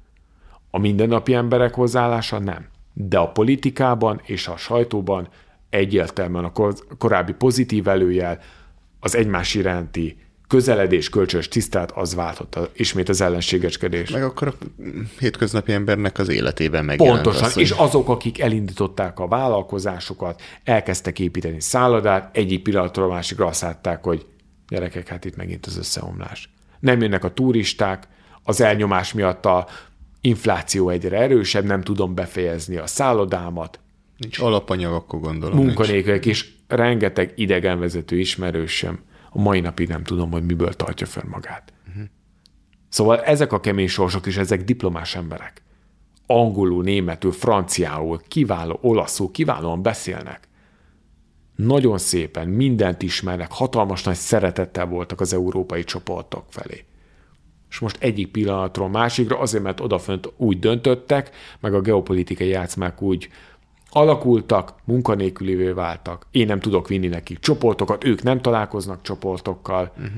A 0.71 0.79
mindennapi 0.79 1.35
emberek 1.35 1.75
hozzáállása 1.75 2.39
nem, 2.39 2.67
de 2.93 3.19
a 3.19 3.33
politikában 3.33 4.21
és 4.25 4.49
a 4.49 4.57
sajtóban 4.57 5.29
egyértelműen 5.71 6.45
a 6.45 6.73
korábbi 6.99 7.33
pozitív 7.33 7.89
előjel, 7.89 8.41
az 9.01 9.17
egymás 9.17 9.55
iránti 9.55 10.17
közeledés, 10.47 11.09
kölcsönös 11.09 11.49
tisztelt, 11.49 11.91
az 11.91 12.15
váltotta 12.15 12.69
ismét 12.75 13.09
az 13.09 13.21
ellenségeskedés. 13.21 14.11
Meg 14.11 14.23
akkor 14.23 14.49
a 14.49 14.55
hétköznapi 15.19 15.73
embernek 15.73 16.19
az 16.19 16.29
életében 16.29 16.85
megjelent 16.85 17.23
Pontosan, 17.23 17.47
az, 17.47 17.55
hogy... 17.55 17.63
és 17.63 17.71
azok, 17.71 18.09
akik 18.09 18.41
elindították 18.41 19.19
a 19.19 19.29
vállalkozásokat, 19.29 20.43
elkezdtek 20.65 21.19
építeni 21.19 21.61
szállodát, 21.61 22.37
egyik 22.37 22.63
pillanatról 22.63 23.11
a 23.11 23.13
másikra 23.13 23.47
azt 23.47 23.63
látták, 23.63 24.05
hogy 24.05 24.27
gyerekek, 24.69 25.09
hát 25.09 25.25
itt 25.25 25.37
megint 25.37 25.67
az 25.67 25.77
összeomlás 25.77 26.51
nem 26.81 27.01
jönnek 27.01 27.25
a 27.25 27.35
turisták, 27.35 28.09
az 28.43 28.61
elnyomás 28.61 29.13
miatt 29.13 29.45
a 29.45 29.67
infláció 30.21 30.89
egyre 30.89 31.19
erősebb, 31.19 31.65
nem 31.65 31.83
tudom 31.83 32.15
befejezni 32.15 32.77
a 32.77 32.87
szállodámat. 32.87 33.81
Nincs 34.17 34.39
alapanyag, 34.39 34.93
akkor 34.93 35.21
gondolom. 35.21 35.57
Munkanélkülek, 35.57 36.27
és 36.27 36.51
rengeteg 36.69 37.33
idegenvezető 37.37 38.19
ismerősöm 38.19 39.01
a 39.31 39.41
mai 39.41 39.61
napig 39.61 39.89
nem 39.89 40.05
tudom, 40.05 40.31
hogy 40.31 40.45
miből 40.47 40.73
tartja 40.73 41.07
fel 41.07 41.25
magát. 41.31 41.73
Uh-huh. 41.89 42.05
Szóval 42.89 43.21
ezek 43.23 43.53
a 43.53 43.61
kemény 43.61 43.89
sorsok 43.89 44.27
is, 44.27 44.37
ezek 44.37 44.65
diplomás 44.65 45.15
emberek. 45.15 45.63
Angolul, 46.27 46.83
németül, 46.83 47.33
franciául, 47.33 48.21
kiváló, 48.29 48.79
olaszul, 48.83 49.31
kiválóan 49.31 49.83
beszélnek 49.83 50.48
nagyon 51.65 51.99
szépen 51.99 52.49
mindent 52.49 53.03
ismernek, 53.03 53.53
hatalmas 53.53 54.03
nagy 54.03 54.15
szeretettel 54.15 54.87
voltak 54.87 55.21
az 55.21 55.33
európai 55.33 55.85
csoportok 55.85 56.45
felé. 56.49 56.85
És 57.71 57.79
most 57.79 57.97
egyik 58.01 58.31
pillanatról 58.31 58.89
másikra, 58.89 59.39
azért, 59.39 59.63
mert 59.63 59.81
odafönt 59.81 60.33
úgy 60.37 60.59
döntöttek, 60.59 61.31
meg 61.61 61.75
a 61.75 61.81
geopolitikai 61.81 62.49
játszmák 62.49 63.03
úgy 63.03 63.29
alakultak, 63.91 64.75
munkanélkülévé 64.85 65.71
váltak. 65.71 66.27
Én 66.31 66.47
nem 66.47 66.61
tudok 66.61 66.89
vinni 66.89 67.09
nekik 67.09 67.39
csoportokat, 67.39 68.05
ők 68.05 68.23
nem 68.23 68.41
találkoznak 68.41 69.03
csoportokkal. 69.03 69.93
Uh-huh. 69.97 70.13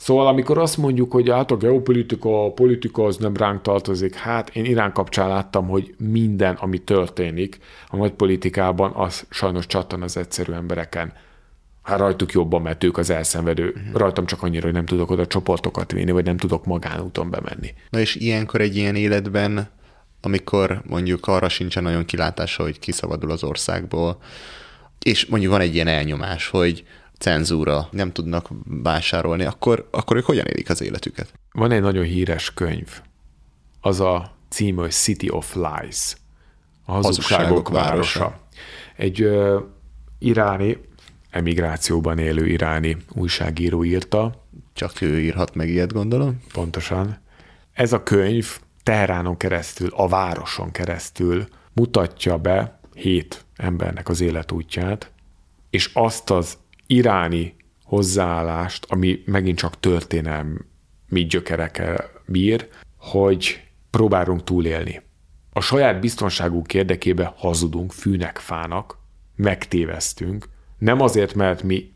Szóval 0.00 0.26
amikor 0.26 0.58
azt 0.58 0.76
mondjuk, 0.76 1.12
hogy 1.12 1.30
hát 1.30 1.50
a 1.50 1.56
geopolitika, 1.56 2.44
a 2.44 2.52
politika 2.52 3.04
az 3.04 3.16
nem 3.16 3.36
ránk 3.36 3.62
tartozik, 3.62 4.14
hát 4.14 4.56
én 4.56 4.64
Irán 4.64 4.92
kapcsán 4.92 5.28
láttam, 5.28 5.68
hogy 5.68 5.94
minden, 5.98 6.54
ami 6.54 6.78
történik 6.78 7.58
a 7.88 7.96
nagy 7.96 8.12
politikában, 8.12 8.92
az 8.92 9.26
sajnos 9.30 9.66
csattan 9.66 10.02
az 10.02 10.16
egyszerű 10.16 10.52
embereken. 10.52 11.12
Hát 11.82 11.98
rajtuk 11.98 12.32
jobban, 12.32 12.62
mert 12.62 12.84
ők 12.84 12.96
az 12.96 13.10
elszenvedő. 13.10 13.68
Uh-huh. 13.68 13.94
Rajtam 13.94 14.26
csak 14.26 14.42
annyira, 14.42 14.64
hogy 14.64 14.74
nem 14.74 14.86
tudok 14.86 15.10
oda 15.10 15.26
csoportokat 15.26 15.92
vinni, 15.92 16.10
vagy 16.10 16.24
nem 16.24 16.36
tudok 16.36 16.64
magánúton 16.64 17.30
bemenni. 17.30 17.74
Na 17.90 17.98
és 17.98 18.14
ilyenkor 18.14 18.60
egy 18.60 18.76
ilyen 18.76 18.96
életben, 18.96 19.68
amikor 20.20 20.82
mondjuk 20.86 21.26
arra 21.26 21.48
sincsen 21.48 21.82
nagyon 21.82 22.04
kilátása, 22.04 22.62
hogy 22.62 22.78
kiszabadul 22.78 23.30
az 23.30 23.44
országból, 23.44 24.18
és 25.04 25.26
mondjuk 25.26 25.52
van 25.52 25.60
egy 25.60 25.74
ilyen 25.74 25.88
elnyomás, 25.88 26.48
hogy 26.48 26.84
cenzúra, 27.20 27.88
nem 27.90 28.12
tudnak 28.12 28.48
vásárolni, 28.64 29.44
akkor, 29.44 29.88
akkor 29.90 30.16
ők 30.16 30.24
hogyan 30.24 30.46
élik 30.46 30.70
az 30.70 30.82
életüket? 30.82 31.32
Van 31.52 31.70
egy 31.70 31.80
nagyon 31.80 32.04
híres 32.04 32.54
könyv, 32.54 33.00
az 33.80 34.00
a 34.00 34.32
cím, 34.48 34.76
hogy 34.76 34.90
City 34.90 35.30
of 35.30 35.54
Lies, 35.54 36.16
a 36.84 36.92
hazugságok, 36.92 37.46
hazugságok 37.46 37.68
városa. 37.68 38.18
városa. 38.18 38.40
Egy 38.96 39.22
ö, 39.22 39.58
iráni 40.18 40.78
emigrációban 41.30 42.18
élő 42.18 42.46
iráni 42.46 42.96
újságíró 43.12 43.84
írta. 43.84 44.44
Csak 44.72 45.00
ő 45.00 45.20
írhat 45.20 45.54
meg 45.54 45.68
ilyet, 45.68 45.92
gondolom. 45.92 46.42
Pontosan. 46.52 47.18
Ez 47.72 47.92
a 47.92 48.02
könyv 48.02 48.58
Teheránon 48.82 49.36
keresztül, 49.36 49.88
a 49.92 50.08
városon 50.08 50.70
keresztül 50.70 51.48
mutatja 51.72 52.38
be 52.38 52.80
hét 52.94 53.44
embernek 53.56 54.08
az 54.08 54.20
életútját, 54.20 55.10
és 55.70 55.90
azt 55.92 56.30
az 56.30 56.58
iráni 56.90 57.54
hozzáállást, 57.84 58.86
ami 58.88 59.22
megint 59.26 59.58
csak 59.58 59.80
történelmi 59.80 61.26
gyökerekkel 61.28 62.10
bír, 62.26 62.68
hogy 62.96 63.62
próbálunk 63.90 64.44
túlélni. 64.44 65.02
A 65.52 65.60
saját 65.60 66.00
biztonságunk 66.00 66.74
érdekében 66.74 67.32
hazudunk, 67.36 67.92
fűnek, 67.92 68.38
fának, 68.38 68.98
megtévesztünk, 69.36 70.48
nem 70.78 71.00
azért, 71.00 71.34
mert 71.34 71.62
mi 71.62 71.92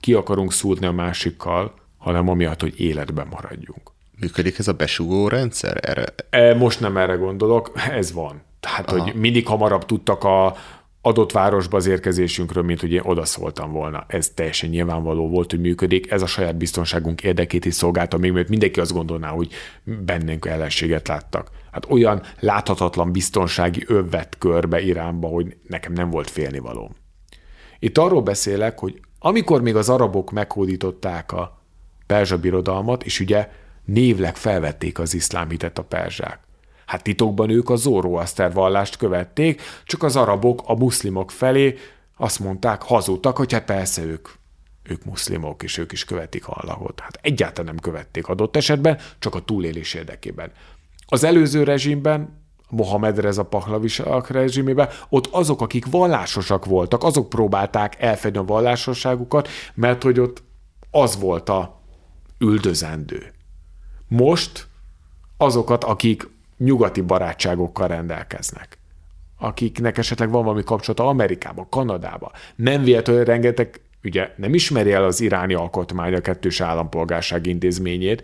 ki 0.00 0.14
akarunk 0.14 0.52
szúrni 0.52 0.86
a 0.86 0.92
másikkal, 0.92 1.74
hanem 1.98 2.28
amiatt, 2.28 2.60
hogy 2.60 2.80
életben 2.80 3.26
maradjunk. 3.30 3.92
Működik 4.20 4.58
ez 4.58 4.68
a 4.68 4.72
besugó 4.72 5.28
rendszer? 5.28 5.78
Erre... 5.82 6.04
E, 6.30 6.54
most 6.54 6.80
nem 6.80 6.96
erre 6.96 7.14
gondolok, 7.14 7.72
ez 7.90 8.12
van. 8.12 8.42
Tehát, 8.60 8.90
Aha. 8.90 9.02
hogy 9.02 9.14
mindig 9.14 9.46
hamarabb 9.46 9.84
tudtak 9.84 10.24
a 10.24 10.56
adott 11.02 11.32
városba 11.32 11.76
az 11.76 11.86
érkezésünkről, 11.86 12.62
mint 12.62 12.80
hogy 12.80 12.92
én 12.92 13.00
odaszóltam 13.04 13.72
volna. 13.72 14.04
Ez 14.06 14.28
teljesen 14.28 14.70
nyilvánvaló 14.70 15.28
volt, 15.28 15.50
hogy 15.50 15.60
működik. 15.60 16.10
Ez 16.10 16.22
a 16.22 16.26
saját 16.26 16.56
biztonságunk 16.56 17.22
érdekét 17.22 17.64
is 17.64 17.74
szolgálta, 17.74 18.16
még 18.16 18.32
mert 18.32 18.48
mindenki 18.48 18.80
azt 18.80 18.92
gondolná, 18.92 19.28
hogy 19.28 19.52
bennünk 19.84 20.46
ellenséget 20.46 21.08
láttak. 21.08 21.50
Hát 21.72 21.90
olyan 21.90 22.22
láthatatlan 22.40 23.12
biztonsági 23.12 23.84
övet 23.86 24.36
körbe 24.38 24.80
Iránba, 24.80 25.28
hogy 25.28 25.56
nekem 25.68 25.92
nem 25.92 26.10
volt 26.10 26.30
félnivalóm. 26.30 26.96
Itt 27.78 27.98
arról 27.98 28.22
beszélek, 28.22 28.78
hogy 28.78 29.00
amikor 29.18 29.62
még 29.62 29.76
az 29.76 29.88
arabok 29.88 30.30
meghódították 30.30 31.32
a 31.32 31.62
perzsa 32.06 32.38
birodalmat, 32.38 33.04
és 33.04 33.20
ugye 33.20 33.48
névleg 33.84 34.36
felvették 34.36 34.98
az 34.98 35.14
iszlám 35.14 35.50
hitet 35.50 35.78
a 35.78 35.82
perzsák. 35.82 36.38
Hát 36.92 37.02
titokban 37.02 37.50
ők 37.50 37.70
a 37.70 37.76
Zoroaster 37.76 38.52
vallást 38.52 38.96
követték, 38.96 39.62
csak 39.84 40.02
az 40.02 40.16
arabok 40.16 40.62
a 40.64 40.74
muszlimok 40.74 41.30
felé 41.30 41.76
azt 42.16 42.38
mondták, 42.38 42.82
hazudtak, 42.82 43.36
hogy 43.36 43.52
hát 43.52 43.64
persze 43.64 44.02
ők, 44.04 44.28
ők 44.82 45.04
muszlimok, 45.04 45.62
és 45.62 45.78
ők 45.78 45.92
is 45.92 46.04
követik 46.04 46.46
Allahot. 46.46 47.00
Hát 47.00 47.18
egyáltalán 47.22 47.74
nem 47.74 47.82
követték 47.82 48.28
adott 48.28 48.56
esetben, 48.56 48.98
csak 49.18 49.34
a 49.34 49.40
túlélés 49.40 49.94
érdekében. 49.94 50.52
Az 51.06 51.24
előző 51.24 51.62
rezsimben 51.62 52.42
Mohamed 52.68 53.18
Reza 53.18 53.44
Pahlavisak 53.44 54.28
rezsimében, 54.28 54.88
ott 55.08 55.26
azok, 55.26 55.60
akik 55.60 55.90
vallásosak 55.90 56.64
voltak, 56.64 57.04
azok 57.04 57.28
próbálták 57.28 58.00
elfedni 58.00 58.38
a 58.38 58.44
vallásosságukat, 58.44 59.48
mert 59.74 60.02
hogy 60.02 60.20
ott 60.20 60.42
az 60.90 61.20
volt 61.20 61.48
a 61.48 61.80
üldözendő. 62.38 63.32
Most 64.08 64.66
azokat, 65.36 65.84
akik 65.84 66.30
nyugati 66.64 67.00
barátságokkal 67.00 67.88
rendelkeznek, 67.88 68.78
akiknek 69.38 69.98
esetleg 69.98 70.30
van 70.30 70.44
valami 70.44 70.62
kapcsolata 70.62 71.08
Amerikába, 71.08 71.66
Kanadába, 71.70 72.32
nem 72.56 72.82
véletlenül 72.82 73.24
rengeteg, 73.24 73.80
ugye 74.04 74.30
nem 74.36 74.54
ismeri 74.54 74.92
el 74.92 75.04
az 75.04 75.20
iráni 75.20 75.54
alkotmány 75.54 76.14
a 76.14 76.20
kettős 76.20 76.60
állampolgárság 76.60 77.46
intézményét, 77.46 78.22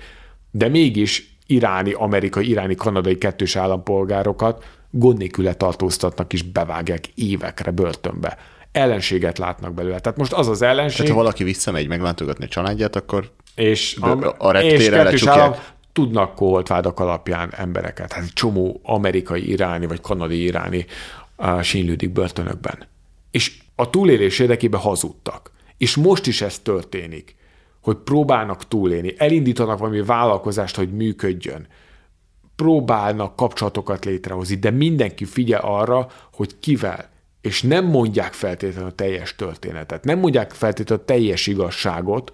de 0.51 0.69
mégis 0.69 1.37
iráni, 1.47 1.93
amerikai, 1.93 2.49
iráni, 2.49 2.75
kanadai 2.75 3.19
kettős 3.19 3.57
állampolgárokat 3.57 4.65
gond 4.91 5.19
nélkül 5.19 5.45
letartóztatnak 5.45 6.33
és 6.33 6.43
bevágják 6.43 7.07
évekre 7.15 7.71
börtönbe. 7.71 8.39
Ellenséget 8.73 9.39
látnak 9.39 9.75
belőle. 9.75 9.99
Tehát 9.99 10.19
most 10.19 10.33
az 10.33 10.49
az 10.49 10.63
ellenség... 10.63 10.97
Tehát 10.97 11.13
ha 11.13 11.19
valaki 11.19 11.45
visszamegy 11.45 11.89
meglátogatni 11.89 12.45
a 12.45 12.49
családját, 12.49 12.97
akkor 12.97 13.31
és 13.55 13.97
a, 14.01 14.35
a 14.39 14.51
reptére 14.51 15.11
és 15.11 15.27
állam, 15.27 15.55
tudnak 15.93 16.35
koholt 16.35 16.69
vádak 16.69 17.01
alapján 17.01 17.53
embereket. 17.57 18.13
Hát 18.13 18.33
csomó 18.33 18.81
amerikai 18.83 19.49
iráni 19.49 19.87
vagy 19.87 20.01
kanadai 20.01 20.43
iráni 20.43 20.87
sínlődik 21.63 22.13
börtönökben. 22.13 22.87
És 23.31 23.59
a 23.75 23.91
túlélés 23.91 24.39
érdekében 24.39 24.81
hazudtak. 24.81 25.51
És 25.77 25.97
most 25.97 26.27
is 26.27 26.41
ez 26.41 26.59
történik 26.59 27.37
hogy 27.89 27.97
próbálnak 27.97 28.69
túlélni, 28.69 29.15
elindítanak 29.17 29.79
valami 29.79 30.03
vállalkozást, 30.03 30.77
hogy 30.77 30.93
működjön, 30.93 31.67
próbálnak 32.57 33.37
kapcsolatokat 33.37 34.05
létrehozni, 34.05 34.55
de 34.55 34.71
mindenki 34.71 35.25
figyel 35.25 35.61
arra, 35.61 36.11
hogy 36.33 36.59
kivel, 36.61 37.11
és 37.41 37.63
nem 37.63 37.85
mondják 37.85 38.33
feltétlenül 38.33 38.89
a 38.89 38.93
teljes 38.93 39.35
történetet, 39.35 40.05
nem 40.05 40.19
mondják 40.19 40.53
feltétlenül 40.53 41.05
a 41.05 41.07
teljes 41.07 41.47
igazságot, 41.47 42.33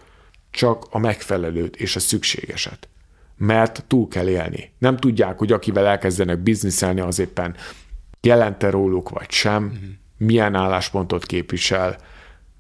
csak 0.51 0.87
a 0.91 0.99
megfelelőt 0.99 1.77
és 1.77 1.97
a 1.97 2.01
szükségeset. 2.01 2.89
Mert 3.37 3.85
túl 3.87 4.09
kell 4.09 4.29
élni. 4.29 4.73
Nem 4.79 4.97
tudják, 4.97 5.39
hogy 5.39 5.53
akivel 5.53 5.87
elkezdenek 5.87 6.39
bizniszelni, 6.39 7.01
az 7.01 7.19
éppen 7.19 7.55
jelente 8.21 8.71
róluk 8.71 9.09
vagy 9.09 9.31
sem, 9.31 9.65
uh-huh. 9.65 9.81
milyen 10.17 10.55
álláspontot 10.55 11.27
képvisel. 11.27 11.97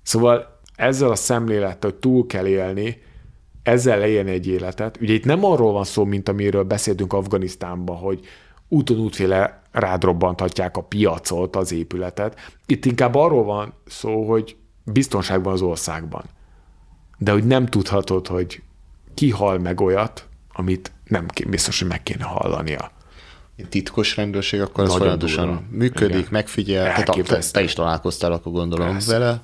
Szóval 0.02 0.60
ezzel 0.76 1.10
a 1.10 1.14
szemlélettel, 1.14 1.90
hogy 1.90 1.98
túl 1.98 2.26
kell 2.26 2.46
élni, 2.46 3.02
ezzel 3.62 3.98
leélni 3.98 4.30
egy 4.30 4.46
életet. 4.46 4.98
Ugye 5.00 5.12
itt 5.12 5.24
nem 5.24 5.44
arról 5.44 5.72
van 5.72 5.84
szó, 5.84 6.04
mint 6.04 6.28
amiről 6.28 6.62
beszéltünk 6.62 7.12
Afganisztánban, 7.12 7.96
hogy 7.96 8.20
úton 8.68 8.98
útféle 8.98 9.62
rádrobbanthatják 9.72 10.76
a 10.76 10.82
piacot, 10.82 11.56
az 11.56 11.72
épületet. 11.72 12.54
Itt 12.66 12.84
inkább 12.84 13.14
arról 13.14 13.44
van 13.44 13.74
szó, 13.86 14.28
hogy 14.28 14.56
biztonságban 14.84 15.52
az 15.52 15.62
országban. 15.62 16.24
De 17.18 17.32
hogy 17.32 17.44
nem 17.44 17.66
tudhatod, 17.66 18.26
hogy 18.26 18.62
ki 19.14 19.30
hal 19.30 19.58
meg 19.58 19.80
olyat, 19.80 20.28
amit 20.54 20.92
nem 21.04 21.26
biztos, 21.48 21.78
hogy 21.78 21.88
meg 21.88 22.02
kéne 22.02 22.24
hallania. 22.24 22.90
Titkos 23.68 24.16
rendőrség 24.16 24.60
akkor 24.60 24.84
ez 24.84 24.94
folyamatosan 24.94 25.68
működik, 25.70 26.16
Igen. 26.16 26.28
megfigyel. 26.30 26.84
Tehát 26.84 27.22
te, 27.26 27.38
te 27.52 27.62
is 27.62 27.72
találkoztál, 27.72 28.32
akkor 28.32 28.52
gondolom 28.52 28.92
Persze. 28.92 29.18
vele. 29.18 29.42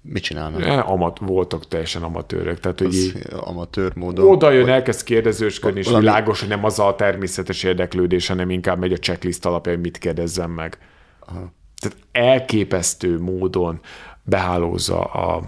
Mit 0.00 0.22
csinálnak? 0.22 0.60
Ne, 0.60 0.78
amat, 0.78 1.18
voltak 1.18 1.68
teljesen 1.68 2.02
amatőrök. 2.02 2.60
Tehát, 2.60 2.78
hogy 2.78 2.94
így 2.94 3.22
amatőr 3.30 3.92
módon. 3.94 4.26
Oda 4.26 4.50
jön, 4.50 4.62
vagy... 4.62 4.70
elkezd 4.70 5.04
kérdezősködni, 5.04 5.78
és 5.78 5.86
valami... 5.86 6.04
világos, 6.04 6.40
hogy 6.40 6.48
nem 6.48 6.64
az 6.64 6.78
a 6.78 6.94
természetes 6.94 7.62
érdeklődés, 7.62 8.26
hanem 8.26 8.50
inkább 8.50 8.78
megy 8.78 8.92
a 8.92 8.98
checklist 8.98 9.46
alapján, 9.46 9.78
mit 9.78 9.98
kérdezzem 9.98 10.50
meg. 10.50 10.78
Aha. 11.20 11.52
Tehát 11.80 11.98
elképesztő 12.12 13.20
módon 13.20 13.80
behálózza 14.22 15.04
a, 15.04 15.42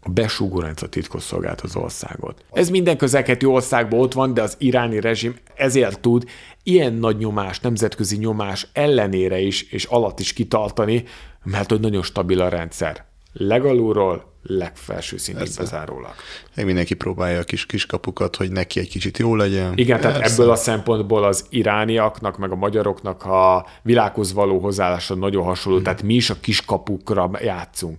a 0.00 0.08
besúgó 0.08 0.60
rendszer 0.60 0.88
titkosszolgált 0.88 1.60
az 1.60 1.76
országot. 1.76 2.44
Ez 2.52 2.68
minden 2.68 2.96
közelketi 2.96 3.46
országban 3.46 4.00
ott 4.00 4.12
van, 4.12 4.34
de 4.34 4.42
az 4.42 4.54
iráni 4.58 5.00
rezsim 5.00 5.36
ezért 5.54 6.00
tud 6.00 6.24
ilyen 6.62 6.92
nagy 6.92 7.16
nyomás, 7.16 7.60
nemzetközi 7.60 8.16
nyomás 8.16 8.68
ellenére 8.72 9.40
is, 9.40 9.62
és 9.62 9.84
alatt 9.84 10.20
is 10.20 10.32
kitartani, 10.32 11.04
mert 11.44 11.70
hogy 11.70 11.80
nagyon 11.80 12.02
stabil 12.02 12.40
a 12.40 12.48
rendszer 12.48 13.06
legalulról 13.32 14.32
legfelső 14.42 15.16
szintig 15.16 15.48
bezárólag. 15.56 16.14
Még 16.54 16.64
mindenki 16.64 16.94
próbálja 16.94 17.40
a 17.40 17.42
kis 17.42 17.66
kiskapukat, 17.66 18.36
hogy 18.36 18.50
neki 18.50 18.80
egy 18.80 18.88
kicsit 18.88 19.18
jó 19.18 19.36
legyen. 19.36 19.72
Igen, 19.76 20.00
Persze. 20.00 20.18
tehát 20.18 20.32
ebből 20.32 20.50
a 20.50 20.56
szempontból 20.56 21.24
az 21.24 21.46
irániaknak, 21.50 22.38
meg 22.38 22.50
a 22.50 22.56
magyaroknak 22.56 23.24
a 23.24 23.66
világhoz 23.82 24.32
való 24.32 24.58
hozzáállása 24.58 25.14
nagyon 25.14 25.44
hasonló, 25.44 25.76
hmm. 25.76 25.86
tehát 25.86 26.02
mi 26.02 26.14
is 26.14 26.30
a 26.30 26.40
kiskapukra 26.40 27.30
játszunk. 27.40 27.98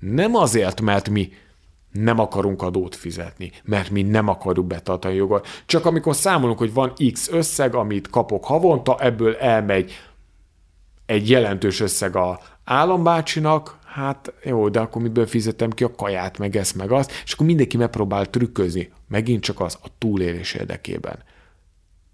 Nem 0.00 0.34
azért, 0.34 0.80
mert 0.80 1.08
mi 1.08 1.32
nem 1.92 2.18
akarunk 2.18 2.62
adót 2.62 2.96
fizetni, 2.96 3.52
mert 3.64 3.90
mi 3.90 4.02
nem 4.02 4.28
akarjuk 4.28 4.66
betartani 4.66 5.14
jogot. 5.14 5.46
Csak 5.66 5.86
amikor 5.86 6.16
számolunk, 6.16 6.58
hogy 6.58 6.72
van 6.72 6.92
X 7.12 7.28
összeg, 7.28 7.74
amit 7.74 8.10
kapok 8.10 8.44
havonta, 8.44 8.98
ebből 8.98 9.36
elmegy 9.36 9.92
egy 11.06 11.30
jelentős 11.30 11.80
összeg 11.80 12.16
a 12.16 12.40
állambácsinak, 12.64 13.78
hát 13.84 14.32
jó, 14.44 14.68
de 14.68 14.80
akkor 14.80 15.02
miből 15.02 15.26
fizetem 15.26 15.70
ki 15.70 15.84
a 15.84 15.94
kaját, 15.94 16.38
meg 16.38 16.56
ezt, 16.56 16.76
meg 16.76 16.90
azt, 16.92 17.12
és 17.24 17.32
akkor 17.32 17.46
mindenki 17.46 17.76
megpróbál 17.76 18.30
trükközni, 18.30 18.92
megint 19.08 19.42
csak 19.42 19.60
az 19.60 19.78
a 19.82 19.86
túlélés 19.98 20.54
érdekében. 20.54 21.18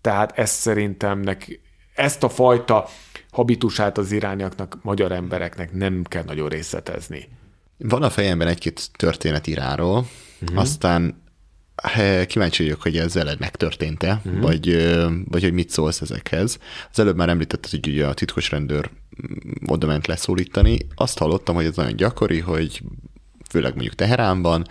Tehát 0.01 0.39
ez 0.39 0.51
szerintem 0.51 1.21
neki, 1.21 1.61
ezt 1.95 2.23
a 2.23 2.29
fajta 2.29 2.89
habitusát 3.31 3.99
az 3.99 4.13
irányaknak, 4.13 4.79
magyar 4.83 5.13
embereknek 5.13 5.73
nem 5.73 6.03
kell 6.03 6.25
nagyon 6.25 6.49
részletezni. 6.49 7.29
Van 7.79 8.03
a 8.03 8.11
fejemben 8.11 8.49
egy-két 8.49 8.91
történet 8.97 9.47
iráról, 9.47 10.07
uh-huh. 10.41 10.59
aztán 10.59 11.25
kíváncsi 12.27 12.63
vagyok, 12.63 12.83
hogy 12.83 12.97
ez 12.97 13.15
veled 13.15 13.39
megtörtént-e, 13.39 14.21
uh-huh. 14.25 14.43
vagy, 14.43 14.95
vagy 15.25 15.43
hogy 15.43 15.53
mit 15.53 15.71
szólsz 15.71 16.01
ezekhez. 16.01 16.59
Az 16.91 16.99
előbb 16.99 17.17
már 17.17 17.29
említetted, 17.29 17.71
hogy 17.71 17.89
ugye 17.89 18.07
a 18.07 18.15
titkos 18.15 18.51
rendőr 18.51 18.91
oda 19.67 19.87
ment 19.87 20.07
leszólítani. 20.07 20.79
Azt 20.95 21.19
hallottam, 21.19 21.55
hogy 21.55 21.65
ez 21.65 21.77
nagyon 21.77 21.97
gyakori, 21.97 22.39
hogy 22.39 22.83
főleg 23.51 23.73
mondjuk 23.73 23.95
Teheránban, 23.95 24.67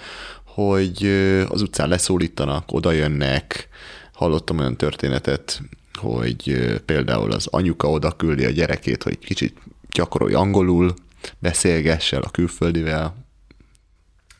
hogy 0.45 1.05
az 1.49 1.61
utcán 1.61 1.89
leszólítanak, 1.89 2.71
oda 2.71 2.91
jönnek. 2.91 3.67
Hallottam 4.13 4.59
olyan 4.59 4.77
történetet, 4.77 5.61
hogy 5.93 6.73
például 6.85 7.31
az 7.31 7.47
anyuka 7.47 7.89
oda 7.89 8.11
küldi 8.11 8.45
a 8.45 8.49
gyerekét, 8.49 9.03
hogy 9.03 9.19
kicsit 9.19 9.57
gyakorolj 9.91 10.33
angolul, 10.33 10.93
beszélgessel 11.39 12.21
a 12.21 12.29
külföldivel. 12.29 13.15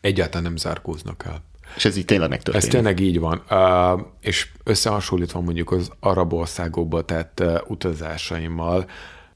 Egyáltalán 0.02 0.44
nem 0.44 0.56
zárkóznak 0.56 1.24
el. 1.26 1.44
És 1.76 1.86
ez 1.86 1.98
így 1.98 2.06
tényleg 2.06 2.30
megtörténik. 2.30 2.68
Ez 2.68 2.74
tényleg 2.74 3.00
így 3.00 3.20
van. 3.20 3.44
Uh, 3.50 4.02
és 4.20 4.52
összehasonlítva 4.64 5.42
mondjuk 5.42 5.72
az 5.72 5.92
arab 6.00 6.34
országokba 6.34 7.02
tett 7.02 7.40
uh, 7.40 7.58
utazásaimmal, 7.68 8.90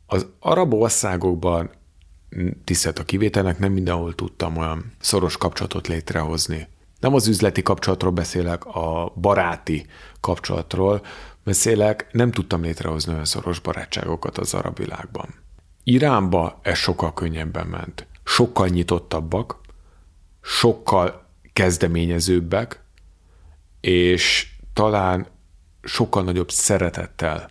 az 0.05 0.27
arab 0.39 0.73
országokban 0.73 1.69
tisztelt 2.63 2.99
a 2.99 3.03
kivételnek, 3.03 3.59
nem 3.59 3.71
mindenhol 3.71 4.15
tudtam 4.15 4.57
olyan 4.57 4.91
szoros 4.99 5.37
kapcsolatot 5.37 5.87
létrehozni. 5.87 6.67
Nem 6.99 7.13
az 7.13 7.27
üzleti 7.27 7.61
kapcsolatról 7.61 8.11
beszélek, 8.11 8.65
a 8.65 9.13
baráti 9.15 9.85
kapcsolatról 10.19 11.01
beszélek, 11.43 12.07
nem 12.11 12.31
tudtam 12.31 12.61
létrehozni 12.61 13.13
olyan 13.13 13.25
szoros 13.25 13.59
barátságokat 13.59 14.37
az 14.37 14.53
arab 14.53 14.77
világban. 14.77 15.35
Iránba 15.89 16.59
ez 16.61 16.77
sokkal 16.77 17.13
könnyebben 17.13 17.67
ment. 17.67 18.07
Sokkal 18.23 18.67
nyitottabbak, 18.67 19.59
sokkal 20.41 21.25
kezdeményezőbbek, 21.53 22.83
és 23.81 24.47
talán 24.73 25.27
sokkal 25.83 26.23
nagyobb 26.23 26.51
szeretettel 26.51 27.49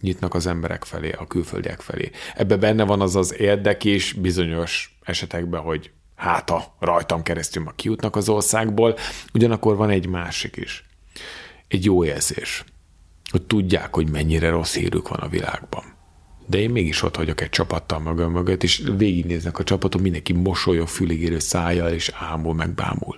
nyitnak 0.00 0.34
az 0.34 0.46
emberek 0.46 0.84
felé, 0.84 1.10
a 1.12 1.26
külföldiek 1.26 1.80
felé. 1.80 2.10
Ebbe 2.34 2.56
benne 2.56 2.84
van 2.84 3.00
az 3.00 3.16
az 3.16 3.34
érdek 3.38 3.84
is 3.84 4.12
bizonyos 4.12 4.98
esetekben, 5.02 5.60
hogy 5.60 5.90
hát 6.16 6.50
a 6.50 6.74
rajtam 6.78 7.22
keresztül 7.22 7.62
ma 7.62 7.70
kijutnak 7.70 8.16
az 8.16 8.28
országból, 8.28 8.96
ugyanakkor 9.34 9.76
van 9.76 9.90
egy 9.90 10.06
másik 10.06 10.56
is. 10.56 10.84
Egy 11.68 11.84
jó 11.84 12.04
érzés, 12.04 12.64
hogy 13.30 13.42
tudják, 13.42 13.94
hogy 13.94 14.10
mennyire 14.10 14.50
rossz 14.50 14.74
hírük 14.74 15.08
van 15.08 15.20
a 15.20 15.28
világban. 15.28 15.97
De 16.50 16.58
én 16.58 16.70
mégis 16.70 17.02
ott 17.02 17.16
vagyok 17.16 17.40
egy 17.40 17.48
csapattal 17.48 17.98
magam 17.98 18.32
mögött, 18.32 18.62
és 18.62 18.82
végignéznek 18.96 19.58
a 19.58 19.64
csapaton, 19.64 20.02
mindenki 20.02 20.32
mosolyog, 20.32 20.88
füligérő 20.88 21.38
szájjal, 21.38 21.92
és 21.92 22.10
ámul, 22.14 22.54
meg 22.54 22.70
bámul. 22.70 23.16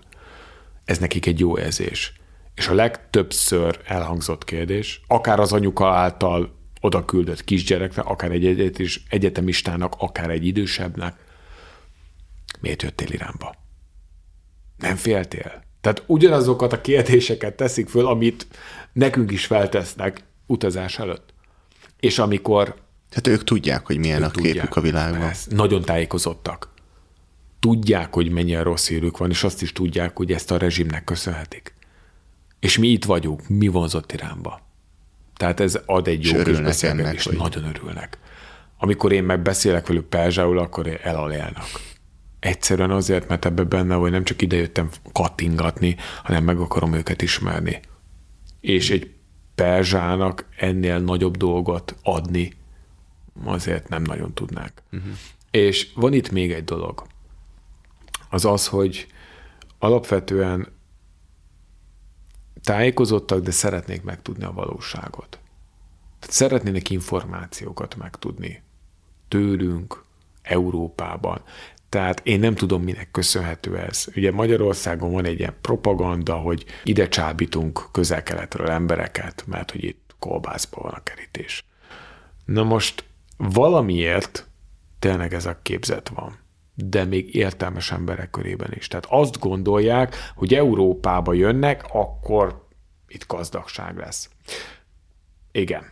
Ez 0.84 0.98
nekik 0.98 1.26
egy 1.26 1.38
jó 1.38 1.58
érzés. 1.58 2.12
És 2.54 2.68
a 2.68 2.74
legtöbbször 2.74 3.80
elhangzott 3.84 4.44
kérdés, 4.44 5.00
akár 5.06 5.40
az 5.40 5.52
anyuka 5.52 5.88
által 5.88 6.54
oda 6.80 7.04
küldött 7.04 7.44
kisgyereknek, 7.44 8.06
akár 8.06 8.30
egy 8.30 8.46
egyetemistának, 9.08 9.94
akár 9.98 10.30
egy 10.30 10.46
idősebbnek, 10.46 11.14
miért 12.60 12.82
jöttél 12.82 13.08
Iránba? 13.10 13.54
Nem 14.76 14.96
féltél? 14.96 15.62
Tehát 15.80 16.02
ugyanazokat 16.06 16.72
a 16.72 16.80
kérdéseket 16.80 17.54
teszik 17.54 17.88
föl, 17.88 18.06
amit 18.06 18.46
nekünk 18.92 19.30
is 19.30 19.46
feltesznek 19.46 20.24
utazás 20.46 20.98
előtt. 20.98 21.34
És 22.00 22.18
amikor... 22.18 22.74
Hát 23.10 23.26
ők 23.26 23.44
tudják, 23.44 23.86
hogy 23.86 23.98
milyen 23.98 24.22
a 24.22 24.30
tudják, 24.30 24.54
képük 24.54 24.76
a 24.76 24.80
világban. 24.80 25.20
Persze, 25.20 25.54
nagyon 25.54 25.82
tájékozottak. 25.82 26.68
Tudják, 27.60 28.14
hogy 28.14 28.30
mennyire 28.30 28.62
rossz 28.62 28.88
hírük 28.88 29.18
van, 29.18 29.30
és 29.30 29.44
azt 29.44 29.62
is 29.62 29.72
tudják, 29.72 30.16
hogy 30.16 30.32
ezt 30.32 30.50
a 30.50 30.56
rezsimnek 30.56 31.04
köszönhetik. 31.04 31.74
És 32.60 32.78
mi 32.78 32.88
itt 32.88 33.04
vagyunk, 33.04 33.48
mi 33.48 33.68
vonzott 33.68 34.12
Iránba. 34.12 34.60
Tehát 35.36 35.60
ez 35.60 35.78
ad 35.86 36.08
egy 36.08 36.24
jó 36.24 36.42
kis 36.42 36.60
beszélgetést, 36.60 37.26
hogy... 37.26 37.36
nagyon 37.36 37.64
örülnek. 37.64 38.18
Amikor 38.78 39.12
én 39.12 39.24
meg 39.24 39.42
beszélek 39.42 39.86
velük 39.86 40.06
perzsául, 40.06 40.58
akkor 40.58 41.00
elalélnak. 41.02 41.66
Egyszerűen 42.40 42.90
azért, 42.90 43.28
mert 43.28 43.44
ebbe 43.44 43.62
benne, 43.62 43.94
hogy 43.94 44.10
nem 44.10 44.24
csak 44.24 44.42
idejöttem 44.42 44.90
kattingatni, 45.12 45.96
hanem 46.22 46.44
meg 46.44 46.58
akarom 46.58 46.92
őket 46.92 47.22
ismerni. 47.22 47.80
És 48.60 48.90
egy 48.90 49.10
perzsának 49.54 50.46
ennél 50.56 50.98
nagyobb 50.98 51.36
dolgot 51.36 51.94
adni, 52.02 52.52
azért 53.44 53.88
nem 53.88 54.02
nagyon 54.02 54.34
tudnák. 54.34 54.82
Uh-huh. 54.92 55.12
És 55.50 55.92
van 55.94 56.12
itt 56.12 56.30
még 56.30 56.52
egy 56.52 56.64
dolog. 56.64 57.06
Az 58.30 58.44
az, 58.44 58.66
hogy 58.66 59.06
alapvetően 59.78 60.68
tájékozottak, 62.62 63.40
de 63.40 63.50
szeretnék 63.50 64.02
megtudni 64.02 64.44
a 64.44 64.52
valóságot. 64.52 65.38
Tehát 66.18 66.34
szeretnének 66.36 66.90
információkat 66.90 67.96
megtudni 67.96 68.62
tőlünk, 69.28 70.04
Európában. 70.42 71.42
Tehát 71.88 72.20
én 72.24 72.40
nem 72.40 72.54
tudom, 72.54 72.82
minek 72.82 73.10
köszönhető 73.10 73.78
ez. 73.78 74.06
Ugye 74.16 74.32
Magyarországon 74.32 75.12
van 75.12 75.24
egy 75.24 75.38
ilyen 75.38 75.56
propaganda, 75.60 76.34
hogy 76.34 76.64
ide 76.84 77.08
csábítunk 77.08 77.88
közel-keletről 77.92 78.70
embereket, 78.70 79.44
mert 79.46 79.70
hogy 79.70 79.84
itt 79.84 80.14
kolbászban 80.18 80.82
van 80.82 80.92
a 80.92 81.02
kerítés. 81.02 81.64
Na 82.44 82.62
most 82.62 83.04
valamiért 83.40 84.48
tényleg 84.98 85.34
ez 85.34 85.46
a 85.46 85.58
képzet 85.62 86.08
van 86.08 86.38
de 86.88 87.04
még 87.04 87.34
értelmes 87.34 87.92
emberek 87.92 88.30
körében 88.30 88.72
is. 88.74 88.88
Tehát 88.88 89.06
azt 89.08 89.38
gondolják, 89.38 90.16
hogy 90.34 90.54
Európába 90.54 91.32
jönnek, 91.32 91.84
akkor 91.92 92.66
itt 93.08 93.26
gazdagság 93.26 93.96
lesz. 93.96 94.30
Igen. 95.52 95.84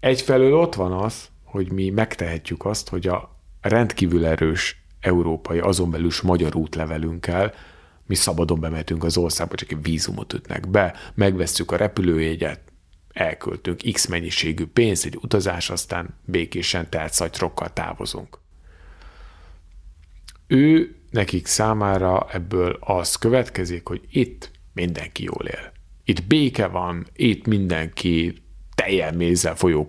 Egyfelől 0.00 0.54
ott 0.54 0.74
van 0.74 0.92
az, 0.92 1.28
hogy 1.44 1.72
mi 1.72 1.90
megtehetjük 1.90 2.64
azt, 2.64 2.88
hogy 2.88 3.06
a 3.06 3.36
rendkívül 3.60 4.26
erős 4.26 4.84
európai, 5.00 5.58
azon 5.58 5.90
belül 5.90 6.06
is 6.06 6.20
magyar 6.20 6.56
útlevelünkkel 6.56 7.54
mi 8.06 8.14
szabadon 8.14 8.60
bemetünk 8.60 9.04
az 9.04 9.16
országba, 9.16 9.54
csak 9.54 9.70
egy 9.72 9.82
vízumot 9.82 10.32
ütnek 10.32 10.68
be, 10.68 10.94
megvesszük 11.14 11.70
a 11.70 11.76
repülőjegyet, 11.76 12.60
elköltünk 13.12 13.80
x 13.92 14.06
mennyiségű 14.06 14.66
pénzt, 14.66 15.04
egy 15.04 15.18
utazás, 15.22 15.70
aztán 15.70 16.14
békésen 16.24 16.90
telt 16.90 17.12
szatyrokkal 17.12 17.72
távozunk 17.72 18.38
ő 20.50 20.94
nekik 21.10 21.46
számára 21.46 22.26
ebből 22.32 22.76
az 22.80 23.14
következik, 23.14 23.86
hogy 23.86 24.00
itt 24.10 24.50
mindenki 24.72 25.22
jól 25.22 25.46
él. 25.46 25.72
Itt 26.04 26.24
béke 26.24 26.66
van, 26.66 27.06
itt 27.16 27.46
mindenki 27.46 28.42
teljen 28.74 29.14
mézzel 29.14 29.56
folyó 29.56 29.86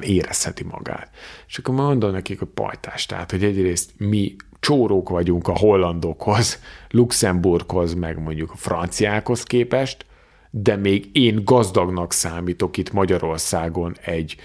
érezheti 0.00 0.64
magát. 0.64 1.10
És 1.48 1.58
akkor 1.58 1.74
mondom 1.74 2.10
nekik 2.10 2.40
a 2.40 2.46
pajtás, 2.54 3.06
tehát, 3.06 3.30
hogy 3.30 3.44
egyrészt 3.44 3.90
mi 3.96 4.36
csórók 4.60 5.08
vagyunk 5.08 5.48
a 5.48 5.58
hollandokhoz, 5.58 6.60
Luxemburghoz, 6.90 7.94
meg 7.94 8.18
mondjuk 8.18 8.50
a 8.50 8.56
franciákhoz 8.56 9.42
képest, 9.42 10.06
de 10.54 10.76
még 10.76 11.08
én 11.12 11.44
gazdagnak 11.44 12.12
számítok 12.12 12.76
itt 12.76 12.92
Magyarországon 12.92 13.96
egy 14.00 14.36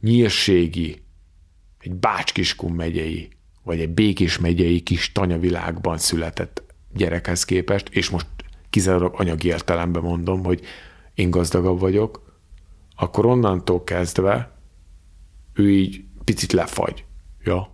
nyírségi, 0.00 1.02
egy 1.78 1.94
Bácskiskun 1.94 2.72
megyei 2.72 3.28
vagy 3.62 3.80
egy 3.80 3.90
Békés 3.90 4.38
megyei 4.38 4.80
kis 4.80 5.12
tanyavilágban 5.12 5.98
született 5.98 6.62
gyerekhez 6.94 7.44
képest, 7.44 7.88
és 7.88 8.10
most 8.10 8.26
kizárólag 8.70 9.14
anyagi 9.16 9.48
értelemben 9.48 10.02
mondom, 10.02 10.44
hogy 10.44 10.60
én 11.14 11.30
gazdagabb 11.30 11.80
vagyok, 11.80 12.38
akkor 12.96 13.26
onnantól 13.26 13.84
kezdve 13.84 14.56
ő 15.52 15.70
így 15.70 16.04
picit 16.24 16.52
lefagy. 16.52 17.04
Ja. 17.44 17.70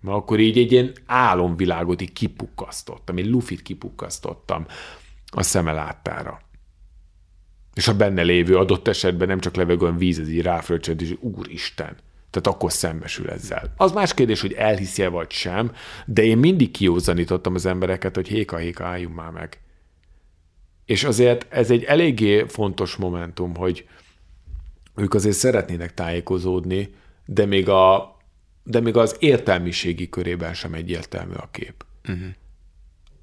Ma 0.00 0.14
akkor 0.14 0.40
így 0.40 0.58
egy 0.58 0.72
ilyen 0.72 0.92
álomvilágot 1.06 2.00
így 2.00 2.12
kipukkasztottam, 2.12 3.16
egy 3.16 3.26
lufit 3.26 3.62
kipukkasztottam 3.62 4.66
a 5.30 5.42
szeme 5.42 5.72
láttára. 5.72 6.40
És 7.74 7.88
a 7.88 7.96
benne 7.96 8.22
lévő 8.22 8.56
adott 8.56 8.88
esetben 8.88 9.28
nem 9.28 9.40
csak 9.40 9.54
levegően 9.54 9.96
víz, 9.96 10.18
ez 10.18 10.28
így 10.28 10.42
ráfröccsent, 10.42 11.02
és 11.02 11.14
úristen, 11.20 11.96
tehát 12.30 12.46
akkor 12.46 12.72
szembesül 12.72 13.30
ezzel. 13.30 13.72
Az 13.76 13.92
más 13.92 14.14
kérdés, 14.14 14.40
hogy 14.40 14.52
elhiszi 14.52 15.06
vagy 15.06 15.30
sem, 15.30 15.72
de 16.06 16.22
én 16.22 16.38
mindig 16.38 16.70
kiózanítottam 16.70 17.54
az 17.54 17.66
embereket, 17.66 18.14
hogy 18.14 18.28
héka-héka, 18.28 18.84
álljunk 18.84 19.14
már 19.14 19.30
meg. 19.30 19.60
És 20.84 21.04
azért 21.04 21.46
ez 21.52 21.70
egy 21.70 21.84
eléggé 21.84 22.44
fontos 22.46 22.96
momentum, 22.96 23.54
hogy 23.54 23.88
ők 24.94 25.14
azért 25.14 25.36
szeretnének 25.36 25.94
tájékozódni, 25.94 26.94
de 27.26 27.46
még, 27.46 27.68
a, 27.68 28.16
de 28.62 28.80
még 28.80 28.96
az 28.96 29.16
értelmiségi 29.18 30.08
körében 30.08 30.54
sem 30.54 30.74
egyértelmű 30.74 31.34
a 31.34 31.48
kép. 31.50 31.84
Uh-huh. 32.08 32.28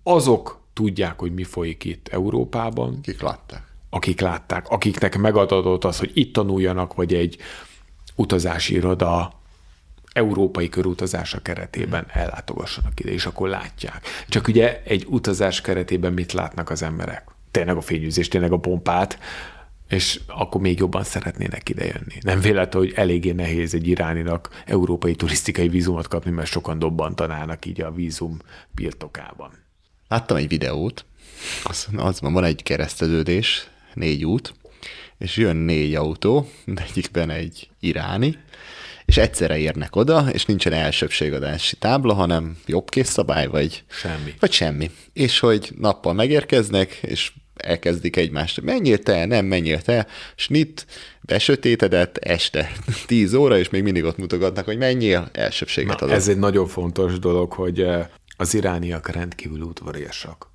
Azok 0.03 0.64
tudják, 0.76 1.19
hogy 1.19 1.34
mi 1.34 1.43
folyik 1.43 1.84
itt 1.84 2.07
Európában. 2.07 2.97
Akik 2.99 3.21
látták. 3.21 3.63
Akik 3.89 4.19
látták, 4.19 4.69
akiknek 4.69 5.17
megadott 5.17 5.84
az, 5.84 5.99
hogy 5.99 6.11
itt 6.13 6.34
tanuljanak, 6.34 6.93
vagy 6.93 7.13
egy 7.13 7.38
utazási 8.15 8.73
iroda 8.73 9.34
európai 10.13 10.69
körutazása 10.69 11.41
keretében 11.41 12.05
ellátogassanak 12.13 12.99
ide, 12.99 13.11
és 13.11 13.26
akkor 13.26 13.49
látják. 13.49 14.01
Csak 14.28 14.47
ugye 14.47 14.82
egy 14.84 15.05
utazás 15.09 15.61
keretében 15.61 16.13
mit 16.13 16.32
látnak 16.32 16.69
az 16.69 16.82
emberek? 16.82 17.23
Tényleg 17.51 17.76
a 17.76 17.82
fényűzést, 17.82 18.32
tényleg 18.32 18.51
a 18.51 18.59
pompát, 18.59 19.19
és 19.88 20.19
akkor 20.28 20.61
még 20.61 20.80
jobban 20.80 21.03
szeretnének 21.03 21.69
idejönni. 21.69 22.17
Nem 22.21 22.39
véletlen, 22.39 22.84
hogy 22.84 22.93
eléggé 22.95 23.32
nehéz 23.32 23.73
egy 23.73 23.88
iráninak 23.88 24.49
európai 24.65 25.15
turisztikai 25.15 25.67
vízumot 25.67 26.07
kapni, 26.07 26.32
mert 26.32 26.49
sokan 26.49 26.80
dobbantanának 26.80 27.65
így 27.65 27.82
a 27.82 27.91
vízum 27.91 28.38
birtokában. 28.71 29.64
Láttam 30.16 30.38
egy 30.38 30.47
videót, 30.47 31.05
az, 31.63 31.88
az 31.95 32.20
van 32.22 32.43
egy 32.43 32.63
kereszteződés, 32.63 33.68
négy 33.93 34.26
út, 34.26 34.53
és 35.18 35.38
jön 35.38 35.55
négy 35.55 35.95
autó, 35.95 36.49
egyikben 36.89 37.30
egy 37.30 37.70
iráni, 37.80 38.38
és 39.05 39.18
egyszerre 39.18 39.57
érnek 39.57 39.95
oda, 39.95 40.26
és 40.32 40.45
nincsen 40.45 40.74
elsőbségadási 40.74 41.76
tábla, 41.76 42.13
hanem 42.13 42.57
jobb 42.66 42.89
kész 42.89 43.09
szabály, 43.09 43.47
vagy 43.47 43.84
Semmi. 43.88 44.34
Vagy 44.39 44.51
semmi. 44.51 44.91
És 45.13 45.39
hogy 45.39 45.72
nappal 45.80 46.13
megérkeznek, 46.13 46.99
és 47.01 47.32
elkezdik 47.55 48.16
egymást, 48.16 48.61
menjél 48.61 48.99
te, 48.99 49.26
nem 49.26 49.45
menjél 49.45 49.82
te, 49.82 50.07
snit, 50.36 50.86
besötétedett, 51.22 52.18
este 52.18 52.72
10 53.07 53.34
óra, 53.34 53.57
és 53.57 53.70
még 53.70 53.84
mindig 53.84 54.03
ott 54.03 54.18
mutogatnak, 54.18 54.66
hogy 54.66 54.78
menjél, 54.78 55.30
elsőbséget 55.32 56.01
adok. 56.01 56.16
ez 56.16 56.28
egy 56.28 56.39
nagyon 56.39 56.68
fontos 56.68 57.20
dolog, 57.20 57.53
hogy 57.53 57.82
eh, 57.82 58.07
az 58.38 58.54
irániak 58.54 59.10
rendkívül 59.10 59.62
udvariasak. 59.62 60.54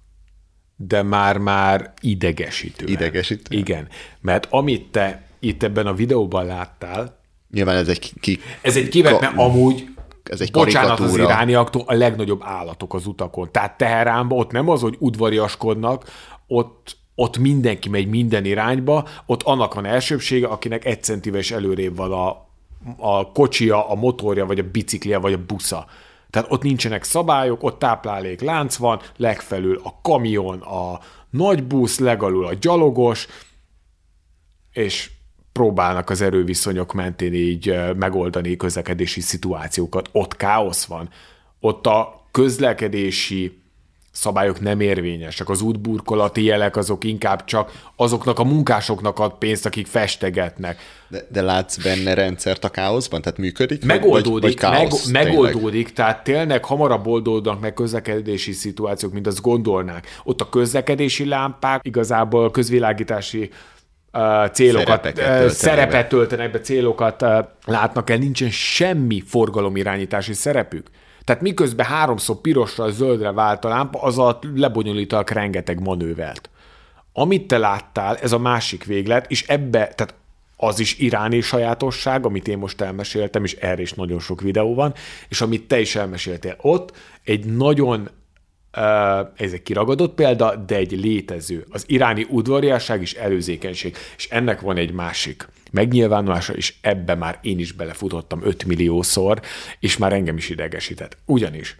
De 0.76 1.02
már-már 1.02 1.92
idegesítő. 2.00 2.86
Idegesítő? 2.86 3.56
Igen, 3.56 3.88
mert 4.20 4.46
amit 4.50 4.90
te 4.90 5.26
itt 5.38 5.62
ebben 5.62 5.86
a 5.86 5.94
videóban 5.94 6.46
láttál, 6.46 7.18
Nyilván 7.50 7.76
ez 7.76 7.88
egy 7.88 8.12
ki, 8.20 8.40
ez 8.62 8.76
egy 8.76 8.88
kivet, 8.88 9.20
mert 9.20 9.36
amúgy 9.36 9.88
ez 10.30 10.40
egy 10.40 10.50
bocsánat 10.50 10.90
az 10.90 10.96
karikatúra. 10.96 11.32
irániaktól 11.32 11.82
a 11.86 11.94
legnagyobb 11.94 12.40
állatok 12.44 12.94
az 12.94 13.06
utakon. 13.06 13.52
Tehát 13.52 13.76
Teheránban 13.76 14.38
ott 14.38 14.50
nem 14.50 14.68
az, 14.68 14.80
hogy 14.80 14.96
udvariaskodnak, 14.98 16.04
ott, 16.46 16.96
ott 17.14 17.38
mindenki 17.38 17.88
megy 17.88 18.08
minden 18.08 18.44
irányba, 18.44 19.08
ott 19.26 19.42
annak 19.42 19.74
van 19.74 19.84
elsőbsége, 19.84 20.46
akinek 20.46 20.84
egy 20.84 21.02
centivel 21.02 21.40
is 21.40 21.50
előrébb 21.50 21.96
van 21.96 22.12
a, 22.12 22.28
a 22.96 23.32
kocsia, 23.32 23.88
a 23.88 23.94
motorja, 23.94 24.46
vagy 24.46 24.58
a 24.58 24.70
biciklije, 24.70 25.18
vagy 25.18 25.32
a 25.32 25.44
busza. 25.46 25.86
Tehát 26.30 26.52
ott 26.52 26.62
nincsenek 26.62 27.04
szabályok, 27.04 27.62
ott 27.62 27.78
táplálék 27.78 28.40
lánc 28.40 28.76
van, 28.76 29.00
legfelül 29.16 29.80
a 29.84 29.98
kamion, 30.02 30.60
a 30.60 31.00
nagy 31.30 31.64
busz, 31.64 31.98
legalul 31.98 32.46
a 32.46 32.54
gyalogos, 32.54 33.26
és 34.72 35.10
próbálnak 35.52 36.10
az 36.10 36.20
erőviszonyok 36.20 36.92
mentén 36.92 37.34
így 37.34 37.74
megoldani 37.96 38.56
közlekedési 38.56 39.20
szituációkat. 39.20 40.08
Ott 40.12 40.36
káosz 40.36 40.84
van. 40.84 41.08
Ott 41.60 41.86
a 41.86 42.26
közlekedési 42.30 43.59
szabályok 44.10 44.60
nem 44.60 44.80
érvényesek. 44.80 45.48
Az 45.48 45.60
útburkolati 45.60 46.42
jelek 46.42 46.76
azok 46.76 47.04
inkább 47.04 47.44
csak 47.44 47.90
azoknak 47.96 48.38
a 48.38 48.44
munkásoknak 48.44 49.18
ad 49.18 49.32
pénzt, 49.38 49.66
akik 49.66 49.86
festegetnek. 49.86 50.78
de, 51.08 51.26
de 51.28 51.42
látsz 51.42 51.76
benne 51.76 52.14
rendszert 52.14 52.64
a 52.64 52.68
káoszban? 52.68 53.22
Tehát 53.22 53.38
működik? 53.38 53.84
Megoldódik, 53.84 54.32
vagy, 54.32 54.42
vagy 54.42 54.54
káosz, 54.54 55.06
meg, 55.06 55.22
tényleg? 55.22 55.40
megoldódik, 55.40 55.92
tehát 55.92 56.24
tényleg 56.24 56.64
hamarabb 56.64 57.06
oldódnak 57.06 57.60
meg 57.60 57.74
közlekedési 57.74 58.52
szituációk, 58.52 59.12
mint 59.12 59.26
azt 59.26 59.40
gondolnák. 59.40 60.06
Ott 60.24 60.40
a 60.40 60.48
közlekedési 60.48 61.24
lámpák 61.24 61.86
igazából 61.86 62.50
közvilágítási 62.50 63.50
uh, 64.12 64.46
célokat, 64.46 65.06
uh, 65.06 65.12
töltenek 65.12 65.42
be. 65.42 65.48
szerepet 65.48 66.08
töltenek 66.08 66.50
be, 66.50 66.60
célokat 66.60 67.22
uh, 67.22 67.38
látnak 67.64 68.10
el, 68.10 68.16
nincsen 68.16 68.50
semmi 68.50 69.22
forgalomirányítási 69.26 70.32
szerepük. 70.32 70.86
Tehát 71.24 71.42
miközben 71.42 71.86
háromszor 71.86 72.40
pirosra, 72.40 72.90
zöldre 72.90 73.32
vált 73.32 73.64
a 73.64 73.68
lámpa, 73.68 74.02
az 74.02 74.18
alatt 74.18 74.42
lebonyolítanak 74.54 75.30
rengeteg 75.30 75.80
manővert. 75.80 76.50
Amit 77.12 77.46
te 77.46 77.58
láttál, 77.58 78.16
ez 78.16 78.32
a 78.32 78.38
másik 78.38 78.84
véglet, 78.84 79.30
és 79.30 79.46
ebbe, 79.46 79.86
tehát 79.86 80.14
az 80.56 80.80
is 80.80 80.98
iráni 80.98 81.40
sajátosság, 81.40 82.26
amit 82.26 82.48
én 82.48 82.58
most 82.58 82.80
elmeséltem, 82.80 83.44
és 83.44 83.54
erre 83.54 83.82
is 83.82 83.92
nagyon 83.92 84.20
sok 84.20 84.40
videó 84.40 84.74
van, 84.74 84.94
és 85.28 85.40
amit 85.40 85.68
te 85.68 85.80
is 85.80 85.96
elmeséltél 85.96 86.56
ott, 86.60 86.96
egy 87.24 87.44
nagyon, 87.44 88.10
ez 89.36 89.52
egy 89.52 89.62
kiragadott 89.62 90.14
példa, 90.14 90.56
de 90.56 90.76
egy 90.76 90.92
létező. 90.92 91.66
Az 91.70 91.84
iráni 91.86 92.26
udvariasság 92.28 93.00
és 93.00 93.14
előzékenység, 93.14 93.96
és 94.16 94.28
ennek 94.28 94.60
van 94.60 94.76
egy 94.76 94.92
másik 94.92 95.48
megnyilvánulása, 95.70 96.54
és 96.54 96.74
ebbe 96.80 97.14
már 97.14 97.38
én 97.42 97.58
is 97.58 97.72
belefutottam 97.72 98.42
5 98.42 98.64
milliószor, 98.64 99.40
és 99.80 99.96
már 99.96 100.12
engem 100.12 100.36
is 100.36 100.48
idegesített. 100.48 101.16
Ugyanis, 101.26 101.76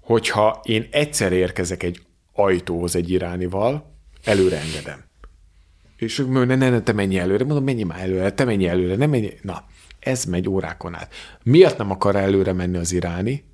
hogyha 0.00 0.60
én 0.64 0.88
egyszer 0.90 1.32
érkezek 1.32 1.82
egy 1.82 2.02
ajtóhoz 2.32 2.96
egy 2.96 3.10
iránival, 3.10 3.92
előre 4.24 4.60
engedem. 4.60 5.04
És 5.96 6.18
ők 6.18 6.28
mondja, 6.28 6.56
ne, 6.56 6.70
ne, 6.70 6.80
te 6.80 6.92
menj 6.92 7.18
előre. 7.18 7.44
Mondom, 7.44 7.64
menj 7.64 7.82
már 7.82 8.00
előre, 8.00 8.32
te 8.32 8.44
menj 8.44 8.68
előre, 8.68 8.96
nem 8.96 9.10
menj. 9.10 9.28
Na, 9.42 9.64
ez 10.00 10.24
megy 10.24 10.48
órákon 10.48 10.94
át. 10.94 11.14
Miért 11.42 11.78
nem 11.78 11.90
akar 11.90 12.16
előre 12.16 12.52
menni 12.52 12.76
az 12.76 12.92
iráni? 12.92 13.44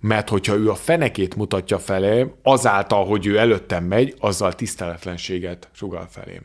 Mert 0.00 0.28
hogyha 0.28 0.54
ő 0.54 0.70
a 0.70 0.74
fenekét 0.74 1.36
mutatja 1.36 1.78
felém, 1.78 2.34
azáltal, 2.42 3.06
hogy 3.06 3.26
ő 3.26 3.38
előttem 3.38 3.84
megy, 3.84 4.14
azzal 4.18 4.54
tiszteletlenséget 4.54 5.68
sugal 5.72 6.06
felém. 6.10 6.42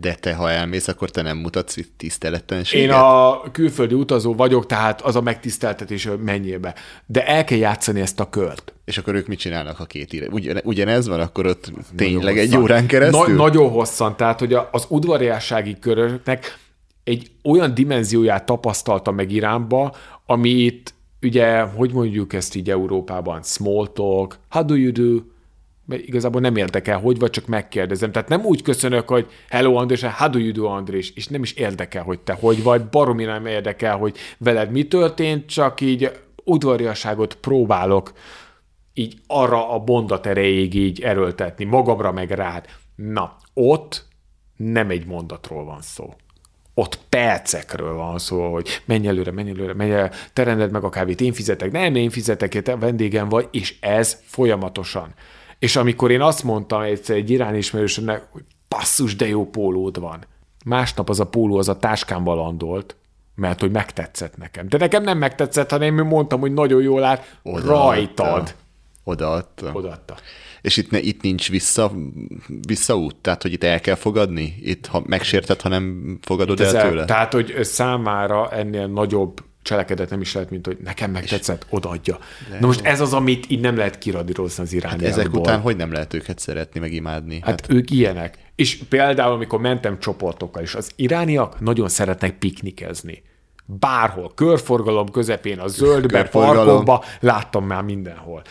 De 0.00 0.14
te, 0.14 0.34
ha 0.34 0.50
elmész, 0.50 0.88
akkor 0.88 1.10
te 1.10 1.22
nem 1.22 1.36
mutatsz 1.36 1.76
itt 1.76 1.92
tiszteletlenséget? 1.96 2.86
Én 2.86 2.92
a 2.92 3.40
külföldi 3.50 3.94
utazó 3.94 4.34
vagyok, 4.34 4.66
tehát 4.66 5.00
az 5.00 5.16
a 5.16 5.20
megtiszteltetés, 5.20 6.04
hogy 6.04 6.18
menjél 6.18 6.58
be. 6.58 6.74
De 7.06 7.26
el 7.26 7.44
kell 7.44 7.58
játszani 7.58 8.00
ezt 8.00 8.20
a 8.20 8.28
kört. 8.28 8.74
És 8.84 8.98
akkor 8.98 9.14
ők 9.14 9.26
mit 9.26 9.38
csinálnak 9.38 9.80
a 9.80 9.84
két 9.84 10.12
ire? 10.12 10.26
Ugyan, 10.30 10.60
ugyanez 10.64 11.08
van, 11.08 11.20
akkor 11.20 11.46
ott 11.46 11.72
tényleg 11.96 12.38
egy 12.38 12.46
hosszan. 12.46 12.62
órán 12.62 12.86
keresztül? 12.86 13.34
Na, 13.34 13.42
nagyon 13.42 13.70
hosszan, 13.70 14.16
tehát 14.16 14.38
hogy 14.38 14.54
az 14.70 14.86
udvariassági 14.88 15.78
köröknek 15.78 16.58
egy 17.04 17.30
olyan 17.44 17.74
dimenzióját 17.74 18.46
tapasztalta 18.46 19.10
meg 19.10 19.32
Iránba, 19.32 19.94
ami 20.26 20.48
itt 20.48 20.94
ugye, 21.22 21.60
hogy 21.60 21.92
mondjuk 21.92 22.32
ezt 22.32 22.54
így 22.54 22.70
Európában, 22.70 23.42
small 23.42 23.92
talk, 23.92 24.38
how 24.48 24.64
do 24.64 24.74
you 24.74 24.92
do, 24.92 25.22
igazából 25.88 26.40
nem 26.40 26.56
érdekel, 26.56 26.98
hogy 26.98 27.18
vagy, 27.18 27.30
csak 27.30 27.46
megkérdezem. 27.46 28.12
Tehát 28.12 28.28
nem 28.28 28.44
úgy 28.44 28.62
köszönök, 28.62 29.08
hogy 29.08 29.26
hello 29.48 29.74
Andrés, 29.74 30.02
how 30.02 30.28
do 30.28 30.38
you 30.38 30.52
do 30.52 30.64
Andrés, 30.64 31.10
és 31.10 31.26
nem 31.26 31.42
is 31.42 31.52
érdekel, 31.52 32.02
hogy 32.02 32.20
te 32.20 32.32
hogy 32.40 32.62
vagy, 32.62 32.84
baromi 32.84 33.24
nem 33.24 33.46
érdekel, 33.46 33.96
hogy 33.96 34.16
veled 34.38 34.70
mi 34.70 34.86
történt, 34.88 35.46
csak 35.46 35.80
így 35.80 36.10
udvariasságot 36.44 37.34
próbálok 37.34 38.12
így 38.94 39.14
arra 39.26 39.70
a 39.70 39.82
mondat 39.86 40.26
erejéig 40.26 40.74
így 40.74 41.00
erőltetni, 41.00 41.64
magamra 41.64 42.12
meg 42.12 42.30
rád. 42.30 42.66
Na, 42.96 43.36
ott 43.54 44.04
nem 44.56 44.90
egy 44.90 45.06
mondatról 45.06 45.64
van 45.64 45.82
szó. 45.82 46.14
Ott 46.74 46.98
percekről 47.08 47.94
van 47.94 48.18
szó, 48.18 48.52
hogy 48.52 48.82
menj 48.84 49.06
előre, 49.06 49.30
menj 49.30 49.50
előre, 49.50 49.74
menj 49.74 49.90
előre, 49.90 50.10
te 50.32 50.42
rendeld 50.42 50.70
meg 50.70 50.84
a 50.84 50.88
kávét, 50.88 51.20
én 51.20 51.32
fizetek, 51.32 51.70
nem, 51.70 51.94
én 51.94 52.10
fizetek, 52.10 52.62
te 52.62 52.76
vendégem 52.76 53.28
vagy, 53.28 53.48
és 53.50 53.76
ez 53.80 54.22
folyamatosan. 54.24 55.14
És 55.62 55.76
amikor 55.76 56.10
én 56.10 56.20
azt 56.20 56.42
mondtam 56.42 56.80
egyszer 56.80 57.16
egy 57.16 57.30
iráni 57.30 57.58
ismerősömnek, 57.58 58.26
hogy 58.30 58.42
basszus, 58.68 59.16
de 59.16 59.28
jó 59.28 59.50
pólód 59.50 60.00
van. 60.00 60.24
Másnap 60.64 61.08
az 61.08 61.20
a 61.20 61.26
póló 61.26 61.58
az 61.58 61.68
a 61.68 61.76
táskámba 61.76 62.34
landolt, 62.34 62.96
mert 63.34 63.60
hogy 63.60 63.70
megtetszett 63.70 64.36
nekem. 64.36 64.68
De 64.68 64.78
nekem 64.78 65.02
nem 65.02 65.18
megtetszett, 65.18 65.70
hanem 65.70 65.98
én 65.98 66.04
mondtam, 66.04 66.40
hogy 66.40 66.52
nagyon 66.52 66.82
jól 66.82 67.04
áll 67.04 67.18
rajtad. 67.42 68.54
Odaadta. 69.04 69.70
Odaadta. 69.72 70.16
És 70.60 70.76
itt, 70.76 70.90
ne, 70.90 70.98
itt 70.98 71.22
nincs 71.22 71.50
vissza, 71.50 71.92
visszaút? 72.66 73.16
Tehát, 73.16 73.42
hogy 73.42 73.52
itt 73.52 73.64
el 73.64 73.80
kell 73.80 73.94
fogadni? 73.94 74.54
Itt 74.60 74.86
ha 74.86 75.02
megsérted, 75.06 75.60
ha 75.60 75.68
nem 75.68 76.18
fogadod 76.22 76.60
el 76.60 76.66
Ezzel, 76.66 76.88
tőle? 76.88 77.04
tehát, 77.04 77.32
hogy 77.32 77.58
számára 77.60 78.50
ennél 78.50 78.86
nagyobb 78.86 79.42
cselekedet 79.62 80.10
nem 80.10 80.20
is 80.20 80.34
lehet, 80.34 80.50
mint 80.50 80.66
hogy 80.66 80.76
nekem 80.84 81.10
megtetszett, 81.10 81.66
odaadja. 81.68 82.18
Na 82.60 82.66
most 82.66 82.84
ez 82.84 83.00
az, 83.00 83.12
amit 83.12 83.50
így 83.50 83.60
nem 83.60 83.76
lehet 83.76 83.98
kiradírozni 83.98 84.62
az 84.62 84.72
irániakból. 84.72 85.08
Hát 85.08 85.18
Ezek 85.18 85.34
után 85.34 85.60
hogy 85.60 85.76
nem 85.76 85.92
lehet 85.92 86.14
őket 86.14 86.38
szeretni, 86.38 86.80
meg 86.80 86.92
imádni? 86.92 87.40
Hát, 87.40 87.50
Hát 87.50 87.72
ők 87.72 87.90
ilyenek. 87.90 88.38
És 88.54 88.76
például, 88.88 89.32
amikor 89.32 89.60
mentem 89.60 89.98
csoportokkal 89.98 90.62
is, 90.62 90.74
az 90.74 90.90
irániak 90.96 91.60
nagyon 91.60 91.88
szeretnek 91.88 92.38
piknikezni. 92.38 93.22
Bárhol, 93.64 94.32
körforgalom 94.34 95.10
közepén, 95.10 95.58
a 95.58 95.66
zöldbe, 95.66 96.24
parkokba, 96.24 97.04
láttam 97.20 97.66
már 97.66 97.82
mindenhol. 97.82 98.42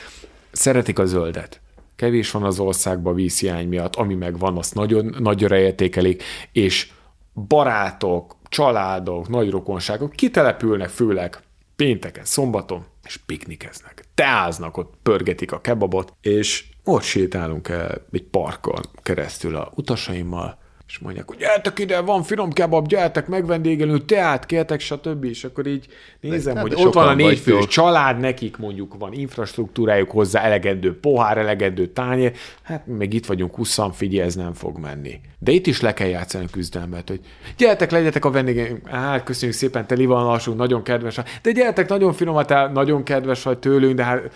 Szeretik 0.51 0.99
a 0.99 1.05
zöldet. 1.05 1.61
Kevés 1.95 2.31
van 2.31 2.43
az 2.43 2.59
országban 2.59 3.15
vízhiány 3.15 3.67
miatt, 3.67 3.95
ami 3.95 4.13
meg 4.13 4.37
van, 4.37 4.57
azt 4.57 4.73
nagyon 4.73 5.15
nagyra 5.19 5.57
értékelik, 5.57 6.23
és 6.51 6.91
barátok, 7.33 8.35
családok, 8.49 9.29
nagy 9.29 9.49
rokonságok 9.49 10.11
kitelepülnek 10.11 10.89
főleg 10.89 11.39
pénteken, 11.75 12.25
szombaton, 12.25 12.85
és 13.03 13.17
piknikeznek. 13.17 14.03
Teáznak, 14.15 14.77
ott 14.77 14.93
pörgetik 15.03 15.51
a 15.51 15.61
kebabot, 15.61 16.13
és 16.21 16.65
ott 16.83 17.01
sétálunk 17.01 17.69
el 17.69 18.05
egy 18.11 18.23
parkon 18.23 18.81
keresztül 19.01 19.55
a 19.55 19.71
utasaimmal, 19.75 20.57
és 20.91 20.99
mondják, 20.99 21.27
hogy 21.27 21.37
gyertek 21.37 21.79
ide, 21.79 21.99
van 21.99 22.23
finom 22.23 22.51
kebab, 22.51 22.87
gyertek 22.87 23.27
megvendégelünk, 23.27 24.05
teát 24.05 24.45
kértek, 24.45 24.79
stb. 24.79 25.23
És 25.23 25.43
akkor 25.43 25.67
így 25.67 25.87
nézem, 26.19 26.55
hát 26.55 26.61
hogy 26.61 26.73
de 26.73 26.81
ott 26.85 26.93
van 26.93 27.07
a 27.07 27.13
négyfős 27.13 27.53
vagytok. 27.53 27.69
család, 27.69 28.19
nekik 28.19 28.57
mondjuk 28.57 28.95
van 28.99 29.13
infrastruktúrájuk 29.13 30.11
hozzá, 30.11 30.41
elegendő 30.41 30.99
pohár, 30.99 31.37
elegendő 31.37 31.87
tányér, 31.87 32.33
hát 32.61 32.87
meg 32.87 33.13
itt 33.13 33.25
vagyunk 33.25 33.55
20 33.55 33.79
figyelj, 33.93 34.27
ez 34.27 34.35
nem 34.35 34.53
fog 34.53 34.77
menni. 34.77 35.19
De 35.39 35.51
itt 35.51 35.67
is 35.67 35.81
le 35.81 35.93
kell 35.93 36.07
játszani 36.07 36.45
a 36.45 36.51
küzdelmet, 36.51 37.09
hogy 37.09 37.19
gyertek, 37.57 37.91
legyetek 37.91 38.25
a 38.25 38.31
vendégeink, 38.31 38.87
hát 38.87 39.23
köszönjük 39.23 39.57
szépen, 39.57 39.87
te 39.87 40.05
van 40.05 40.25
lassú, 40.25 40.53
nagyon 40.53 40.83
kedves 40.83 41.19
de 41.41 41.51
gyertek, 41.51 41.89
nagyon 41.89 42.13
finomat 42.13 42.51
el, 42.51 42.71
nagyon 42.71 43.03
kedves 43.03 43.43
vagy 43.43 43.57
tőlünk, 43.57 43.95
de 43.95 44.03
hát 44.03 44.31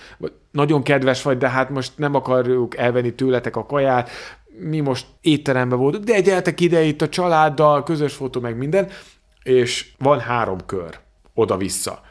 nagyon 0.51 0.83
kedves 0.83 1.21
vagy, 1.21 1.37
de 1.37 1.49
hát 1.49 1.69
most 1.69 1.91
nem 1.95 2.15
akarjuk 2.15 2.77
elvenni 2.77 3.13
tőletek 3.13 3.55
a 3.55 3.65
kaját, 3.65 4.09
mi 4.59 4.79
most 4.79 5.05
étteremben 5.21 5.79
voltunk, 5.79 6.03
de 6.03 6.19
gyertek 6.19 6.59
ide 6.59 6.81
itt 6.81 7.01
a 7.01 7.09
családdal, 7.09 7.83
közös 7.83 8.13
fotó, 8.13 8.39
meg 8.39 8.57
minden, 8.57 8.89
és 9.43 9.87
van 9.97 10.19
három 10.19 10.65
kör. 10.65 10.99
oda-vissza. 11.33 12.01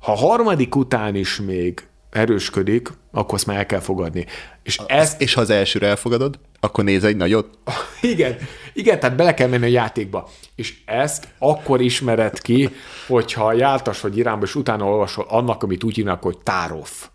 Ha 0.00 0.12
a 0.12 0.16
harmadik 0.16 0.76
után 0.76 1.14
is 1.14 1.40
még 1.40 1.86
erősködik, 2.10 2.88
akkor 3.12 3.34
azt 3.34 3.46
már 3.46 3.56
el 3.56 3.66
kell 3.66 3.80
fogadni. 3.80 4.26
És 4.62 4.80
ezt... 4.86 5.20
És 5.20 5.34
ha 5.34 5.40
az 5.40 5.50
elsőre 5.50 5.86
elfogadod, 5.86 6.38
akkor 6.60 6.84
néz 6.84 7.04
egy 7.04 7.16
nagyot. 7.16 7.58
Igen, 8.00 8.36
igen, 8.72 9.00
tehát 9.00 9.16
bele 9.16 9.34
kell 9.34 9.48
menni 9.48 9.64
a 9.64 9.68
játékba. 9.68 10.28
És 10.54 10.74
ezt 10.84 11.28
akkor 11.38 11.80
ismered 11.80 12.40
ki, 12.40 12.70
hogyha 13.06 13.52
jártas 13.52 14.00
vagy 14.00 14.16
irányba, 14.16 14.44
és 14.44 14.54
utána 14.54 14.84
olvasol 14.84 15.26
annak, 15.28 15.62
amit 15.62 15.84
úgy 15.84 15.94
hívnak, 15.94 16.22
hogy 16.22 16.38
tárof. 16.38 17.08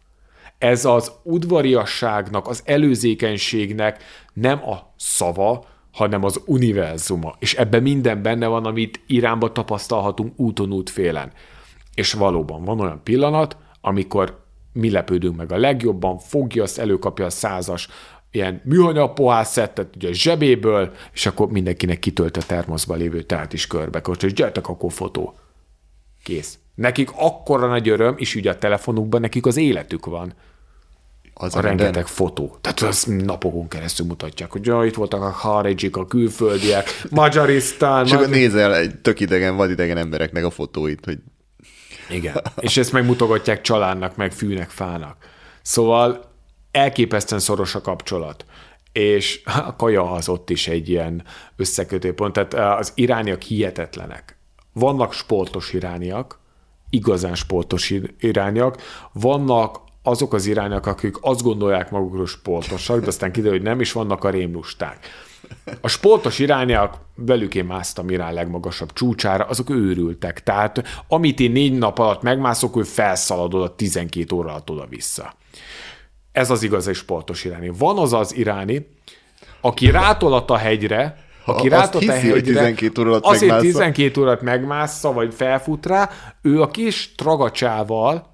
Ez 0.63 0.85
az 0.85 1.11
udvariasságnak, 1.23 2.47
az 2.47 2.61
előzékenységnek 2.65 4.03
nem 4.33 4.69
a 4.69 4.93
szava, 4.97 5.65
hanem 5.91 6.23
az 6.23 6.41
univerzuma. 6.45 7.35
És 7.39 7.53
ebben 7.53 7.81
minden 7.81 8.21
benne 8.21 8.47
van, 8.47 8.65
amit 8.65 9.01
Iránba 9.07 9.51
tapasztalhatunk 9.51 10.39
úton 10.39 10.73
útfélen. 10.73 11.31
És 11.95 12.13
valóban 12.13 12.63
van 12.63 12.79
olyan 12.79 13.01
pillanat, 13.03 13.57
amikor 13.81 14.43
mi 14.73 14.91
lepődünk 14.91 15.35
meg 15.35 15.51
a 15.51 15.57
legjobban, 15.57 16.17
fogja 16.17 16.63
azt, 16.63 16.79
előkapja 16.79 17.25
a 17.25 17.29
százas 17.29 17.87
ilyen 18.31 18.61
műanyag 18.63 19.13
pohászettet 19.13 19.95
ugye 19.95 20.09
a 20.09 20.13
zsebéből, 20.13 20.93
és 21.13 21.25
akkor 21.25 21.51
mindenkinek 21.51 21.99
kitölt 21.99 22.37
a 22.37 22.41
termoszba 22.41 22.95
lévő 22.95 23.21
teát 23.21 23.53
is 23.53 23.67
körbe, 23.67 24.01
és 24.21 24.33
gyertek 24.33 24.67
akkor 24.67 24.91
fotó. 24.91 25.33
Kész. 26.23 26.57
Nekik 26.75 27.11
akkora 27.15 27.67
nagy 27.67 27.89
öröm, 27.89 28.15
és 28.17 28.35
ugye 28.35 28.51
a 28.51 28.57
telefonukban 28.57 29.21
nekik 29.21 29.45
az 29.45 29.57
életük 29.57 30.05
van. 30.05 30.33
Az 31.33 31.55
a 31.55 31.59
rengeteg 31.59 31.93
minden. 31.93 32.05
fotó. 32.05 32.57
Tehát 32.61 32.81
az 32.81 33.03
napokon 33.03 33.67
keresztül 33.67 34.05
mutatják, 34.05 34.51
hogy 34.51 34.65
ja, 34.65 34.85
itt 34.85 34.95
voltak 34.95 35.21
a 35.21 35.29
Harejik, 35.29 35.97
a 35.97 36.07
külföldiek, 36.07 37.03
Magyarisztán. 37.09 38.05
És 38.05 38.11
akkor 38.11 38.29
nézel 38.29 38.75
egy 38.75 38.99
tök 38.99 39.19
idegen, 39.19 39.55
vadidegen 39.55 39.97
embereknek 39.97 40.45
a 40.45 40.49
fotóit, 40.49 41.05
hogy 41.05 41.17
igen. 42.09 42.41
És 42.59 42.77
ezt 42.77 42.91
megmutogatják 42.91 43.61
családnak, 43.61 44.15
meg 44.15 44.31
fűnek, 44.31 44.69
fának. 44.69 45.17
Szóval 45.61 46.31
elképesztően 46.71 47.41
szoros 47.41 47.75
a 47.75 47.81
kapcsolat. 47.81 48.45
És 48.91 49.41
a 49.45 49.75
kaja 49.75 50.11
az 50.11 50.29
ott 50.29 50.49
is 50.49 50.67
egy 50.67 50.89
ilyen 50.89 51.23
összekötőpont. 51.55 52.33
Tehát 52.33 52.53
eh, 52.53 52.77
az 52.77 52.91
irániak 52.95 53.41
hihetetlenek. 53.41 54.37
Vannak 54.73 55.13
sportos 55.13 55.73
irániak, 55.73 56.39
igazán 56.89 57.35
sportos 57.35 57.93
irániak, 58.19 58.81
vannak 59.11 59.79
azok 60.03 60.33
az 60.33 60.45
irányak, 60.45 60.85
akik 60.85 61.15
azt 61.21 61.41
gondolják 61.41 61.91
magukról 61.91 62.27
sportosak, 62.27 62.99
de 62.99 63.07
aztán 63.07 63.31
kiderül, 63.31 63.57
hogy 63.57 63.67
nem, 63.67 63.79
és 63.79 63.91
vannak 63.91 64.23
a 64.23 64.29
rémlusták. 64.29 64.97
A 65.81 65.87
sportos 65.87 66.39
irányák, 66.39 66.93
velük 67.15 67.55
én 67.55 67.65
másztam 67.65 68.09
Irán 68.09 68.33
legmagasabb 68.33 68.93
csúcsára, 68.93 69.43
azok 69.45 69.69
őrültek. 69.69 70.43
Tehát 70.43 71.03
amit 71.07 71.39
én 71.39 71.51
négy 71.51 71.77
nap 71.77 71.99
alatt 71.99 72.21
megmászok, 72.21 72.77
ő 72.77 72.83
felszaladod 72.83 73.63
a 73.63 73.75
12 73.75 74.35
óra 74.35 74.49
alatt 74.49 74.69
oda-vissza. 74.69 75.33
Ez 76.31 76.49
az 76.49 76.63
igazi 76.63 76.93
sportos 76.93 77.43
iráni. 77.43 77.71
Van 77.77 77.97
az 77.97 78.13
az 78.13 78.35
iráni, 78.35 78.87
aki 79.61 79.89
rátolat 79.91 80.49
a 80.49 80.57
hegyre, 80.57 81.17
aki 81.45 81.67
rátolt 81.67 82.07
a 82.07 82.11
hegyre, 82.11 82.31
hogy 82.31 82.43
12 82.43 83.01
óra 83.01 83.09
alatt 83.09 83.25
azért 83.25 83.59
12 83.59 84.21
órát 84.21 84.41
megmásza, 84.41 85.13
vagy 85.13 85.33
felfut 85.33 85.85
rá, 85.85 86.09
ő 86.41 86.61
a 86.61 86.67
kis 86.67 87.13
tragacsával 87.15 88.32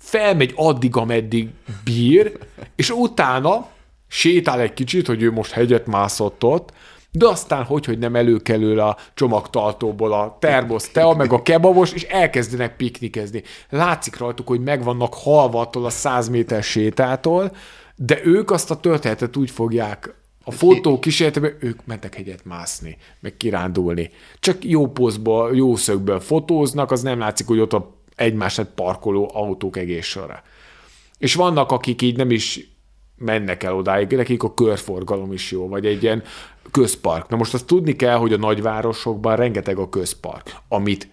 felmegy 0.00 0.52
addig, 0.56 0.96
ameddig 0.96 1.48
bír, 1.84 2.38
és 2.76 2.90
utána 2.90 3.68
sétál 4.08 4.60
egy 4.60 4.74
kicsit, 4.74 5.06
hogy 5.06 5.22
ő 5.22 5.32
most 5.32 5.52
hegyet 5.52 5.86
mászott 5.86 6.44
ott, 6.44 6.72
de 7.12 7.26
aztán 7.26 7.64
hogy, 7.64 7.84
hogy 7.84 7.98
nem 7.98 8.16
előkelő 8.16 8.78
a 8.78 8.96
csomagtartóból 9.14 10.12
a 10.12 10.36
termosz 10.40 10.88
tea, 10.88 11.14
meg 11.14 11.32
a 11.32 11.42
kebabos, 11.42 11.92
és 11.92 12.02
elkezdenek 12.02 12.76
piknikezni. 12.76 13.42
Látszik 13.68 14.16
rajtuk, 14.16 14.46
hogy 14.46 14.60
meg 14.60 14.84
vannak 14.84 15.14
halva 15.14 15.60
attól 15.60 15.84
a 15.84 15.90
száz 15.90 16.28
méter 16.28 16.62
sétától, 16.62 17.56
de 17.96 18.20
ők 18.24 18.50
azt 18.50 18.70
a 18.70 18.80
történetet 18.80 19.36
úgy 19.36 19.50
fogják 19.50 20.14
a 20.44 20.50
fotó 20.50 20.98
kísérletében 20.98 21.56
ők 21.60 21.86
mentek 21.86 22.14
hegyet 22.14 22.44
mászni, 22.44 22.96
meg 23.20 23.36
kirándulni. 23.36 24.10
Csak 24.38 24.64
jó 24.64 24.86
pozból, 24.86 25.56
jó 25.56 25.76
szögből 25.76 26.20
fotóznak, 26.20 26.90
az 26.90 27.02
nem 27.02 27.18
látszik, 27.18 27.46
hogy 27.46 27.60
ott 27.60 27.72
a 27.72 27.99
egymását 28.20 28.68
parkoló 28.74 29.30
autók 29.34 29.76
egész 29.76 30.06
sorra. 30.06 30.42
És 31.18 31.34
vannak, 31.34 31.70
akik 31.72 32.02
így 32.02 32.16
nem 32.16 32.30
is 32.30 32.60
mennek 33.16 33.62
el 33.62 33.74
odáig, 33.74 34.10
nekik 34.10 34.42
a 34.42 34.54
körforgalom 34.54 35.32
is 35.32 35.50
jó, 35.50 35.68
vagy 35.68 35.86
egy 35.86 36.02
ilyen 36.02 36.22
közpark. 36.70 37.28
Na 37.28 37.36
most 37.36 37.54
azt 37.54 37.66
tudni 37.66 37.96
kell, 37.96 38.16
hogy 38.16 38.32
a 38.32 38.36
nagyvárosokban 38.36 39.36
rengeteg 39.36 39.78
a 39.78 39.88
közpark, 39.88 40.52
amit 40.68 41.08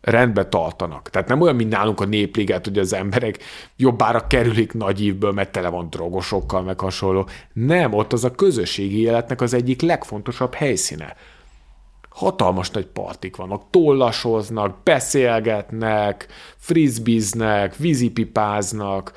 rendbe 0.00 0.46
tartanak. 0.46 1.10
Tehát 1.10 1.28
nem 1.28 1.40
olyan, 1.40 1.56
mint 1.56 1.70
nálunk 1.70 2.00
a 2.00 2.04
népliget, 2.04 2.64
hogy 2.64 2.78
az 2.78 2.92
emberek 2.92 3.38
jobbára 3.76 4.26
kerülik 4.26 4.72
nagy 4.72 5.02
ívből, 5.02 5.32
mert 5.32 5.52
tele 5.52 5.68
van 5.68 5.90
drogosokkal, 5.90 6.62
meg 6.62 6.80
hasonló. 6.80 7.28
Nem, 7.52 7.92
ott 7.92 8.12
az 8.12 8.24
a 8.24 8.34
közösségi 8.34 9.00
életnek 9.00 9.40
az 9.40 9.54
egyik 9.54 9.82
legfontosabb 9.82 10.54
helyszíne. 10.54 11.16
Hatalmas 12.20 12.70
nagy 12.70 12.86
partik 12.86 13.36
vannak, 13.36 13.62
tollasoznak, 13.70 14.82
beszélgetnek, 14.82 16.26
frizbiznek, 16.56 17.76
vízipipáznak, 17.76 19.12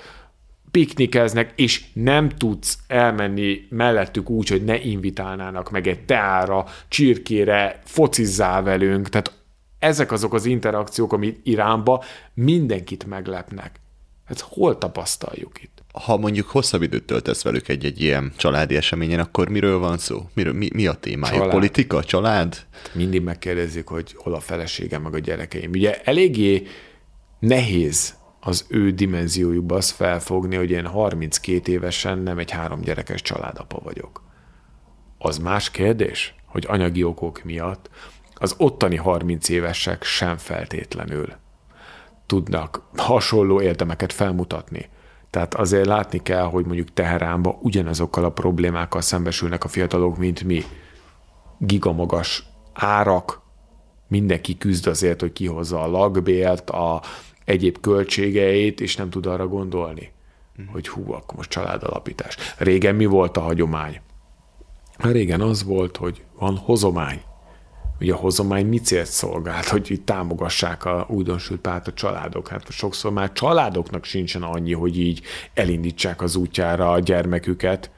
piknikeznek, 0.71 1.53
és 1.55 1.85
nem 1.93 2.29
tudsz 2.29 2.77
elmenni 2.87 3.67
mellettük 3.69 4.29
úgy, 4.29 4.49
hogy 4.49 4.63
ne 4.63 4.79
invitálnának 4.81 5.71
meg 5.71 5.87
egy 5.87 6.05
teára, 6.05 6.65
csirkére, 6.87 7.81
focizzál 7.85 8.63
velünk, 8.63 9.09
tehát 9.09 9.33
ezek 9.79 10.11
azok 10.11 10.33
az 10.33 10.45
interakciók, 10.45 11.13
ami 11.13 11.37
Iránba 11.43 12.03
mindenkit 12.33 13.05
meglepnek. 13.05 13.79
Hát 14.25 14.39
hol 14.39 14.77
tapasztaljuk 14.77 15.63
itt? 15.63 15.82
Ha 15.93 16.17
mondjuk 16.17 16.47
hosszabb 16.47 16.81
időt 16.81 17.03
töltesz 17.03 17.43
velük 17.43 17.67
egy-egy 17.67 18.01
ilyen 18.01 18.33
családi 18.37 18.75
eseményen, 18.75 19.19
akkor 19.19 19.49
miről 19.49 19.79
van 19.79 19.97
szó? 19.97 20.29
Miről, 20.33 20.53
mi, 20.53 20.69
mi 20.73 20.87
a 20.87 20.93
témája? 20.93 21.35
Család. 21.35 21.51
Politika? 21.51 22.03
Család? 22.03 22.65
Mindig 22.93 23.21
megkérdezik, 23.21 23.87
hogy 23.87 24.13
hol 24.15 24.33
a 24.33 24.39
feleségem, 24.39 25.01
meg 25.01 25.13
a 25.13 25.19
gyerekeim. 25.19 25.71
Ugye 25.71 26.01
eléggé 26.03 26.67
nehéz 27.39 28.13
az 28.39 28.65
ő 28.67 28.91
dimenziójukba 28.91 29.75
azt 29.75 29.91
felfogni, 29.91 30.55
hogy 30.55 30.71
én 30.71 30.85
32 30.85 31.71
évesen 31.71 32.17
nem 32.17 32.37
egy 32.37 32.51
három 32.51 32.81
gyerekes 32.81 33.21
családapa 33.21 33.79
vagyok. 33.83 34.23
Az 35.17 35.37
más 35.37 35.71
kérdés, 35.71 36.35
hogy 36.45 36.65
anyagi 36.67 37.03
okok 37.03 37.43
miatt 37.43 37.89
az 38.33 38.55
ottani 38.57 38.95
30 38.95 39.49
évesek 39.49 40.03
sem 40.03 40.37
feltétlenül 40.37 41.33
tudnak 42.25 42.81
hasonló 42.95 43.61
érdemeket 43.61 44.13
felmutatni. 44.13 44.89
Tehát 45.33 45.53
azért 45.53 45.85
látni 45.85 46.21
kell, 46.21 46.43
hogy 46.43 46.65
mondjuk 46.65 46.93
Teheránba 46.93 47.57
ugyanazokkal 47.61 48.23
a 48.23 48.31
problémákkal 48.31 49.01
szembesülnek 49.01 49.63
a 49.63 49.67
fiatalok, 49.67 50.17
mint 50.17 50.43
mi. 50.43 50.63
Gigamagas 51.57 52.43
árak, 52.73 53.41
mindenki 54.07 54.57
küzd 54.57 54.87
azért, 54.87 55.19
hogy 55.21 55.33
kihozza 55.33 55.81
a 55.81 55.87
lakbélt, 55.87 56.69
a 56.69 57.01
egyéb 57.45 57.79
költségeit, 57.79 58.81
és 58.81 58.95
nem 58.95 59.09
tud 59.09 59.25
arra 59.25 59.47
gondolni, 59.47 60.11
uh-huh. 60.57 60.73
hogy 60.73 60.87
hú, 60.87 61.13
akkor 61.13 61.35
most 61.35 61.49
családalapítás. 61.49 62.37
Régen 62.57 62.95
mi 62.95 63.05
volt 63.05 63.37
a 63.37 63.41
hagyomány? 63.41 64.01
Régen 64.97 65.41
az 65.41 65.63
volt, 65.63 65.97
hogy 65.97 66.23
van 66.39 66.57
hozomány. 66.57 67.21
Ugye 67.99 68.13
a 68.13 68.17
hozomány 68.17 68.65
mi 68.65 68.77
célt 68.77 69.05
szolgált, 69.05 69.67
hogy 69.67 69.91
itt 69.91 70.05
támogassák 70.05 70.85
a 70.85 71.05
újdonsült 71.09 71.59
párt 71.59 71.87
a 71.87 71.93
családok. 71.93 72.47
Hát 72.47 72.71
sokszor 72.71 73.11
már 73.11 73.31
családoknak 73.31 74.03
sincsen 74.03 74.43
annyi, 74.43 74.73
hogy 74.73 74.99
így 74.99 75.21
elindítsák 75.53 76.21
az 76.21 76.35
útjára 76.35 76.91
a 76.91 76.99
gyermeküket. 76.99 77.91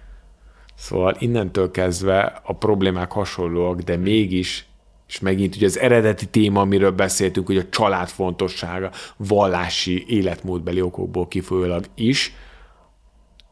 Szóval 0.75 1.15
innentől 1.19 1.71
kezdve 1.71 2.41
a 2.43 2.53
problémák 2.53 3.11
hasonlóak, 3.11 3.81
de 3.81 3.97
mégis 3.97 4.67
és 5.07 5.19
megint 5.19 5.55
ugye 5.55 5.65
az 5.65 5.79
eredeti 5.79 6.25
téma, 6.25 6.61
amiről 6.61 6.91
beszéltünk, 6.91 7.47
hogy 7.47 7.57
a 7.57 7.69
család 7.69 8.07
fontossága, 8.07 8.91
vallási, 9.17 10.05
életmódbeli 10.07 10.81
okokból 10.81 11.27
kifolyólag 11.27 11.85
is, 11.95 12.35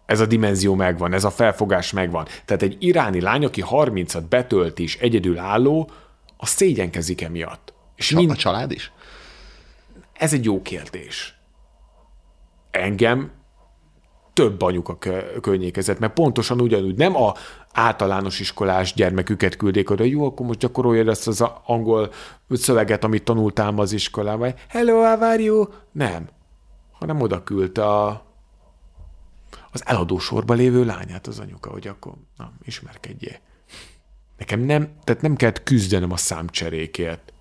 ez 0.06 0.20
a 0.20 0.26
dimenzió 0.26 0.76
megvan, 0.76 1.14
ez 1.14 1.24
a 1.24 1.30
felfogás 1.30 1.92
megvan. 1.92 2.26
Tehát 2.46 2.62
egy 2.62 2.78
iráni 2.80 3.22
lány, 3.22 3.46
aki 3.46 3.64
30-at 3.70 4.24
betölt 4.30 4.80
és 4.80 4.98
egyedül 4.98 5.38
a 6.44 6.46
szégyenkezik 6.46 7.22
emiatt. 7.22 7.74
És 7.96 8.12
mind... 8.12 8.30
A 8.30 8.36
család 8.36 8.72
is? 8.72 8.92
Ez 10.14 10.34
egy 10.34 10.46
jó 10.46 10.62
kérdés. 10.62 11.38
Engem 12.72 13.32
több 14.34 14.62
anyuka 14.62 14.98
környékezett, 15.42 16.00
mert 16.00 16.14
pontosan 16.14 16.62
ugyanúgy 16.62 16.96
nem 16.96 17.16
a 17.16 17.34
általános 17.72 18.40
iskolás 18.40 18.94
gyermeküket 18.94 19.56
küldék 19.56 19.90
oda, 19.90 20.04
jó, 20.04 20.26
akkor 20.26 20.46
most 20.46 20.60
gyakoroljad 20.60 21.08
ezt 21.08 21.28
az 21.28 21.44
angol 21.66 22.12
szöveget, 22.50 23.04
amit 23.04 23.24
tanultál 23.24 23.74
az 23.78 23.92
iskolában. 23.92 24.54
Hello, 24.68 24.94
how 24.94 25.22
are 25.22 25.42
you? 25.42 25.66
Nem. 25.92 26.30
Hanem 26.92 27.22
oda 27.22 27.44
küldte 27.44 27.86
a, 27.86 28.26
az 29.72 29.84
eladó 29.86 30.20
sorba 30.20 30.54
lévő 30.54 30.86
lányát 30.86 31.28
az 31.28 31.40
anyuka, 31.40 31.70
hogy 31.70 31.88
akkor 31.88 32.14
na, 32.38 32.52
ismerkedjél. 32.66 33.38
Nekem 34.44 34.60
nem, 34.60 34.90
tehát 35.04 35.22
nem 35.22 35.36
kellett 35.36 35.64
küzdenem 35.64 36.12
a 36.12 36.18
számcserékért. 36.18 37.34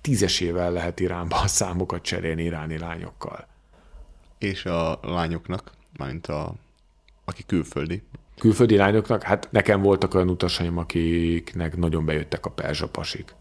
tízesével 0.00 0.72
lehet 0.72 1.00
Iránba 1.00 1.40
a 1.40 1.46
számokat 1.46 2.02
cserélni 2.02 2.42
iráni 2.42 2.78
lányokkal. 2.78 3.46
És 4.38 4.64
a 4.64 4.98
lányoknak, 5.02 5.72
mint 5.98 6.26
a, 6.26 6.54
aki 7.24 7.44
külföldi. 7.46 8.02
Külföldi 8.38 8.76
lányoknak, 8.76 9.22
hát 9.22 9.48
nekem 9.50 9.82
voltak 9.82 10.14
olyan 10.14 10.28
utasaim, 10.28 10.78
akiknek 10.78 11.76
nagyon 11.76 12.04
bejöttek 12.04 12.46
a 12.46 12.50
perzsapasik. 12.50 13.34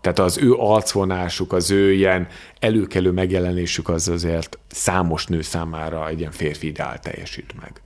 Tehát 0.00 0.18
az 0.18 0.38
ő 0.38 0.54
arcvonásuk, 0.54 1.52
az 1.52 1.70
ő 1.70 1.92
ilyen 1.92 2.28
előkelő 2.58 3.10
megjelenésük 3.10 3.88
az 3.88 4.08
azért 4.08 4.58
számos 4.68 5.26
nő 5.26 5.42
számára 5.42 6.08
egy 6.08 6.18
ilyen 6.18 6.32
férfi 6.32 6.66
ideál 6.66 6.98
teljesít 6.98 7.60
meg. 7.60 7.82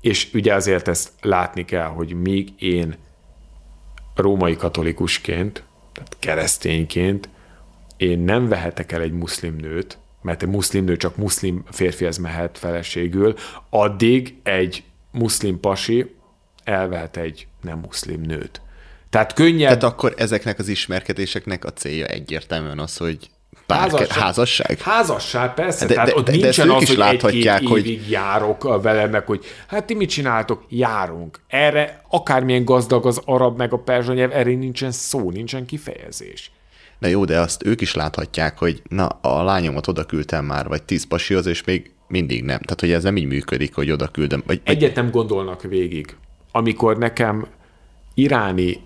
És 0.00 0.30
ugye 0.34 0.54
azért 0.54 0.88
ezt 0.88 1.12
látni 1.20 1.64
kell, 1.64 1.88
hogy 1.88 2.14
még 2.14 2.52
én 2.58 2.96
római 4.18 4.56
katolikusként, 4.56 5.62
tehát 5.92 6.16
keresztényként, 6.18 7.28
én 7.96 8.18
nem 8.18 8.48
vehetek 8.48 8.92
el 8.92 9.00
egy 9.00 9.12
muszlim 9.12 9.56
nőt, 9.56 9.98
mert 10.22 10.42
egy 10.42 10.48
muszlim 10.48 10.84
nő 10.84 10.96
csak 10.96 11.16
muszlim 11.16 11.64
férfihez 11.70 12.16
mehet 12.16 12.58
feleségül, 12.58 13.34
addig 13.70 14.34
egy 14.42 14.82
muszlim 15.10 15.60
pasi 15.60 16.14
elvehet 16.64 17.16
egy 17.16 17.46
nem 17.62 17.78
muszlim 17.78 18.20
nőt. 18.20 18.60
Tehát 19.10 19.32
könnyebb... 19.32 19.78
Tehát 19.78 19.82
akkor 19.82 20.14
ezeknek 20.16 20.58
az 20.58 20.68
ismerkedéseknek 20.68 21.64
a 21.64 21.72
célja 21.72 22.06
egyértelműen 22.06 22.78
az, 22.78 22.96
hogy 22.96 23.30
pár 23.68 23.78
házasság. 23.78 24.22
házasság? 24.22 24.80
Házasság, 24.80 25.54
persze. 25.54 25.86
De, 25.86 25.94
Tehát 25.94 26.08
de, 26.08 26.14
ott 26.16 26.24
de, 26.24 26.32
nincsen 26.32 26.66
de 26.66 26.74
az, 26.74 26.88
hogy 26.88 27.00
egy-két 27.00 27.68
hogy... 27.68 27.86
évig 27.86 28.10
járok 28.10 28.82
vele, 28.82 29.06
meg 29.06 29.26
hogy 29.26 29.44
hát 29.66 29.84
ti 29.84 29.94
mit 29.94 30.08
csináltok? 30.08 30.64
Járunk. 30.68 31.40
Erre 31.46 32.02
akármilyen 32.08 32.64
gazdag 32.64 33.06
az 33.06 33.20
arab 33.24 33.56
meg 33.56 33.72
a 33.72 33.78
perzsa 33.78 34.12
nyelv, 34.12 34.32
erre 34.32 34.54
nincsen 34.54 34.90
szó, 34.90 35.30
nincsen 35.30 35.66
kifejezés. 35.66 36.50
De 36.98 37.08
jó, 37.08 37.24
de 37.24 37.40
azt 37.40 37.66
ők 37.66 37.80
is 37.80 37.94
láthatják, 37.94 38.58
hogy 38.58 38.82
na, 38.88 39.06
a 39.06 39.42
lányomat 39.42 39.86
oda 39.86 40.04
küldtem 40.04 40.44
már, 40.44 40.68
vagy 40.68 40.82
tíz 40.82 41.06
pasihoz, 41.06 41.46
és 41.46 41.64
még 41.64 41.90
mindig 42.06 42.44
nem. 42.44 42.58
Tehát, 42.58 42.80
hogy 42.80 42.92
ez 42.92 43.02
nem 43.02 43.16
így 43.16 43.26
működik, 43.26 43.74
hogy 43.74 43.90
oda 43.90 44.08
küldem. 44.08 44.42
Vagy, 44.46 44.60
Egyet 44.64 44.94
nem 44.94 45.10
gondolnak 45.10 45.62
végig. 45.62 46.16
Amikor 46.52 46.98
nekem 46.98 47.46
iráni 48.14 48.80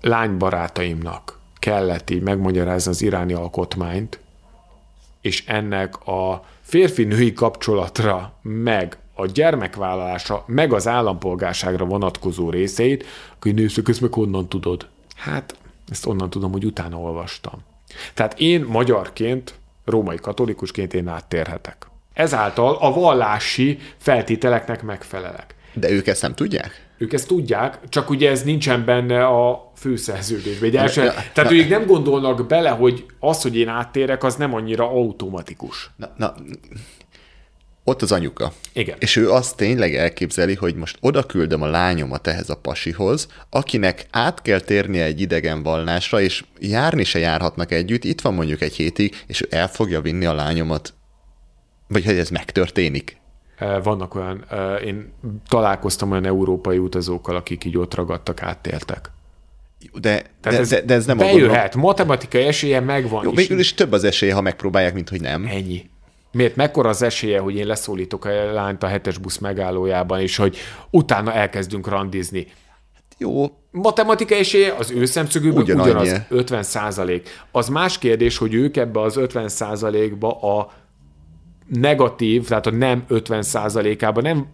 lánybarátaimnak 0.00 1.35
kellett 1.58 2.10
így 2.10 2.22
megmagyarázni 2.22 2.90
az 2.90 3.02
iráni 3.02 3.32
alkotmányt, 3.32 4.20
és 5.20 5.44
ennek 5.46 6.06
a 6.06 6.44
férfi-női 6.60 7.32
kapcsolatra, 7.32 8.32
meg 8.42 8.98
a 9.14 9.26
gyermekvállalásra, 9.26 10.44
meg 10.46 10.72
az 10.72 10.88
állampolgárságra 10.88 11.84
vonatkozó 11.84 12.50
részeit, 12.50 13.04
akkor 13.34 13.52
nézzük, 13.52 13.88
ezt 13.88 14.00
meg 14.00 14.12
honnan 14.12 14.48
tudod? 14.48 14.88
Hát, 15.16 15.56
ezt 15.88 16.06
onnan 16.06 16.30
tudom, 16.30 16.52
hogy 16.52 16.64
utána 16.64 16.96
olvastam. 16.96 17.62
Tehát 18.14 18.38
én 18.38 18.64
magyarként, 18.68 19.54
római 19.84 20.16
katolikusként 20.16 20.94
én 20.94 21.08
áttérhetek. 21.08 21.86
Ezáltal 22.12 22.76
a 22.80 22.92
vallási 22.92 23.78
feltételeknek 23.96 24.82
megfelelek. 24.82 25.54
De 25.72 25.90
ők 25.90 26.06
ezt 26.06 26.22
nem 26.22 26.34
tudják? 26.34 26.85
Ők 26.98 27.12
ezt 27.12 27.26
tudják, 27.26 27.78
csak 27.88 28.10
ugye 28.10 28.30
ez 28.30 28.42
nincsen 28.42 28.84
benne 28.84 29.26
a 29.26 29.72
főszerződésben. 29.76 30.68
Egy 30.68 30.76
első, 30.76 31.12
tehát 31.32 31.50
ők 31.50 31.68
nem 31.68 31.86
gondolnak 31.86 32.46
bele, 32.46 32.70
hogy 32.70 33.06
az, 33.20 33.42
hogy 33.42 33.56
én 33.56 33.68
áttérek, 33.68 34.24
az 34.24 34.34
nem 34.34 34.54
annyira 34.54 34.90
automatikus. 34.90 35.90
Na, 35.96 36.12
na, 36.16 36.34
ott 37.88 38.02
az 38.02 38.12
anyuka. 38.12 38.52
Igen. 38.72 38.96
És 38.98 39.16
ő 39.16 39.30
azt 39.30 39.56
tényleg 39.56 39.94
elképzeli, 39.94 40.54
hogy 40.54 40.74
most 40.74 40.96
oda 41.00 41.22
küldöm 41.22 41.62
a 41.62 41.66
lányomat 41.66 42.26
ehhez 42.26 42.50
a 42.50 42.56
pasihoz, 42.56 43.28
akinek 43.50 44.06
át 44.10 44.42
kell 44.42 44.60
térnie 44.60 45.04
egy 45.04 45.20
idegen 45.20 45.62
vallásra, 45.62 46.20
és 46.20 46.44
járni 46.60 47.04
se 47.04 47.18
járhatnak 47.18 47.72
együtt, 47.72 48.04
itt 48.04 48.20
van 48.20 48.34
mondjuk 48.34 48.60
egy 48.60 48.74
hétig, 48.74 49.22
és 49.26 49.42
ő 49.42 49.46
el 49.50 49.68
fogja 49.68 50.00
vinni 50.00 50.24
a 50.24 50.34
lányomat, 50.34 50.94
vagy 51.88 52.04
hogy 52.04 52.18
ez 52.18 52.30
megtörténik. 52.30 53.16
Vannak 53.82 54.14
olyan, 54.14 54.44
én 54.84 55.12
találkoztam 55.48 56.10
olyan 56.10 56.26
európai 56.26 56.78
utazókkal, 56.78 57.36
akik 57.36 57.64
így 57.64 57.78
ott 57.78 57.94
ragadtak, 57.94 58.42
áttértek. 58.42 59.10
De, 60.00 60.22
de, 60.42 60.50
ez, 60.50 60.68
de, 60.68 60.80
de 60.80 60.94
ez 60.94 61.06
nem 61.06 61.16
bejöhet, 61.16 61.74
a 61.74 61.78
matematikai 61.78 62.42
esélye 62.42 62.80
megvan. 62.80 63.24
Jó, 63.24 63.30
végül 63.30 63.58
is 63.58 63.74
több 63.74 63.92
az 63.92 64.04
esélye, 64.04 64.34
ha 64.34 64.40
megpróbálják, 64.40 64.94
mint 64.94 65.08
hogy 65.08 65.20
nem. 65.20 65.46
Ennyi. 65.46 65.90
Miért? 66.32 66.56
Mekkora 66.56 66.88
az 66.88 67.02
esélye, 67.02 67.38
hogy 67.38 67.56
én 67.56 67.66
leszólítok 67.66 68.24
a 68.24 68.52
lányt 68.52 68.82
a 68.82 68.86
hetes 68.86 69.18
busz 69.18 69.38
megállójában, 69.38 70.20
és 70.20 70.36
hogy 70.36 70.56
utána 70.90 71.32
elkezdünk 71.32 71.88
randizni? 71.88 72.46
Jó. 73.18 73.46
Matematikai 73.70 74.38
esélye 74.38 74.74
az 74.78 74.90
ő 74.90 75.04
szemszögükből 75.04 75.62
ugyanaz, 75.62 75.86
ugyanaz 75.86 76.20
50 76.28 76.62
százalék. 76.62 77.28
Az 77.50 77.68
más 77.68 77.98
kérdés, 77.98 78.38
hogy 78.38 78.54
ők 78.54 78.76
ebbe 78.76 79.00
az 79.00 79.16
50 79.16 79.48
százalékba 79.48 80.40
a 80.40 80.72
negatív, 81.66 82.46
tehát 82.46 82.66
a 82.66 82.70
nem 82.70 83.04
50 83.08 83.42
százalékában 83.42 84.22
nem, 84.22 84.46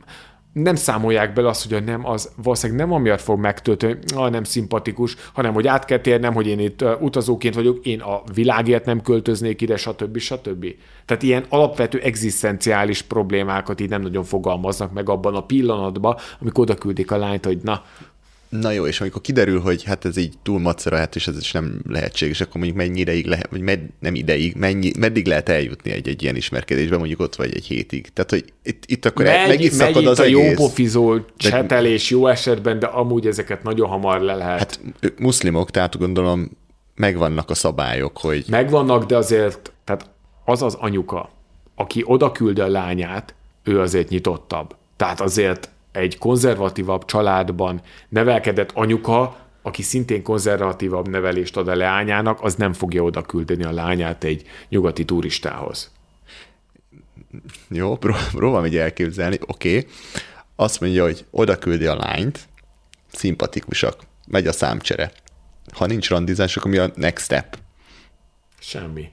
nem 0.52 0.74
számolják 0.74 1.32
bele 1.32 1.48
azt, 1.48 1.62
hogy 1.62 1.72
a 1.76 1.80
nem 1.80 2.06
az 2.06 2.30
valószínűleg 2.36 2.86
nem 2.86 2.94
amiatt 2.94 3.20
fog 3.20 3.38
megtölteni, 3.38 3.98
a 4.14 4.28
nem 4.28 4.44
szimpatikus, 4.44 5.16
hanem 5.32 5.52
hogy 5.52 5.66
át 5.66 5.84
kell 5.84 5.98
térnem, 5.98 6.34
hogy 6.34 6.46
én 6.46 6.58
itt 6.58 6.84
utazóként 7.00 7.54
vagyok, 7.54 7.86
én 7.86 8.00
a 8.00 8.22
világért 8.34 8.84
nem 8.84 9.00
költöznék 9.00 9.60
ide, 9.60 9.76
stb. 9.76 10.18
stb. 10.18 10.66
Tehát 11.04 11.22
ilyen 11.22 11.44
alapvető 11.48 11.98
egzisztenciális 11.98 13.02
problémákat 13.02 13.80
így 13.80 13.88
nem 13.88 14.02
nagyon 14.02 14.24
fogalmaznak 14.24 14.92
meg 14.92 15.08
abban 15.08 15.34
a 15.34 15.46
pillanatban, 15.46 16.16
amikor 16.40 16.64
oda 16.64 16.74
küldik 16.74 17.10
a 17.10 17.16
lányt, 17.16 17.44
hogy 17.44 17.58
na, 17.62 17.82
Na 18.60 18.70
jó, 18.70 18.86
és 18.86 19.00
amikor 19.00 19.20
kiderül, 19.20 19.60
hogy 19.60 19.84
hát 19.84 20.04
ez 20.04 20.16
így 20.16 20.34
túl 20.42 20.60
macerahet, 20.60 21.14
és 21.16 21.26
ez 21.26 21.36
is 21.36 21.52
nem 21.52 21.80
lehetséges, 21.88 22.40
akkor 22.40 22.56
mondjuk 22.56 22.76
mennyi 22.76 23.00
ideig 23.00 23.26
lehet, 23.26 23.48
vagy 23.50 23.60
med, 23.60 23.80
nem 24.00 24.14
ideig, 24.14 24.54
mennyi, 24.56 24.92
meddig 24.98 25.26
lehet 25.26 25.48
eljutni 25.48 25.90
egy, 25.90 26.08
egy 26.08 26.22
ilyen 26.22 26.36
ismerkedésben, 26.36 26.98
mondjuk 26.98 27.20
ott 27.20 27.36
vagy 27.36 27.54
egy 27.54 27.64
hétig. 27.64 28.08
Tehát, 28.12 28.30
hogy 28.30 28.44
itt, 28.62 28.82
itt 28.86 29.04
akkor 29.04 29.24
megy, 29.24 29.48
meg 29.48 29.60
itt 29.60 29.72
szakad 29.72 30.06
az 30.06 30.18
a 30.18 30.22
egész. 30.22 30.48
jó 30.48 30.54
pofizó 30.54 31.18
csetelés 31.36 32.10
jó 32.10 32.26
esetben, 32.26 32.78
de 32.78 32.86
amúgy 32.86 33.26
ezeket 33.26 33.62
nagyon 33.62 33.88
hamar 33.88 34.20
le 34.20 34.34
lehet. 34.34 34.58
Hát 34.58 34.80
ők 35.00 35.18
muszlimok, 35.18 35.70
tehát 35.70 35.98
gondolom 35.98 36.50
megvannak 36.94 37.50
a 37.50 37.54
szabályok, 37.54 38.18
hogy... 38.18 38.44
Megvannak, 38.48 39.04
de 39.04 39.16
azért, 39.16 39.72
tehát 39.84 40.10
az 40.44 40.62
az 40.62 40.74
anyuka, 40.74 41.30
aki 41.74 42.02
oda 42.06 42.32
küld 42.32 42.58
a 42.58 42.68
lányát, 42.68 43.34
ő 43.64 43.80
azért 43.80 44.08
nyitottabb. 44.08 44.76
Tehát 44.96 45.20
azért 45.20 45.70
egy 45.92 46.18
konzervatívabb 46.18 47.04
családban 47.04 47.80
nevelkedett 48.08 48.70
anyuka, 48.74 49.36
aki 49.62 49.82
szintén 49.82 50.22
konzervatívabb 50.22 51.08
nevelést 51.08 51.56
ad 51.56 51.68
a 51.68 51.74
leányának, 51.74 52.42
az 52.42 52.54
nem 52.54 52.72
fogja 52.72 53.02
oda 53.02 53.22
küldeni 53.22 53.64
a 53.64 53.72
lányát 53.72 54.24
egy 54.24 54.46
nyugati 54.68 55.04
turistához. 55.04 55.90
Jó, 57.68 57.96
próbálom 58.32 58.66
így 58.66 58.76
elképzelni. 58.76 59.38
Oké. 59.46 59.76
Okay. 59.76 59.90
Azt 60.56 60.80
mondja, 60.80 61.02
hogy 61.02 61.24
oda 61.30 61.58
küldi 61.58 61.86
a 61.86 61.96
lányt, 61.96 62.48
szimpatikusak, 63.12 64.00
megy 64.26 64.46
a 64.46 64.52
számcsere. 64.52 65.12
Ha 65.72 65.86
nincs 65.86 66.08
randizás, 66.08 66.56
akkor 66.56 66.70
mi 66.70 66.76
a 66.76 66.90
next 66.94 67.24
step? 67.24 67.58
Semmi. 68.58 69.08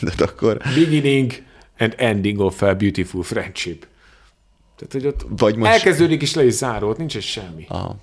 De 0.16 0.24
akkor... 0.24 0.56
Beginning 0.74 1.32
and 1.78 1.94
ending 1.96 2.40
of 2.40 2.62
a 2.62 2.74
beautiful 2.74 3.22
friendship. 3.22 3.86
Tehát, 4.78 4.92
hogy 4.92 5.06
ott 5.06 5.38
Vagy 5.38 5.56
most... 5.56 5.70
elkezdődik 5.70 6.22
és 6.22 6.34
le 6.34 6.44
is 6.44 6.52
záród, 6.52 6.98
nincs 6.98 7.16
egy 7.16 7.22
semmi. 7.22 7.64
Aha. 7.68 7.96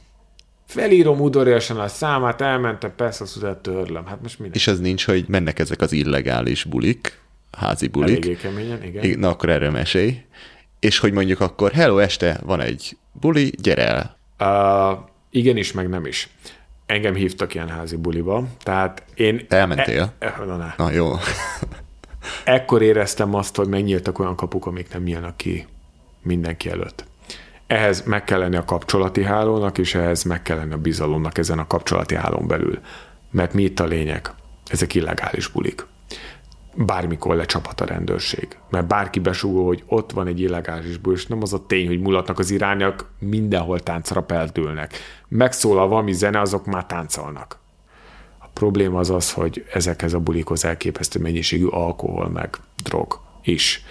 Felírom 0.68 1.20
udvariasan 1.20 1.80
a 1.80 1.88
számát, 1.88 2.42
elmentem, 2.42 2.94
persze 2.96 3.24
azt 3.24 3.36
után 3.36 3.62
törlöm. 3.62 4.06
Hát 4.06 4.22
most 4.22 4.40
minden. 4.40 4.58
És 4.58 4.68
ez 4.68 4.80
nincs, 4.80 5.06
hogy 5.06 5.26
mennek 5.28 5.60
ezek 5.60 5.82
az 5.82 5.92
illegális 5.92 6.64
bulik, 6.64 7.20
házi 7.52 7.88
bulik. 7.88 8.26
Eléggé 8.26 8.36
keményen, 8.36 8.84
igen. 8.84 9.20
Na 9.20 9.30
akkor 9.30 9.50
erről 9.50 9.72
mesélj. 9.72 10.24
És 10.80 11.00
hogy 11.00 11.12
mondjuk 11.12 11.40
akkor, 11.40 11.72
hello, 11.72 11.98
este 11.98 12.40
van 12.44 12.62
egy 12.62 12.98
buli, 13.12 13.54
gyere 13.62 13.88
el. 13.88 14.18
Uh, 14.40 15.00
igen 15.30 15.58
is, 15.58 15.72
meg 15.72 15.90
nem 15.90 16.06
is. 16.06 16.30
Engem 16.86 17.16
hívtak 17.16 17.54
ilyen 17.54 17.70
házi 17.70 17.96
buliba, 17.96 18.48
tehát 18.64 19.04
én... 19.16 19.46
Elmentél? 19.50 20.14
E, 20.20 20.26
e, 20.26 20.46
na, 20.46 20.58
na. 20.58 20.74
na, 20.78 20.92
jó. 20.92 21.12
Ekkor 22.44 22.82
éreztem 22.82 23.34
azt, 23.34 23.56
hogy 23.56 23.68
megnyíltak 23.68 24.20
olyan 24.20 24.36
kapuk, 24.36 24.66
amik 24.66 24.94
nem 24.94 25.04
nyílnak 25.04 25.38
ki 25.38 25.66
mindenki 26.26 26.70
előtt. 26.70 27.06
Ehhez 27.68 28.04
meg 28.04 28.24
kell 28.24 28.40
lenni 28.40 28.56
a 28.56 28.66
kapcsolati 28.66 29.24
hálónak, 29.24 29.78
és 29.78 29.96
ehhez 29.96 30.24
meg 30.24 30.42
kell 30.42 30.58
lenni 30.58 30.74
a 30.74 30.78
bizalomnak 30.78 31.38
ezen 31.38 31.60
a 31.60 31.68
kapcsolati 31.68 32.16
hálón 32.16 32.48
belül. 32.48 32.80
Mert 33.32 33.54
mi 33.54 33.64
itt 33.64 33.80
a 33.80 33.86
lényeg? 33.86 34.34
Ezek 34.68 34.94
illegális 34.94 35.48
bulik. 35.48 35.86
Bármikor 36.76 37.36
lecsaphat 37.36 37.82
a 37.82 37.86
rendőrség. 37.86 38.58
Mert 38.70 38.88
bárki 38.88 39.20
besúgó, 39.20 39.66
hogy 39.66 39.84
ott 39.86 40.12
van 40.12 40.28
egy 40.28 40.40
illegális 40.40 40.98
buli, 40.98 41.16
és 41.16 41.26
nem 41.28 41.42
az 41.42 41.54
a 41.54 41.66
tény, 41.66 41.88
hogy 41.88 42.00
mulatnak 42.00 42.40
az 42.40 42.52
irányak, 42.52 43.12
mindenhol 43.20 43.80
táncra 43.80 44.22
peltülnek. 44.22 44.94
Megszólal 45.28 45.88
valami 45.88 46.14
zene, 46.14 46.40
azok 46.40 46.66
már 46.66 46.86
táncolnak. 46.86 47.60
A 48.40 48.48
probléma 48.54 49.00
az 49.00 49.10
az, 49.10 49.32
hogy 49.32 49.66
ezekhez 49.74 50.14
a 50.14 50.20
bulikhoz 50.20 50.66
elképesztő 50.66 51.20
mennyiségű 51.20 51.68
alkohol 51.68 52.30
meg 52.30 52.58
drog 52.84 53.20
is 53.44 53.84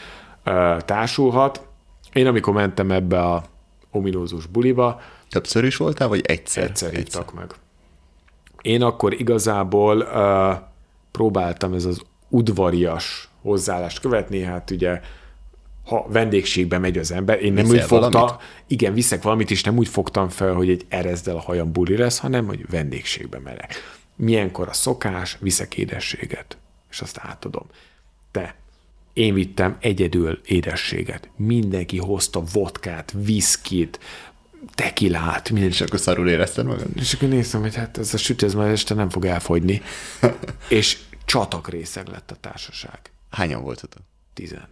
társulhat, 0.85 1.67
én 2.15 2.27
amikor 2.27 2.55
mentem 2.55 2.91
ebbe 2.91 3.21
a 3.21 3.45
ominózus 3.91 4.47
buliba... 4.47 5.01
Többször 5.29 5.65
is 5.65 5.77
voltál, 5.77 6.09
vagy 6.09 6.21
egyszer? 6.27 6.65
Egyszer 6.65 6.95
hívtak 6.95 7.35
meg. 7.35 7.55
Én 8.63 8.83
akkor 8.83 9.13
igazából 9.13 9.97
uh, 9.97 10.63
próbáltam 11.11 11.73
ez 11.73 11.85
az 11.85 12.03
udvarias 12.29 13.29
hozzáállást 13.43 14.01
követni, 14.01 14.43
hát 14.43 14.71
ugye 14.71 15.01
ha 15.85 16.07
vendégségbe 16.09 16.79
megy 16.79 16.99
az 16.99 17.13
ember, 17.13 17.43
én 17.43 17.53
nem 17.53 17.65
Viszel 17.65 17.79
úgy 17.79 17.87
fogta, 17.89 18.19
valamit? 18.19 18.43
igen, 18.67 18.95
viszek 18.95 19.23
valamit, 19.23 19.51
és 19.51 19.63
nem 19.63 19.79
úgy 19.79 19.89
fogtam 19.89 20.29
fel, 20.29 20.53
hogy 20.53 20.71
egy 20.71 20.87
erezdel 20.89 21.37
a 21.37 21.41
hajam 21.41 21.73
buli 21.73 21.97
lesz, 21.97 22.19
hanem 22.19 22.47
hogy 22.47 22.71
vendégségbe 22.71 23.39
merek. 23.39 23.75
Milyenkor 24.17 24.69
a 24.69 24.73
szokás, 24.73 25.37
viszek 25.41 25.77
édességet, 25.77 26.57
és 26.91 27.01
azt 27.01 27.19
átadom. 27.23 27.67
Én 29.15 29.35
vittem 29.35 29.77
egyedül 29.81 30.41
édességet. 30.45 31.29
Mindenki 31.37 31.99
hozta 31.99 32.43
vodkát, 32.53 33.13
viszkit, 33.17 33.99
tekilát, 34.75 35.51
minden. 35.51 35.71
És 35.71 35.81
akkor 35.81 35.99
szarul 35.99 36.29
érezted 36.29 36.67
magad? 36.67 36.87
És 36.97 37.13
akkor 37.15 37.29
néztem, 37.29 37.61
hogy 37.61 37.75
hát 37.75 37.99
ez 37.99 38.15
a 38.15 38.17
süt, 38.17 38.43
ez 38.43 38.55
már 38.55 38.69
este 38.69 38.95
nem 38.95 39.09
fog 39.11 39.25
elfogyni. 39.25 39.83
és 40.69 40.99
csatak 41.25 41.69
részeg 41.69 42.09
lett 42.09 42.31
a 42.31 42.37
társaság. 42.41 42.99
Hányan 43.31 43.63
voltatok? 43.63 44.03
Tizen. 44.35 44.69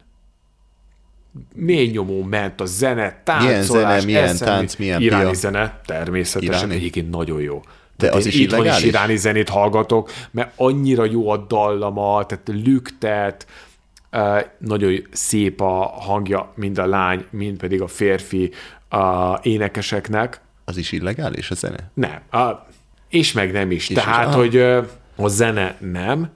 Mély 1.55 1.90
nyomó 1.90 2.22
ment 2.22 2.61
a 2.61 2.64
zene, 2.66 3.20
táncolás, 3.24 3.45
Milyen 3.45 3.64
zene, 3.64 4.05
milyen 4.05 4.24
eszemű- 4.24 4.51
tánc, 4.51 4.76
milyen 4.76 5.01
Iráni 5.01 5.24
pia? 5.24 5.34
zene, 5.34 5.80
természetesen. 5.86 6.55
Iráni? 6.55 6.74
Egyébként 6.74 7.11
nagyon 7.11 7.40
jó. 7.40 7.62
De 7.97 8.11
az 8.11 8.26
is 8.26 8.34
itthon 8.34 8.66
is 8.66 8.82
iráni 8.82 9.16
zenét 9.16 9.49
hallgatok, 9.49 10.11
mert 10.30 10.53
annyira 10.57 11.05
jó 11.05 11.28
a 11.30 11.36
dallama, 11.36 12.26
tehát 12.26 12.49
lüktet, 12.64 13.47
nagyon 14.59 15.07
szép 15.11 15.61
a 15.61 15.87
hangja, 15.87 16.53
mind 16.55 16.79
a 16.79 16.87
lány, 16.87 17.25
mind 17.31 17.59
pedig 17.59 17.83
a 17.83 17.87
férfi 17.87 18.51
a 18.89 19.39
énekeseknek. 19.43 20.41
Az 20.65 20.77
is 20.77 20.93
illegális 20.93 21.51
a 21.51 21.55
zene? 21.55 21.91
Nem. 21.95 22.21
A, 22.43 22.67
és 23.09 23.33
meg 23.33 23.53
nem 23.53 23.71
is. 23.71 23.89
És 23.89 23.97
Tehát, 23.97 24.29
is, 24.29 24.35
hogy 24.35 24.57
a 25.17 25.29
zene 25.29 25.77
nem, 25.79 26.31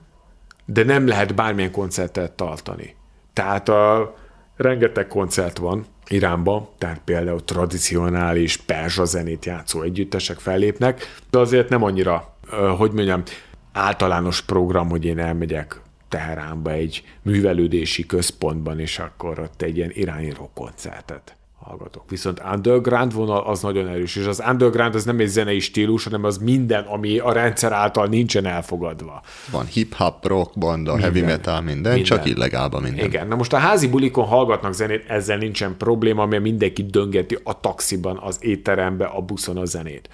de 0.65 0.83
nem 0.83 1.07
lehet 1.07 1.35
bármilyen 1.35 1.71
koncertet 1.71 2.31
tartani. 2.31 2.95
Tehát 3.33 3.69
a, 3.69 4.15
rengeteg 4.57 5.07
koncert 5.07 5.57
van 5.57 5.85
Iránban, 6.07 6.67
tehát 6.77 7.01
például 7.05 7.43
tradicionális 7.43 8.57
perzsa 8.57 9.05
zenét 9.05 9.45
játszó 9.45 9.81
együttesek 9.81 10.39
fellépnek, 10.39 11.21
de 11.29 11.37
azért 11.37 11.69
nem 11.69 11.83
annyira, 11.83 12.35
hogy 12.77 12.91
mondjam, 12.91 13.23
általános 13.71 14.41
program, 14.41 14.89
hogy 14.89 15.05
én 15.05 15.19
elmegyek 15.19 15.81
Teheránba 16.09 16.71
egy 16.71 17.03
művelődési 17.21 18.05
központban, 18.05 18.79
és 18.79 18.99
akkor 18.99 19.39
ott 19.39 19.61
egy 19.61 19.77
ilyen 19.77 20.29
rock 20.37 20.53
koncertet 20.53 21.37
hallgatok. 21.67 22.09
Viszont 22.09 22.41
underground 22.53 23.13
vonal 23.13 23.41
az 23.41 23.61
nagyon 23.61 23.87
erős, 23.87 24.15
és 24.15 24.25
az 24.25 24.43
underground 24.47 24.95
az 24.95 25.03
nem 25.03 25.19
egy 25.19 25.27
zenei 25.27 25.59
stílus, 25.59 26.03
hanem 26.03 26.23
az 26.23 26.37
minden, 26.37 26.83
ami 26.83 27.17
a 27.17 27.31
rendszer 27.31 27.71
által 27.71 28.07
nincsen 28.07 28.45
elfogadva. 28.45 29.21
Van 29.51 29.65
hip-hop, 29.65 30.25
rock, 30.25 30.57
banda, 30.57 30.97
heavy 30.97 31.21
metal, 31.21 31.61
minden, 31.61 31.93
Minden. 31.93 32.03
csak 32.03 32.25
illegálban 32.25 32.81
minden. 32.81 33.05
Igen, 33.05 33.27
na 33.27 33.35
most 33.35 33.53
a 33.53 33.57
házi 33.57 33.87
bulikon 33.87 34.25
hallgatnak 34.25 34.73
zenét, 34.73 35.03
ezzel 35.07 35.37
nincsen 35.37 35.77
probléma, 35.77 36.25
mert 36.25 36.43
mindenki 36.43 36.83
döngeti 36.83 37.37
a 37.43 37.59
taxiban, 37.59 38.17
az 38.17 38.37
étterembe, 38.41 39.05
a 39.05 39.21
buszon 39.21 39.57
a 39.57 39.65
zenét. 39.65 40.09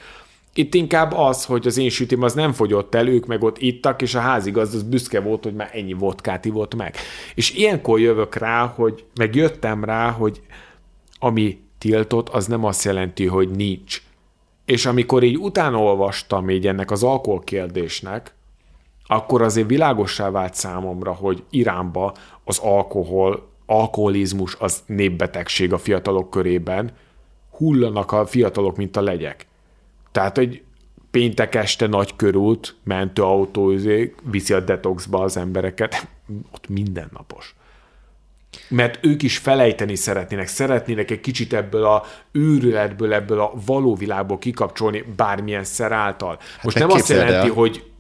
Itt 0.54 0.74
inkább 0.74 1.14
az, 1.14 1.46
hogy 1.46 1.68
az 1.68 1.78
én 1.78 1.90
sütim 1.90 2.22
az 2.22 2.34
nem 2.34 2.52
fogyott 2.52 2.96
el, 2.96 3.08
ők 3.08 3.26
meg 3.26 3.44
ott 3.44 3.58
ittak, 3.58 4.02
és 4.02 4.16
a 4.16 4.20
házigazda 4.20 4.78
az 4.78 4.84
büszke 4.84 5.20
volt, 5.20 5.44
hogy 5.44 5.54
már 5.54 5.70
ennyi 5.74 5.94
vodkát 5.94 6.46
ivott 6.46 6.76
meg. 6.76 6.96
És 7.36 7.52
ilyenkor 7.52 8.00
jövök 8.00 8.36
rá, 8.36 8.66
hogy 8.66 9.06
megjöttem 9.16 9.84
rá, 9.84 10.10
hogy 10.10 10.42
ami 11.20 11.60
tiltott, 11.78 12.30
az 12.30 12.48
nem 12.48 12.64
azt 12.64 12.84
jelenti, 12.84 13.26
hogy 13.26 13.50
nincs. 13.50 14.02
És 14.66 14.86
amikor 14.86 15.24
így 15.24 15.38
utána 15.38 15.78
olvastam 15.78 16.50
így 16.50 16.68
ennek 16.68 16.92
az 16.92 17.04
alkohol 17.04 17.40
kérdésnek, 17.40 18.34
akkor 19.08 19.42
azért 19.42 19.68
világossá 19.68 20.30
vált 20.30 20.54
számomra, 20.54 21.14
hogy 21.14 21.44
Iránba 21.50 22.14
az 22.44 22.60
alkohol, 22.60 23.50
alkoholizmus 23.66 24.56
az 24.60 24.84
népbetegség 24.86 25.74
a 25.74 25.78
fiatalok 25.78 26.30
körében, 26.30 26.92
hullanak 27.52 28.12
a 28.12 28.26
fiatalok, 28.26 28.78
mint 28.78 28.98
a 28.98 29.02
legyek. 29.02 29.48
Tehát, 30.14 30.38
hogy 30.38 30.64
péntek 31.12 31.56
este 31.56 31.88
nagy 31.88 32.16
körút, 32.16 32.76
mentőautó 32.84 33.72
izé, 33.72 34.14
viszi 34.24 34.54
a 34.54 34.60
detoxba 34.60 35.22
az 35.24 35.38
embereket, 35.38 36.08
ott 36.52 36.70
mindennapos. 36.70 37.56
Mert 38.68 39.06
ők 39.06 39.24
is 39.24 39.38
felejteni 39.38 39.96
szeretnének, 39.96 40.48
szeretnének 40.48 41.12
egy 41.12 41.20
kicsit 41.20 41.54
ebből 41.54 41.84
a 41.84 42.04
őrületből, 42.32 43.14
ebből 43.14 43.40
a 43.40 43.52
való 43.66 43.96
világból 43.96 44.38
kikapcsolni 44.38 45.04
bármilyen 45.16 45.64
szer 45.64 45.92
által. 45.92 46.40
Most 46.62 46.80
meg 46.80 46.88
nem 46.88 46.98
azt 46.98 47.10
jelenti, 47.10 47.34
el- 47.34 47.54
hogy 47.54 47.92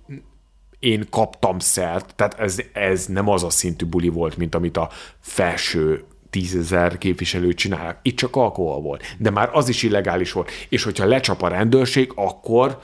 én 0.79 1.07
kaptam 1.09 1.59
szert, 1.59 2.15
tehát 2.15 2.39
ez, 2.39 2.57
ez 2.73 3.05
nem 3.05 3.29
az 3.29 3.43
a 3.43 3.49
szintű 3.49 3.85
buli 3.85 4.09
volt, 4.09 4.37
mint 4.37 4.55
amit 4.55 4.77
a 4.77 4.89
felső 5.19 6.03
tízezer 6.33 6.97
képviselő 6.97 7.53
csinálnak. 7.53 7.97
Itt 8.01 8.17
csak 8.17 8.35
alkohol 8.35 8.81
volt. 8.81 9.15
De 9.17 9.29
már 9.29 9.49
az 9.51 9.69
is 9.69 9.83
illegális 9.83 10.31
volt. 10.31 10.51
És 10.69 10.83
hogyha 10.83 11.05
lecsap 11.05 11.41
a 11.41 11.47
rendőrség, 11.47 12.11
akkor 12.15 12.81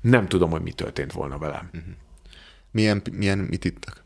nem 0.00 0.28
tudom, 0.28 0.50
hogy 0.50 0.62
mi 0.62 0.72
történt 0.72 1.12
volna 1.12 1.38
velem. 1.38 1.70
Milyen, 2.70 3.02
milyen, 3.12 3.38
mit 3.38 3.64
ittak? 3.64 4.02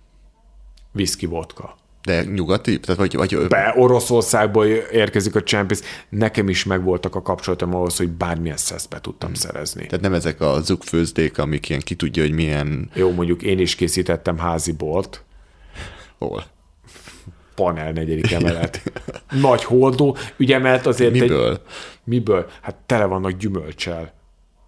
Whisky, 0.95 1.27
vodka. 1.27 1.77
De 2.03 2.25
nyugati? 2.25 2.81
Tehát 2.81 3.01
vagy, 3.01 3.15
vagy 3.15 3.49
Be 3.49 3.75
Oroszországból 3.77 4.67
érkezik 4.67 5.35
a 5.35 5.43
csempész. 5.43 5.83
Nekem 6.09 6.49
is 6.49 6.65
megvoltak 6.65 7.15
a 7.15 7.23
kapcsolatom 7.23 7.75
ahhoz, 7.75 7.97
hogy 7.97 8.09
bármilyen 8.09 8.57
szeszbe 8.57 9.01
tudtam 9.01 9.35
szerezni. 9.35 9.87
tehát 9.87 10.01
nem 10.01 10.15
ezek 10.15 10.41
a 10.41 10.61
zugfőzdék, 10.61 11.39
amik 11.39 11.69
ilyen 11.69 11.81
ki 11.81 11.95
tudja, 11.95 12.23
hogy 12.23 12.33
milyen 12.33 12.91
Jó, 12.95 13.13
mondjuk 13.13 13.43
én 13.43 13.59
is 13.59 13.75
készítettem 13.75 14.39
házi 14.39 14.73
bort, 14.73 15.25
hol. 16.19 16.45
Panel 17.59 17.93
negyedik 17.93 18.33
emelet. 18.33 18.83
Nagy 19.41 19.65
holdó, 19.65 20.17
ugye, 20.39 20.59
mert 20.59 20.87
azért 20.87 21.13
Miből? 21.13 21.51
Egy, 21.53 21.61
miből? 22.05 22.47
Hát 22.63 22.75
tele 22.87 23.05
vannak 23.05 23.33
gyümölcsel, 23.33 24.13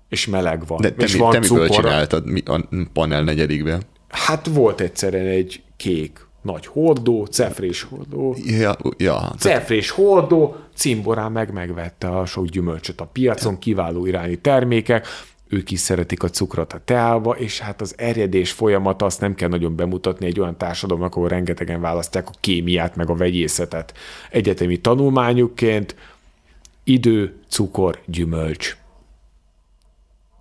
és 0.08 0.26
meleg 0.26 0.66
van, 0.66 0.80
De 0.80 0.90
te, 0.92 1.04
és 1.04 1.12
mi, 1.12 1.18
van 1.18 1.30
te 1.32 1.38
miből 1.38 1.66
cukor. 1.68 1.84
csináltad 1.84 2.24
a 2.44 2.60
panel 2.92 3.22
negyedikben? 3.22 3.82
Hát 4.08 4.46
volt 4.46 4.80
egyszerűen 4.80 5.26
egy 5.26 5.62
kék 5.76 6.28
nagy 6.42 6.66
hordó, 6.66 7.24
cefrés 7.24 7.82
hordó, 7.82 8.36
Ja, 8.44 8.76
ja. 8.96 9.32
cefrés 9.38 9.90
hordó, 9.90 10.56
cimborán 10.74 11.32
meg 11.32 11.52
megvette 11.52 12.08
a 12.08 12.24
sok 12.26 12.46
gyümölcsöt 12.46 13.00
a 13.00 13.04
piacon, 13.04 13.58
kiváló 13.58 14.06
irányi 14.06 14.36
termékek, 14.36 15.06
ők 15.52 15.70
is 15.70 15.80
szeretik 15.80 16.22
a 16.22 16.28
cukrot 16.28 16.72
a 16.72 16.80
teába, 16.84 17.36
és 17.36 17.58
hát 17.58 17.80
az 17.80 17.94
erjedés 17.96 18.50
folyamata 18.50 19.04
azt 19.04 19.20
nem 19.20 19.34
kell 19.34 19.48
nagyon 19.48 19.76
bemutatni 19.76 20.26
egy 20.26 20.40
olyan 20.40 20.58
társadalomnak, 20.58 21.14
ahol 21.14 21.28
rengetegen 21.28 21.80
választják 21.80 22.28
a 22.28 22.32
kémiát, 22.40 22.96
meg 22.96 23.10
a 23.10 23.14
vegyészetet. 23.14 23.94
Egyetemi 24.30 24.76
tanulmányukként 24.76 25.94
idő, 26.84 27.34
cukor, 27.48 28.00
gyümölcs. 28.06 28.76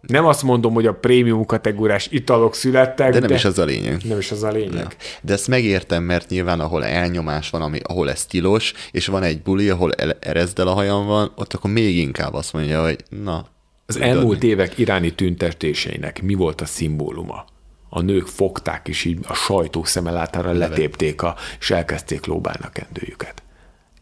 Nem 0.01 0.26
azt 0.26 0.43
mondom, 0.43 0.74
hogy 0.74 0.86
a 0.86 0.93
prémium 0.93 1.45
kategóriás 1.45 2.07
italok 2.12 2.55
születtek, 2.55 3.14
De 3.14 3.20
nem 3.20 3.32
is 3.32 3.45
az 3.45 3.60
a 3.60 3.66
lényeg. 3.66 4.01
nem 4.03 4.18
is 4.18 4.32
az 4.32 4.43
a 4.43 4.51
lényeg. 4.51 4.95
De 5.22 5.34
ezt 5.34 5.47
megértem, 5.47 6.03
mert 6.03 6.30
nyilván 6.30 6.60
ahol 6.60 6.86
elnyomás 6.86 7.49
van, 7.49 7.62
ami, 7.62 7.80
ahol 7.84 8.10
ez 8.10 8.26
tilos, 8.26 8.74
és 8.91 9.05
van 9.07 9.24
egy 9.24 9.41
buli, 9.41 9.70
ahol 9.70 9.93
el, 9.93 10.18
erezdel 10.20 10.68
a 10.68 10.74
hajam 10.74 11.05
van, 11.05 11.32
ott 11.36 11.53
akkor 11.53 11.72
még 11.72 11.97
inkább 11.97 12.34
azt 12.34 12.53
mondja, 12.53 12.84
hogy 12.84 13.03
na. 13.24 13.47
Az 13.90 13.96
tudod 13.96 14.10
elmúlt 14.10 14.42
mi? 14.42 14.48
évek 14.48 14.78
iráni 14.78 15.14
tüntetéseinek 15.14 16.22
mi 16.22 16.34
volt 16.34 16.62
a 16.62 16.66
szimbóluma? 16.66 17.46
A 17.90 18.02
nők 18.02 18.28
fogták, 18.28 18.88
és 18.88 19.06
így 19.06 19.20
a 19.28 19.34
sajtó 19.34 19.84
szemelátára 19.84 20.52
letépték, 20.52 21.22
a, 21.22 21.36
és 21.60 21.72
elkezdték 21.72 22.26
lóbálni 22.26 22.64
a 22.64 22.70
kendőjüket. 22.70 23.44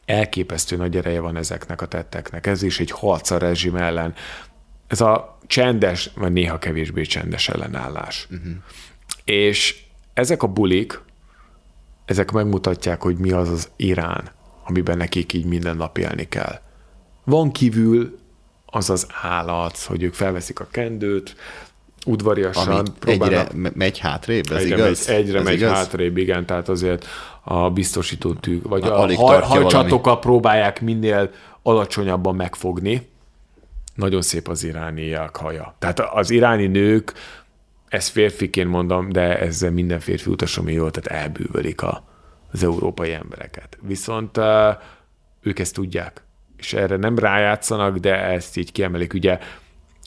Elképesztő 0.06 0.76
nagy 0.76 0.98
ereje 0.98 1.20
van 1.20 1.36
ezeknek 1.38 1.82
a 1.82 1.86
tetteknek. 1.88 2.48
Ez 2.48 2.62
is 2.62 2.80
egy 2.80 2.92
harc 2.92 3.30
a 3.30 3.38
rezsim 3.38 3.76
ellen. 3.76 4.14
Ez 4.88 5.02
a 5.02 5.38
csendes, 5.48 6.10
vagy 6.16 6.32
néha 6.32 6.58
kevésbé 6.58 7.02
csendes 7.02 7.50
ellenállás. 7.50 8.28
Uh-huh. 8.32 8.54
És 9.26 9.84
ezek 10.14 10.44
a 10.44 10.48
bulik, 10.48 11.02
ezek 12.06 12.32
megmutatják, 12.32 13.02
hogy 13.02 13.18
mi 13.18 13.32
az 13.32 13.50
az 13.50 13.70
Irán, 13.76 14.32
amiben 14.66 14.98
nekik 14.98 15.34
így 15.34 15.46
minden 15.46 15.78
nap 15.78 15.98
élni 15.98 16.28
kell. 16.30 16.60
Van 17.24 17.52
kívül 17.52 18.20
az 18.70 18.89
az 18.89 19.07
állat, 19.22 19.78
hogy 19.78 20.03
ők 20.03 20.13
felveszik 20.13 20.59
a 20.59 20.68
kendőt, 20.72 21.36
udvariasan 22.05 22.68
Ami 22.68 22.89
próbálnak... 22.99 23.47
egyre 23.47 23.59
me- 23.59 23.76
megy 23.76 23.97
hátrébb, 23.97 24.51
ez 24.51 24.61
egyre 24.61 24.76
igaz? 24.76 25.07
megy, 25.07 25.15
egyre 25.15 25.38
ez 25.39 25.43
megy 25.43 25.53
igaz? 25.53 25.72
hátrébb, 25.72 26.18
igen, 26.18 26.45
tehát 26.45 26.70
azért 26.70 27.05
a 27.43 27.70
biztosító 27.70 28.34
tűk, 28.34 28.68
vagy 28.68 28.84
A- 28.84 29.03
a, 29.03 29.15
haj, 29.15 29.41
hajcsatokat 29.41 30.20
próbálják 30.20 30.82
minél 30.82 31.32
alacsonyabban 31.61 32.36
megfogni. 32.36 33.07
Nagyon 33.95 34.22
szép 34.22 34.47
az 34.47 34.63
irániak 34.63 35.36
haja. 35.36 35.76
Tehát 35.80 35.99
az 35.99 36.30
iráni 36.30 36.68
nők, 36.68 37.13
ezt 37.88 38.09
férfiként 38.09 38.70
mondom, 38.70 39.11
de 39.11 39.39
ezzel 39.39 39.72
minden 39.72 39.99
férfi 39.99 40.30
utasom 40.30 40.70
jól, 40.70 40.91
tehát 40.91 41.22
elbűvölik 41.22 41.82
a, 41.82 42.03
az 42.51 42.63
európai 42.63 43.11
embereket. 43.13 43.78
Viszont 43.82 44.39
ők 45.41 45.59
ezt 45.59 45.74
tudják, 45.74 46.24
és 46.58 46.74
erre 46.74 46.95
nem 46.95 47.20
rájátszanak, 47.20 47.97
de 47.97 48.16
ezt 48.24 48.58
így 48.58 48.72
kiemelik. 48.72 49.14
Ugye 49.14 49.39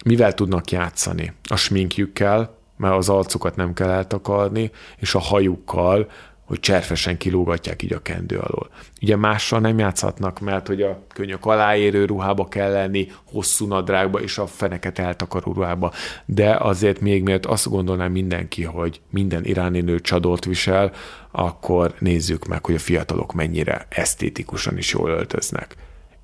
mivel 0.04 0.34
tudnak 0.34 0.70
játszani? 0.70 1.32
A 1.48 1.56
sminkjükkel, 1.56 2.58
mert 2.76 2.94
az 2.94 3.08
arcukat 3.08 3.56
nem 3.56 3.72
kell 3.72 3.90
eltakarni, 3.90 4.70
és 4.96 5.14
a 5.14 5.18
hajukkal 5.18 6.08
hogy 6.50 6.60
cserfesen 6.60 7.16
kilógatják 7.16 7.82
így 7.82 7.92
a 7.92 8.02
kendő 8.02 8.38
alól. 8.38 8.68
Ugye 9.02 9.16
mással 9.16 9.60
nem 9.60 9.78
játszhatnak, 9.78 10.40
mert 10.40 10.66
hogy 10.66 10.82
a 10.82 11.02
könyök 11.14 11.46
aláérő 11.46 12.04
ruhába 12.04 12.48
kell 12.48 12.72
lenni, 12.72 13.08
hosszú 13.24 13.66
nadrágba 13.66 14.20
és 14.20 14.38
a 14.38 14.46
feneket 14.46 14.98
eltakaró 14.98 15.52
ruhába. 15.52 15.92
De 16.24 16.56
azért 16.56 17.00
még 17.00 17.22
miért 17.22 17.46
azt 17.46 17.68
gondolnám 17.68 18.12
mindenki, 18.12 18.64
hogy 18.64 19.00
minden 19.10 19.44
iráni 19.44 19.80
nő 19.80 20.00
csadolt 20.00 20.44
visel, 20.44 20.92
akkor 21.30 21.94
nézzük 21.98 22.46
meg, 22.46 22.64
hogy 22.64 22.74
a 22.74 22.78
fiatalok 22.78 23.32
mennyire 23.32 23.86
esztétikusan 23.88 24.76
is 24.76 24.92
jól 24.92 25.10
öltöznek 25.10 25.76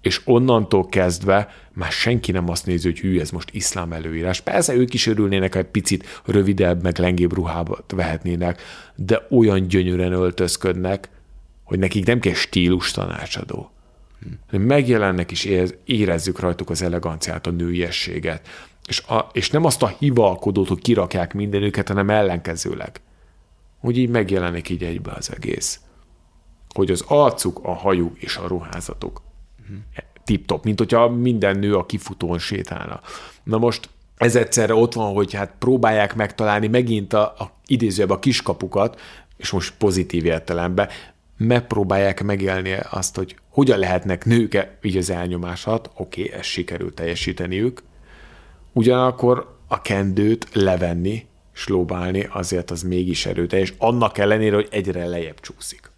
és 0.07 0.21
onnantól 0.25 0.87
kezdve 0.87 1.49
már 1.73 1.93
senki 1.93 2.33
nem 2.33 2.49
azt 2.49 2.67
nézi, 2.67 2.89
hogy 2.89 2.99
hű, 2.99 3.21
ez 3.21 3.31
most 3.31 3.51
iszlám 3.53 3.93
előírás. 3.93 4.41
Persze 4.41 4.75
ők 4.75 4.95
is 4.95 5.07
örülnének, 5.07 5.53
ha 5.53 5.59
egy 5.59 5.67
picit 5.67 6.21
rövidebb, 6.25 6.83
meg 6.83 6.99
lengébb 6.99 7.33
ruhába 7.33 7.79
vehetnének, 7.89 8.63
de 8.95 9.27
olyan 9.31 9.67
gyönyörűen 9.67 10.13
öltözködnek, 10.13 11.09
hogy 11.65 11.79
nekik 11.79 12.07
nem 12.07 12.21
kell 12.21 12.35
stílus 12.35 12.91
tanácsadó. 12.91 13.71
Hm. 14.51 14.61
Megjelennek 14.61 15.31
és 15.31 15.49
érezzük 15.85 16.41
rajtuk 16.41 16.71
az 16.71 16.83
eleganciát, 16.83 17.47
a 17.47 17.51
nőiességet. 17.51 18.49
És, 18.87 19.01
a, 19.01 19.31
és 19.33 19.51
nem 19.51 19.65
azt 19.65 19.83
a 19.83 19.95
hivalkodót, 19.99 20.69
hogy 20.69 20.81
kirakják 20.81 21.35
mindenüket, 21.35 21.89
hanem 21.89 22.11
ellenkezőleg. 22.11 23.01
Hogy 23.79 23.99
így 23.99 24.09
megjelenik 24.09 24.69
így 24.69 24.83
egybe 24.83 25.13
az 25.13 25.31
egész. 25.35 25.81
Hogy 26.75 26.91
az 26.91 27.05
arcuk, 27.07 27.61
a 27.63 27.73
hajuk 27.73 28.23
és 28.23 28.37
a 28.37 28.47
ruházatuk 28.47 29.25
tip-top, 30.25 30.65
mint 30.65 30.79
hogyha 30.79 31.09
minden 31.09 31.59
nő 31.59 31.77
a 31.77 31.87
kifutón 31.87 32.39
sétálna. 32.39 33.01
Na 33.43 33.59
most 33.59 33.89
ez 34.17 34.37
egyszerre 34.37 34.75
ott 34.75 34.93
van, 34.93 35.15
hogy 35.15 35.35
hát 35.35 35.53
próbálják 35.59 36.15
megtalálni 36.15 36.67
megint 36.67 37.13
a, 37.13 37.23
a 37.23 37.51
idézőjebb 37.67 38.11
a 38.11 38.19
kiskapukat, 38.19 39.01
és 39.37 39.51
most 39.51 39.75
pozitív 39.79 40.25
értelemben, 40.25 40.89
megpróbálják 41.37 42.23
megélni 42.23 42.77
azt, 42.91 43.17
hogy 43.17 43.37
hogyan 43.51 43.79
lehetnek 43.79 44.25
nők 44.25 44.69
így 44.83 44.97
az 44.97 45.11
elnyomásat, 45.11 45.91
oké, 45.95 46.23
okay, 46.23 46.39
ezt 46.39 46.49
sikerült 46.49 46.95
teljesíteniük, 46.95 47.83
ugyanakkor 48.73 49.57
a 49.69 49.83
kendőt 49.83 50.49
levenni, 50.53 51.27
slóbálni, 51.53 52.29
azért 52.31 52.71
az 52.71 52.83
mégis 52.83 53.27
erőteljes, 53.27 53.75
annak 53.79 54.19
ellenére, 54.19 54.55
hogy 54.55 54.69
egyre 54.71 55.07
lejjebb 55.07 55.41
csúszik 55.41 55.91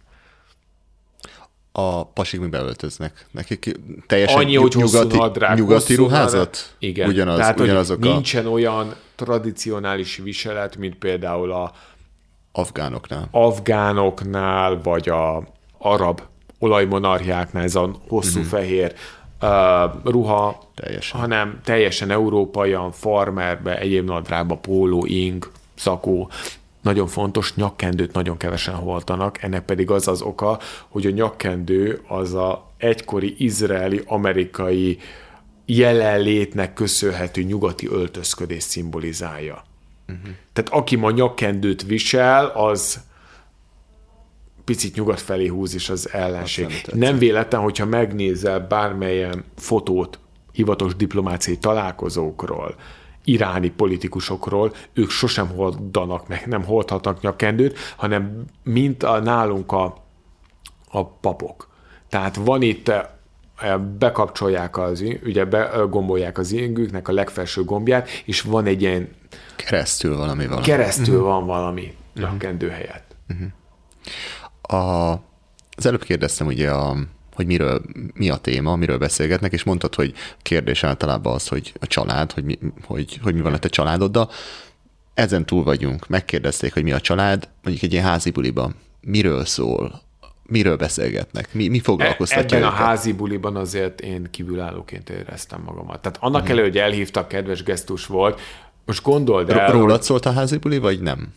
a 1.71 2.05
pasik 2.05 2.39
miben 2.39 2.65
öltöznek? 2.65 3.25
Nekik 3.31 3.79
teljesen 4.07 4.37
Annyi, 4.37 4.55
hogy 4.55 4.75
nyugati, 4.75 5.17
nadrág, 5.17 5.57
nyugati 5.57 5.95
ruházat? 5.95 6.75
Igen. 6.79 7.09
Ugyanaz, 7.09 7.37
Tehát, 7.37 7.59
ugyanazok 7.59 8.05
a... 8.05 8.07
nincsen 8.07 8.47
olyan 8.47 8.93
tradicionális 9.15 10.17
viselet, 10.17 10.75
mint 10.75 10.95
például 10.95 11.51
a 11.51 11.71
afgánoknál. 12.51 13.27
Afgánoknál, 13.31 14.79
vagy 14.83 15.09
a 15.09 15.43
arab 15.77 16.21
olajmonarchiáknál, 16.59 17.63
ez 17.63 17.75
a 17.75 17.95
hosszú 18.07 18.39
uh-huh. 18.39 18.51
fehér 18.51 18.93
uh, 19.41 19.49
ruha, 20.03 20.71
teljesen. 20.75 21.19
hanem 21.19 21.59
teljesen 21.63 22.11
európaian, 22.11 22.91
farmerbe, 22.91 23.79
egyéb 23.79 24.05
nadrágba, 24.05 24.55
póló, 24.55 25.05
ing, 25.05 25.51
szakó, 25.75 26.29
nagyon 26.89 27.07
fontos, 27.07 27.55
nyakkendőt 27.55 28.13
nagyon 28.13 28.37
kevesen 28.37 28.75
holtanak, 28.75 29.41
ennek 29.41 29.65
pedig 29.65 29.91
az 29.91 30.07
az 30.07 30.21
oka, 30.21 30.59
hogy 30.87 31.05
a 31.05 31.09
nyakkendő 31.09 32.01
az 32.07 32.33
a 32.33 32.71
egykori 32.77 33.35
izraeli-amerikai 33.37 34.97
jelenlétnek 35.65 36.73
köszönhető 36.73 37.41
nyugati 37.41 37.87
öltözködés 37.87 38.63
szimbolizálja. 38.63 39.63
Uh-huh. 40.07 40.35
Tehát 40.53 40.71
aki 40.71 40.95
ma 40.95 41.11
nyakkendőt 41.11 41.83
visel, 41.83 42.45
az 42.45 42.99
picit 44.65 44.95
nyugat 44.95 45.21
felé 45.21 45.47
húz 45.47 45.73
is 45.73 45.89
az 45.89 46.09
ellenség. 46.11 46.65
Nem, 46.65 46.97
nem 46.99 47.17
véletlen, 47.17 47.61
hogyha 47.61 47.85
megnézel 47.85 48.59
bármelyen 48.59 49.43
fotót 49.55 50.19
hivatos 50.51 50.95
diplomáciai 50.95 51.57
találkozókról, 51.57 52.75
iráni 53.29 53.69
politikusokról, 53.69 54.73
ők 54.93 55.09
sosem 55.09 55.47
hordanak 55.47 56.27
meg, 56.27 56.47
nem 56.47 56.63
hordhatnak 56.63 57.21
nyakkendőt, 57.21 57.77
hanem 57.97 58.43
mint 58.63 59.03
a, 59.03 59.19
nálunk 59.19 59.71
a, 59.71 59.95
a 60.91 61.05
papok. 61.05 61.69
Tehát 62.09 62.35
van 62.35 62.61
itt 62.61 62.89
eh, 62.89 63.77
bekapcsolják 63.77 64.77
az, 64.77 65.03
ugye 65.23 65.45
begombolják 65.45 66.37
az 66.37 66.51
ingüknek 66.51 67.07
a 67.07 67.11
legfelső 67.11 67.63
gombját, 67.63 68.09
és 68.25 68.41
van 68.41 68.65
egy 68.65 68.81
ilyen... 68.81 69.09
Keresztül 69.55 70.17
valami 70.17 70.45
valami. 70.47 70.65
Keresztül 70.65 71.15
uh-huh. 71.15 71.29
van 71.29 71.45
valami 71.45 71.81
uh-huh. 72.15 72.31
nyakkendő 72.31 72.69
helyett. 72.69 73.15
Uh-huh. 73.29 74.81
A, 74.81 75.11
az 75.77 75.85
előbb 75.85 76.03
kérdeztem 76.03 76.47
ugye 76.47 76.71
a 76.71 76.97
hogy 77.39 77.47
miről, 77.47 77.81
mi 78.13 78.29
a 78.29 78.35
téma, 78.35 78.75
miről 78.75 78.97
beszélgetnek, 78.97 79.51
és 79.51 79.63
mondtad, 79.63 79.95
hogy 79.95 80.13
kérdés 80.41 80.83
általában 80.83 81.33
az, 81.33 81.47
hogy 81.47 81.73
a 81.79 81.87
család, 81.87 82.31
hogy 82.31 82.43
mi, 82.43 82.59
hogy, 82.85 83.19
hogy 83.23 83.33
mi 83.33 83.41
van 83.41 83.53
a 83.53 83.57
te 83.57 83.67
családoddal. 83.67 84.29
Ezen 85.13 85.45
túl 85.45 85.63
vagyunk. 85.63 86.07
Megkérdezték, 86.07 86.73
hogy 86.73 86.83
mi 86.83 86.91
a 86.91 86.99
család, 86.99 87.47
mondjuk 87.63 87.83
egy 87.83 87.93
ilyen 87.93 88.05
házi 88.05 88.31
buliban. 88.31 88.75
Miről 89.01 89.45
szól? 89.45 90.01
Miről 90.43 90.75
beszélgetnek? 90.75 91.53
Mi, 91.53 91.67
mi 91.67 91.79
foglalkoztatja 91.79 92.57
Ebben 92.57 92.69
őket? 92.69 92.79
a 92.79 92.83
házi 92.83 93.13
buliban 93.13 93.55
azért 93.55 94.01
én 94.01 94.27
kívülállóként 94.31 95.09
éreztem 95.09 95.61
magamat. 95.61 96.01
Tehát 96.01 96.17
annak 96.21 96.41
hmm. 96.41 96.51
elő, 96.51 96.61
hogy 96.61 96.77
elhívtak, 96.77 97.27
kedves 97.27 97.63
gesztus 97.63 98.05
volt, 98.05 98.41
most 98.85 99.03
gondold 99.03 99.49
el... 99.49 99.71
Rólad 99.71 100.03
szólt 100.03 100.25
a 100.25 100.31
házi 100.31 100.57
buli, 100.57 100.77
vagy 100.77 101.01
nem? 101.01 101.33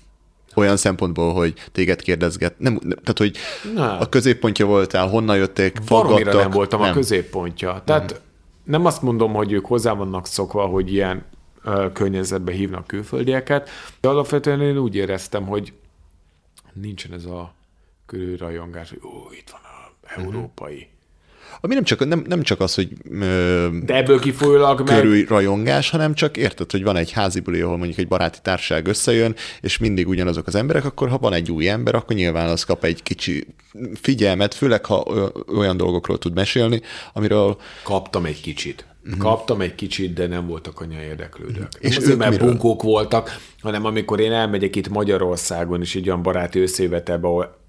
Olyan 0.54 0.76
szempontból, 0.76 1.32
hogy 1.32 1.54
téged 1.72 2.02
kérdezget. 2.02 2.58
Nem, 2.58 2.72
nem 2.72 2.98
tehát, 2.98 3.18
hogy 3.18 3.36
nem. 3.74 3.96
a 4.00 4.08
középpontja 4.08 4.66
voltál, 4.66 5.08
honnan 5.08 5.36
jötték, 5.36 5.78
faggattak. 5.84 6.34
nem 6.34 6.50
voltam 6.50 6.80
nem. 6.80 6.90
a 6.90 6.92
középpontja. 6.92 7.82
Tehát 7.84 8.10
nem. 8.10 8.20
nem 8.64 8.86
azt 8.86 9.02
mondom, 9.02 9.32
hogy 9.32 9.52
ők 9.52 9.66
hozzá 9.66 9.92
vannak 9.92 10.26
szokva, 10.26 10.66
hogy 10.66 10.92
ilyen 10.92 11.24
uh, 11.64 11.92
környezetbe 11.92 12.52
hívnak 12.52 12.86
külföldieket, 12.86 13.68
de 14.00 14.08
alapvetően 14.08 14.60
én 14.60 14.78
úgy 14.78 14.94
éreztem, 14.94 15.46
hogy 15.46 15.72
nincsen 16.72 17.12
ez 17.12 17.24
a 17.24 17.54
körülrajongás, 18.06 18.88
hogy 18.88 19.00
ó, 19.04 19.32
itt 19.32 19.50
van 19.50 19.60
a 19.64 19.92
mhm. 20.20 20.26
európai. 20.26 20.74
Uh-huh 20.74 20.91
ami 21.60 21.74
nem 21.74 21.84
csak, 21.84 22.06
nem, 22.06 22.24
nem 22.28 22.42
csak 22.42 22.60
az, 22.60 22.74
hogy 22.74 22.88
ö, 23.10 23.66
De 23.84 23.94
ebből 23.96 24.20
kifolyólag 24.20 24.84
körül 24.84 25.12
meg... 25.14 25.28
rajongás, 25.28 25.90
hanem 25.90 26.14
csak 26.14 26.36
érted, 26.36 26.70
hogy 26.70 26.82
van 26.82 26.96
egy 26.96 27.10
házi 27.10 27.40
buli, 27.40 27.60
ahol 27.60 27.76
mondjuk 27.76 27.98
egy 27.98 28.08
baráti 28.08 28.38
társaság 28.42 28.86
összejön, 28.86 29.34
és 29.60 29.78
mindig 29.78 30.08
ugyanazok 30.08 30.46
az 30.46 30.54
emberek, 30.54 30.84
akkor 30.84 31.08
ha 31.08 31.18
van 31.18 31.32
egy 31.32 31.50
új 31.50 31.68
ember, 31.68 31.94
akkor 31.94 32.16
nyilván 32.16 32.48
az 32.48 32.64
kap 32.64 32.84
egy 32.84 33.02
kicsi 33.02 33.46
figyelmet, 33.94 34.54
főleg 34.54 34.84
ha 34.84 35.06
olyan 35.56 35.76
dolgokról 35.76 36.18
tud 36.18 36.34
mesélni, 36.34 36.80
amiről... 37.12 37.56
Kaptam 37.82 38.24
egy 38.24 38.40
kicsit. 38.40 38.86
Uh-huh. 39.04 39.20
Kaptam 39.20 39.60
egy 39.60 39.74
kicsit, 39.74 40.12
de 40.12 40.26
nem 40.26 40.46
voltak 40.46 40.80
anya 40.80 41.02
érdeklődők. 41.02 41.68
És 41.78 41.96
azért, 41.96 42.18
mert 42.18 42.30
miről? 42.30 42.46
bunkók 42.46 42.82
voltak, 42.82 43.38
hanem 43.60 43.84
amikor 43.84 44.20
én 44.20 44.32
elmegyek 44.32 44.76
itt 44.76 44.88
Magyarországon 44.88 45.80
is 45.80 45.94
egy 45.94 46.08
olyan 46.08 46.22
baráti 46.22 46.60
összévetebe, 46.60 47.26
ahol 47.26 47.61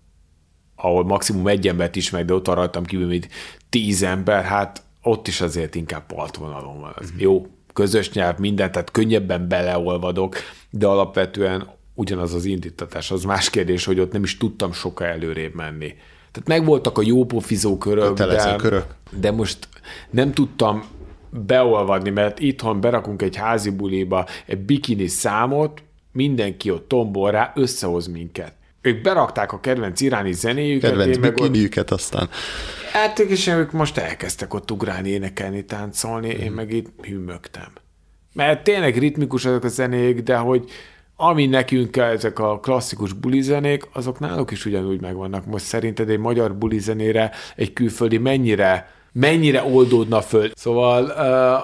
ahol 0.84 1.04
maximum 1.04 1.48
egy 1.48 1.68
embert 1.68 1.96
ismer, 1.96 2.26
de 2.26 2.34
ott 2.34 2.48
rajtam 2.48 2.84
kívül, 2.84 3.08
mint 3.08 3.30
tíz 3.70 4.04
ember, 4.04 4.44
hát 4.44 4.82
ott 5.02 5.28
is 5.28 5.42
azért 5.42 5.76
inkább 5.76 6.06
partvonalon 6.06 6.80
van. 6.80 6.94
Az 6.96 7.10
mm-hmm. 7.10 7.20
Jó, 7.20 7.48
közös 7.74 8.12
nyelv, 8.12 8.38
minden, 8.38 8.72
tehát 8.72 8.92
könnyebben 8.92 9.48
beleolvadok, 9.48 10.36
de 10.70 10.88
alapvetően 10.88 11.70
ugyanaz 11.94 12.34
az 12.34 12.46
indítatás. 12.46 13.12
Az 13.12 13.24
más 13.24 13.50
kérdés, 13.50 13.86
hogy 13.86 14.00
ott 14.00 14.12
nem 14.12 14.24
is 14.24 14.38
tudtam 14.38 14.72
sokkal 14.72 15.08
előrébb 15.08 15.56
menni. 15.56 15.96
Tehát 16.32 16.48
megvoltak 16.48 16.98
a 16.98 17.02
jó 17.02 17.26
pofizó 17.26 17.78
körök, 17.78 18.18
de, 18.18 18.56
körök. 18.56 18.96
de 19.20 19.32
most 19.32 19.68
nem 20.10 20.34
tudtam 20.34 20.84
beolvadni, 21.30 22.10
mert 22.10 22.40
itthon 22.40 22.82
berakunk 22.82 23.22
egy 23.22 23.36
házi 23.36 23.70
buliba 23.70 24.26
egy 24.46 24.60
bikini 24.60 25.08
számot, 25.08 25.84
mindenki 26.12 26.72
ott 26.72 26.88
tombol 26.88 27.32
rá, 27.32 27.52
összehoz 27.56 28.08
minket 28.08 28.54
ők 28.84 29.02
berakták 29.02 29.52
a 29.52 29.60
kedvenc 29.60 30.02
iráni 30.02 30.34
zenéjüket. 30.34 30.90
Kedvenc 30.90 31.18
bikiniüket 31.18 31.92
ott... 31.92 32.00
aztán. 32.00 32.30
Hát 32.92 33.20
és 33.20 33.48
ők 33.48 33.72
most 33.72 33.98
elkezdtek 33.98 34.54
ott 34.54 34.72
ugrálni, 34.72 35.10
énekelni, 35.10 35.66
táncolni, 35.66 36.36
mm. 36.36 36.40
én 36.40 36.52
meg 36.52 36.72
itt 36.72 36.88
hűmögtem. 37.02 37.72
Mert 38.34 38.64
tényleg 38.64 38.98
ritmikus 38.98 39.46
azok 39.46 39.64
a 39.64 39.68
zenék, 39.68 40.22
de 40.22 40.36
hogy 40.36 40.70
ami 41.16 41.46
nekünk 41.46 41.98
ezek 41.98 42.40
a 42.40 42.60
klasszikus 42.60 43.14
bulizenék, 43.14 43.84
azok 43.94 44.20
náluk 44.20 44.52
is 44.52 44.66
ugyanúgy 44.66 45.02
megvannak. 45.02 45.46
Most 45.46 45.66
szerinted 45.66 46.10
egy 46.10 46.20
magyar 46.20 46.56
bulizenére 46.56 47.32
egy 47.56 47.74
külföldi 47.74 48.18
mennyire 48.18 48.92
mennyire 49.14 49.64
oldódna 49.64 50.22
föl. 50.22 50.52
Szóval 50.56 51.06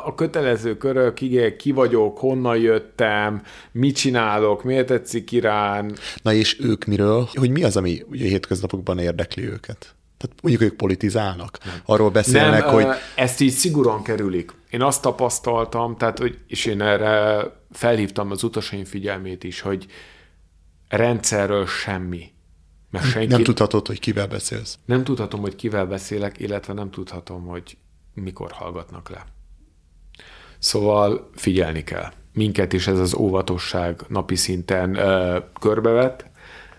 a 0.05 0.15
kötelező 0.15 0.77
körök, 0.77 1.21
igen, 1.21 1.57
ki 1.57 1.71
vagyok, 1.71 2.17
honnan 2.17 2.57
jöttem, 2.57 3.41
mit 3.71 3.95
csinálok, 3.95 4.63
miért 4.63 4.88
tetszik 4.88 5.31
Irán. 5.31 5.95
Na 6.21 6.34
és 6.34 6.59
ők 6.59 6.85
miről? 6.85 7.27
Hogy 7.34 7.49
mi 7.49 7.63
az, 7.63 7.77
ami 7.77 8.03
ugye 8.09 8.27
hétköznapokban 8.27 8.99
érdekli 8.99 9.43
őket? 9.43 9.95
Tehát 10.17 10.35
mondjuk 10.41 10.71
ők 10.71 10.77
politizálnak. 10.77 11.57
Nem. 11.65 11.73
Arról 11.85 12.09
beszélnek, 12.09 12.63
Nem, 12.63 12.73
hogy... 12.73 12.85
Ezt 13.15 13.41
így 13.41 13.51
szigorúan 13.51 14.03
kerülik. 14.03 14.51
én 14.69 14.81
azt 14.81 15.01
tapasztaltam, 15.01 15.97
tehát, 15.97 16.19
hogy, 16.19 16.38
és 16.47 16.65
én 16.65 16.81
erre 16.81 17.43
felhívtam 17.71 18.31
az 18.31 18.43
utasaim 18.43 18.84
figyelmét 18.84 19.43
is, 19.43 19.61
hogy 19.61 19.85
rendszerről 20.89 21.65
semmi. 21.65 22.31
Mert 22.90 23.06
senki... 23.06 23.28
Nem 23.28 23.44
tudhatod, 23.44 23.88
hogy 23.88 23.99
kivel 23.99 24.28
beszélsz. 24.28 24.80
Nem 24.86 25.03
tudhatom, 25.03 25.41
hogy 25.41 25.56
kivel 25.56 25.86
beszélek, 25.86 26.40
illetve 26.40 26.74
nem 26.74 26.91
tudhatom, 26.91 27.45
hogy 27.45 27.78
mikor 28.14 28.52
hallgatnak 28.52 29.10
le. 29.10 29.26
Szóval 30.60 31.30
figyelni 31.36 31.84
kell. 31.84 32.11
Minket 32.34 32.74
is 32.74 32.88
ez 32.88 32.99
az 32.99 33.14
óvatosság 33.14 34.02
napi 34.07 34.36
szinten 34.36 34.95
ö, 34.95 35.40
körbevett, 35.60 36.26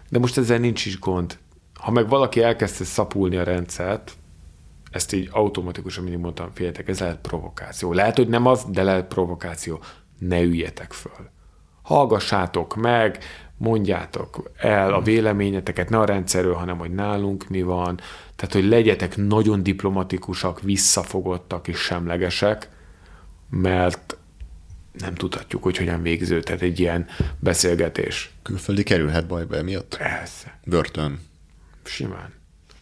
de 0.08 0.18
most 0.18 0.38
ezzel 0.38 0.58
nincs 0.58 0.86
is 0.86 0.98
gond. 0.98 1.38
Ha 1.74 1.90
meg 1.90 2.08
valaki 2.08 2.42
elkezdte 2.42 2.84
szapulni 2.84 3.36
a 3.36 3.42
rendszert, 3.42 4.12
ezt 4.90 5.12
így 5.12 5.28
automatikusan 5.32 6.02
mindig 6.02 6.20
mondtam, 6.20 6.50
figyeljetek, 6.52 6.88
ez 6.88 7.00
lehet 7.00 7.20
provokáció. 7.20 7.92
Lehet, 7.92 8.16
hogy 8.16 8.28
nem 8.28 8.46
az, 8.46 8.64
de 8.68 8.82
lehet 8.82 9.06
provokáció. 9.06 9.80
Ne 10.18 10.40
üljetek 10.40 10.92
föl. 10.92 11.30
Hallgassátok 11.82 12.76
meg, 12.76 13.18
mondjátok 13.60 14.50
el 14.56 14.92
a 14.92 15.00
véleményeteket, 15.00 15.88
ne 15.88 15.98
a 15.98 16.04
rendszerről, 16.04 16.54
hanem 16.54 16.78
hogy 16.78 16.94
nálunk 16.94 17.48
mi 17.48 17.62
van, 17.62 18.00
tehát 18.36 18.54
hogy 18.54 18.64
legyetek 18.64 19.16
nagyon 19.16 19.62
diplomatikusak, 19.62 20.60
visszafogottak 20.60 21.68
és 21.68 21.78
semlegesek, 21.78 22.68
mert 23.50 24.16
nem 24.92 25.14
tudhatjuk, 25.14 25.62
hogy 25.62 25.76
hogyan 25.76 26.02
végződhet 26.02 26.60
egy 26.60 26.80
ilyen 26.80 27.06
beszélgetés. 27.38 28.30
Külföldi 28.42 28.82
kerülhet 28.82 29.26
bajba 29.26 29.62
miatt? 29.62 29.96
Persze. 29.96 30.58
Börtön. 30.64 31.20
Simán. 31.84 32.32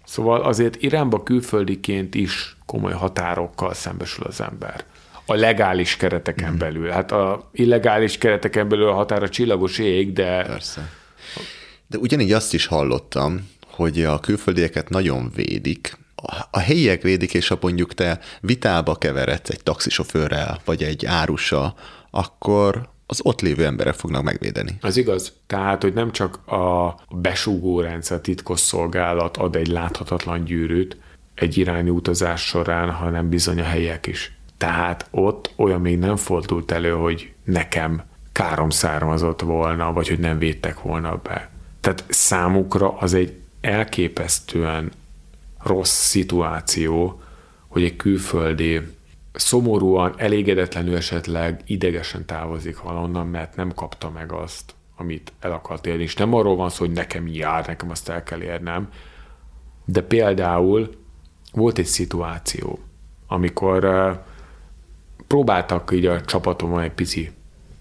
Szóval 0.04 0.40
azért 0.40 0.82
Iránba 0.82 1.22
külföldiként 1.22 2.14
is 2.14 2.56
komoly 2.66 2.92
határokkal 2.92 3.74
szembesül 3.74 4.24
az 4.24 4.40
ember. 4.40 4.84
A 5.30 5.34
legális 5.34 5.96
kereteken 5.96 6.52
mm. 6.52 6.58
belül. 6.58 6.88
Hát 6.88 7.12
a 7.12 7.50
illegális 7.52 8.18
kereteken 8.18 8.68
belül 8.68 8.88
a 8.88 8.92
határ 8.92 9.22
a 9.22 9.28
csillagos 9.28 9.78
ég, 9.78 10.12
de... 10.12 10.44
Persze. 10.46 10.90
De 11.86 11.98
ugyanígy 11.98 12.32
azt 12.32 12.54
is 12.54 12.66
hallottam, 12.66 13.50
hogy 13.66 14.02
a 14.02 14.20
külföldieket 14.20 14.88
nagyon 14.88 15.30
védik, 15.34 15.98
a 16.50 16.58
helyiek 16.58 17.02
védik, 17.02 17.34
és 17.34 17.48
ha 17.48 17.58
mondjuk 17.60 17.94
te 17.94 18.20
vitába 18.40 18.96
keveredsz 18.96 19.50
egy 19.50 19.62
taxisofőrrel, 19.62 20.60
vagy 20.64 20.82
egy 20.82 21.06
árussal, 21.06 21.74
akkor 22.10 22.88
az 23.06 23.20
ott 23.22 23.40
lévő 23.40 23.64
emberek 23.64 23.94
fognak 23.94 24.22
megvédeni. 24.22 24.78
Az 24.80 24.96
igaz. 24.96 25.32
Tehát, 25.46 25.82
hogy 25.82 25.92
nem 25.92 26.12
csak 26.12 26.46
a 26.46 26.96
besúgó 27.10 27.80
rendszer 27.80 28.20
titkos 28.20 28.60
szolgálat 28.60 29.36
ad 29.36 29.56
egy 29.56 29.68
láthatatlan 29.68 30.44
gyűrűt 30.44 30.96
egy 31.34 31.58
irányi 31.58 31.90
utazás 31.90 32.42
során, 32.46 32.90
hanem 32.90 33.28
bizony 33.28 33.60
a 33.60 33.64
helyek 33.64 34.06
is. 34.06 34.37
Tehát 34.58 35.06
ott 35.10 35.52
olyan 35.56 35.80
még 35.80 35.98
nem 35.98 36.16
fordult 36.16 36.70
elő, 36.70 36.90
hogy 36.90 37.32
nekem 37.44 38.02
károm 38.32 38.70
származott 38.70 39.40
volna, 39.40 39.92
vagy 39.92 40.08
hogy 40.08 40.18
nem 40.18 40.38
védtek 40.38 40.82
volna 40.82 41.20
be. 41.22 41.50
Tehát 41.80 42.04
számukra 42.08 42.96
az 42.98 43.14
egy 43.14 43.40
elképesztően 43.60 44.92
rossz 45.62 46.06
szituáció, 46.06 47.20
hogy 47.68 47.82
egy 47.82 47.96
külföldi 47.96 48.80
szomorúan, 49.32 50.14
elégedetlenül 50.16 50.96
esetleg 50.96 51.60
idegesen 51.66 52.24
távozik 52.24 52.80
valonnan, 52.82 53.26
mert 53.26 53.56
nem 53.56 53.74
kapta 53.74 54.10
meg 54.10 54.32
azt, 54.32 54.74
amit 54.96 55.32
el 55.40 55.52
akart 55.52 55.86
érni. 55.86 56.02
És 56.02 56.14
nem 56.14 56.34
arról 56.34 56.56
van 56.56 56.68
szó, 56.68 56.84
hogy 56.84 56.94
nekem 56.94 57.26
jár, 57.26 57.66
nekem 57.66 57.90
azt 57.90 58.08
el 58.08 58.22
kell 58.22 58.42
érnem, 58.42 58.88
de 59.84 60.02
például 60.02 60.90
volt 61.52 61.78
egy 61.78 61.86
szituáció, 61.86 62.78
amikor 63.26 63.84
uh, 63.84 64.16
próbáltak 65.28 65.90
így 65.92 66.06
a 66.06 66.20
csapatomon 66.20 66.80
egy 66.80 66.92
pici 66.92 67.30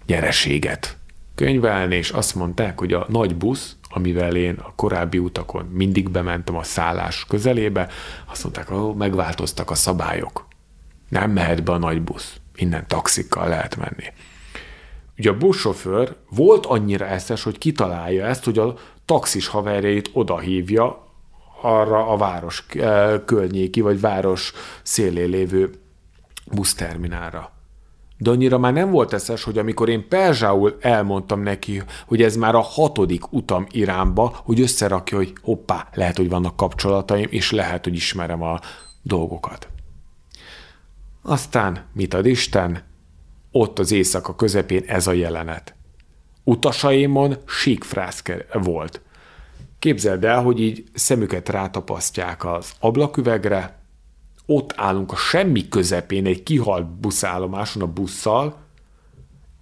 nyereséget 0.06 0.96
könyvelni, 1.34 1.96
és 1.96 2.10
azt 2.10 2.34
mondták, 2.34 2.78
hogy 2.78 2.92
a 2.92 3.06
nagy 3.08 3.36
busz, 3.36 3.76
amivel 3.90 4.36
én 4.36 4.54
a 4.62 4.72
korábbi 4.76 5.18
utakon 5.18 5.64
mindig 5.64 6.10
bementem 6.10 6.56
a 6.56 6.62
szállás 6.62 7.24
közelébe, 7.28 7.88
azt 8.26 8.42
mondták, 8.42 8.68
hogy 8.68 8.94
megváltoztak 8.94 9.70
a 9.70 9.74
szabályok. 9.74 10.46
Nem 11.08 11.30
mehet 11.30 11.62
be 11.62 11.72
a 11.72 11.78
nagy 11.78 12.02
busz. 12.02 12.36
Innen 12.54 12.86
taxikkal 12.86 13.48
lehet 13.48 13.76
menni. 13.76 14.12
Ugye 15.18 15.30
a 15.30 15.36
buszsofőr 15.36 16.16
volt 16.30 16.66
annyira 16.66 17.06
eszes, 17.06 17.42
hogy 17.42 17.58
kitalálja 17.58 18.26
ezt, 18.26 18.44
hogy 18.44 18.58
a 18.58 18.74
taxis 19.04 19.46
haverjait 19.46 20.10
odahívja 20.12 21.06
arra 21.62 22.06
a 22.06 22.16
város 22.16 22.66
eh, 22.68 23.20
környéki, 23.24 23.80
vagy 23.80 24.00
város 24.00 24.52
szélén 24.82 25.28
lévő 25.28 25.70
buszterminálra. 26.54 27.52
De 28.18 28.30
annyira 28.30 28.58
már 28.58 28.72
nem 28.72 28.90
volt 28.90 29.12
eszes, 29.12 29.44
hogy 29.44 29.58
amikor 29.58 29.88
én 29.88 30.08
Perzsául 30.08 30.76
elmondtam 30.80 31.42
neki, 31.42 31.82
hogy 32.06 32.22
ez 32.22 32.36
már 32.36 32.54
a 32.54 32.60
hatodik 32.60 33.32
utam 33.32 33.66
Iránba, 33.70 34.40
hogy 34.44 34.60
összerakja, 34.60 35.16
hogy 35.16 35.32
hoppá, 35.42 35.88
lehet, 35.92 36.16
hogy 36.16 36.28
vannak 36.28 36.56
kapcsolataim, 36.56 37.26
és 37.30 37.50
lehet, 37.50 37.84
hogy 37.84 37.94
ismerem 37.94 38.42
a 38.42 38.58
dolgokat. 39.02 39.68
Aztán, 41.22 41.84
mit 41.92 42.14
ad 42.14 42.26
Isten, 42.26 42.82
ott 43.50 43.78
az 43.78 43.92
éjszaka 43.92 44.34
közepén 44.34 44.82
ez 44.86 45.06
a 45.06 45.12
jelenet. 45.12 45.74
Utasaimon 46.44 47.36
síkfrász 47.46 48.22
volt. 48.52 49.00
Képzeld 49.78 50.24
el, 50.24 50.42
hogy 50.42 50.60
így 50.60 50.84
szemüket 50.94 51.48
rátapasztják 51.48 52.44
az 52.44 52.72
ablaküvegre, 52.80 53.77
ott 54.50 54.72
állunk 54.76 55.12
a 55.12 55.16
semmi 55.16 55.68
közepén 55.68 56.26
egy 56.26 56.42
kihalt 56.42 56.86
buszállomáson 56.86 57.82
a 57.82 57.92
busszal, 57.92 58.56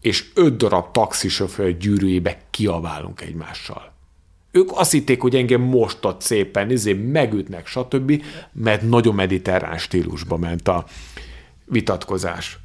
és 0.01 0.31
öt 0.35 0.57
darab 0.57 0.91
taxisofőr 0.91 1.77
gyűrűjébe 1.77 2.39
kiabálunk 2.51 3.21
egymással. 3.21 3.93
Ők 4.51 4.71
azt 4.73 4.93
hitték, 4.93 5.21
hogy 5.21 5.35
engem 5.35 5.61
most 5.61 6.05
ad 6.05 6.21
szépen, 6.21 6.71
izé 6.71 6.93
megütnek, 6.93 7.67
stb., 7.67 8.23
mert 8.53 8.83
nagyon 8.83 9.15
mediterrán 9.15 9.79
stílusba 9.79 10.37
ment 10.37 10.69
a 10.69 10.85
vitatkozás. 11.65 12.59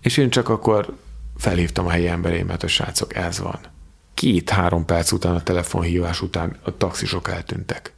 És 0.00 0.16
én 0.16 0.30
csak 0.30 0.48
akkor 0.48 0.96
felhívtam 1.36 1.86
a 1.86 1.90
helyi 1.90 2.08
emberémet, 2.08 2.62
a 2.62 2.66
srácok, 2.66 3.14
ez 3.14 3.40
van. 3.40 3.60
Két-három 4.14 4.84
perc 4.84 5.12
után 5.12 5.34
a 5.34 5.42
telefonhívás 5.42 6.22
után 6.22 6.56
a 6.62 6.76
taxisok 6.76 7.28
eltűntek. 7.28 7.92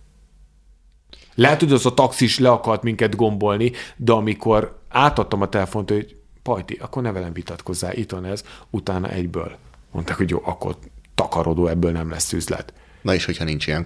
Lehet, 1.35 1.61
hogy 1.61 1.73
az 1.73 1.87
a 1.87 1.95
taxis 1.95 2.39
le 2.39 2.51
akart 2.51 2.83
minket 2.83 3.17
gombolni, 3.17 3.73
de 3.97 4.13
amikor 4.13 4.79
átadtam 4.89 5.43
a 5.43 5.49
telefont, 5.49 5.91
hogy 5.91 6.17
Pajti, 6.43 6.79
akkor 6.81 7.03
ne 7.03 7.13
velem 7.13 7.33
vitatkozzál, 7.33 7.97
itt 7.97 8.11
van 8.11 8.25
ez, 8.25 8.45
utána 8.71 9.09
egyből. 9.09 9.57
Mondták, 9.91 10.17
hogy 10.17 10.31
jó, 10.31 10.41
akkor 10.45 10.77
takarodó, 11.15 11.67
ebből 11.67 11.93
nem 11.93 12.11
lesz 12.11 12.33
üzlet. 12.33 12.73
Na 13.03 13.15
és 13.15 13.25
hogyha 13.25 13.45
nincs 13.45 13.67
ilyen 13.67 13.85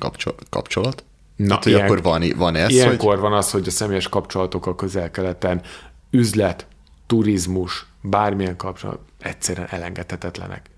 kapcsolat? 0.50 1.04
Na, 1.36 1.54
hát, 1.54 1.62
hogy 1.62 1.72
ilyen, 1.72 1.84
akkor 1.84 2.02
van, 2.02 2.32
van 2.36 2.54
ez, 2.54 2.70
Ilyenkor 2.70 3.12
hogy... 3.12 3.20
van 3.20 3.32
az, 3.32 3.50
hogy 3.50 3.66
a 3.66 3.70
személyes 3.70 4.08
kapcsolatok 4.08 4.66
a 4.66 4.74
közel-keleten 4.74 5.62
üzlet, 6.10 6.66
turizmus, 7.06 7.86
bármilyen 8.00 8.56
kapcsolat 8.56 8.98
egyszerűen 9.20 9.66
elengedhetetlenek. 9.70 10.70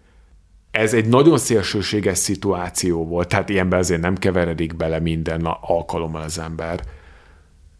Ez 0.70 0.94
egy 0.94 1.08
nagyon 1.08 1.38
szélsőséges 1.38 2.18
szituáció 2.18 3.06
volt, 3.06 3.28
tehát 3.28 3.48
ilyenben 3.48 3.78
azért 3.78 4.00
nem 4.00 4.16
keveredik 4.16 4.76
bele 4.76 4.98
minden 4.98 5.44
alkalommal 5.60 6.22
az 6.22 6.38
ember, 6.38 6.80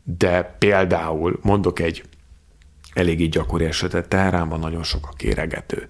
de 0.03 0.57
például 0.59 1.39
mondok 1.43 1.79
egy 1.79 2.03
eléggé 2.93 3.27
gyakori 3.27 3.65
esetet, 3.65 4.09
Teheránban 4.09 4.61
nagyon 4.61 4.83
sok 4.83 5.09
a 5.11 5.15
kéregető. 5.17 5.89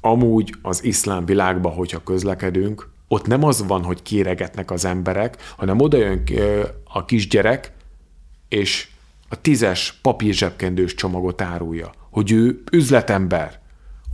Amúgy 0.00 0.54
az 0.62 0.84
iszlám 0.84 1.24
világban, 1.24 1.72
hogyha 1.72 2.02
közlekedünk, 2.02 2.90
ott 3.08 3.26
nem 3.26 3.44
az 3.44 3.66
van, 3.66 3.84
hogy 3.84 4.02
kéregetnek 4.02 4.70
az 4.70 4.84
emberek, 4.84 5.36
hanem 5.56 5.80
oda 5.80 5.96
jön 5.96 6.22
a 6.84 7.04
kisgyerek, 7.04 7.72
és 8.48 8.88
a 9.28 9.40
tízes 9.40 9.98
papírzsebkendős 10.02 10.94
csomagot 10.94 11.42
árulja, 11.42 11.92
hogy 12.10 12.32
ő 12.32 12.62
üzletember, 12.72 13.60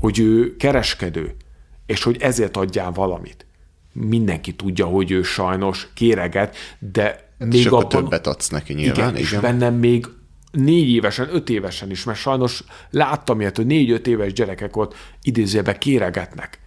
hogy 0.00 0.18
ő 0.18 0.56
kereskedő, 0.56 1.34
és 1.88 2.02
hogy 2.02 2.16
ezért 2.20 2.56
adjál 2.56 2.90
valamit. 2.90 3.46
Mindenki 3.92 4.54
tudja, 4.54 4.86
hogy 4.86 5.10
ő 5.10 5.22
sajnos 5.22 5.88
kéreget, 5.94 6.56
de 6.78 7.02
hát 7.02 7.48
még 7.48 7.72
abban... 7.72 7.88
többet 7.88 8.26
adsz 8.26 8.48
neki 8.48 8.72
nyilván. 8.72 8.94
Igen, 8.94 9.08
igen. 9.08 9.20
és 9.20 9.38
bennem 9.40 9.74
még 9.74 10.06
négy 10.50 10.88
évesen, 10.88 11.28
öt 11.32 11.48
évesen 11.48 11.90
is, 11.90 12.04
mert 12.04 12.18
sajnos 12.18 12.64
láttam 12.90 13.40
ilyet, 13.40 13.56
hogy 13.56 13.66
négy-öt 13.66 14.06
éves 14.06 14.32
gyerekek 14.32 14.76
ott 14.76 14.94
idézőbe 15.22 15.78
kéregetnek. 15.78 16.60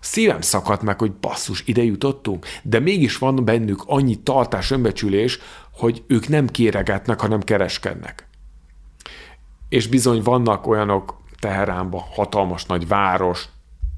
Szívem 0.00 0.40
szakadt 0.40 0.82
meg, 0.82 0.98
hogy 0.98 1.12
basszus, 1.12 1.62
ide 1.66 1.82
jutottunk, 1.82 2.46
de 2.62 2.78
mégis 2.78 3.18
van 3.18 3.44
bennük 3.44 3.82
annyi 3.86 4.14
tartás, 4.22 4.70
önbecsülés, 4.70 5.38
hogy 5.72 6.02
ők 6.06 6.28
nem 6.28 6.46
kéregetnek, 6.46 7.20
hanem 7.20 7.40
kereskednek. 7.40 8.28
És 9.68 9.86
bizony 9.86 10.22
vannak 10.22 10.66
olyanok 10.66 11.24
Teheránban, 11.38 12.00
hatalmas 12.00 12.64
nagy 12.64 12.88
város, 12.88 13.48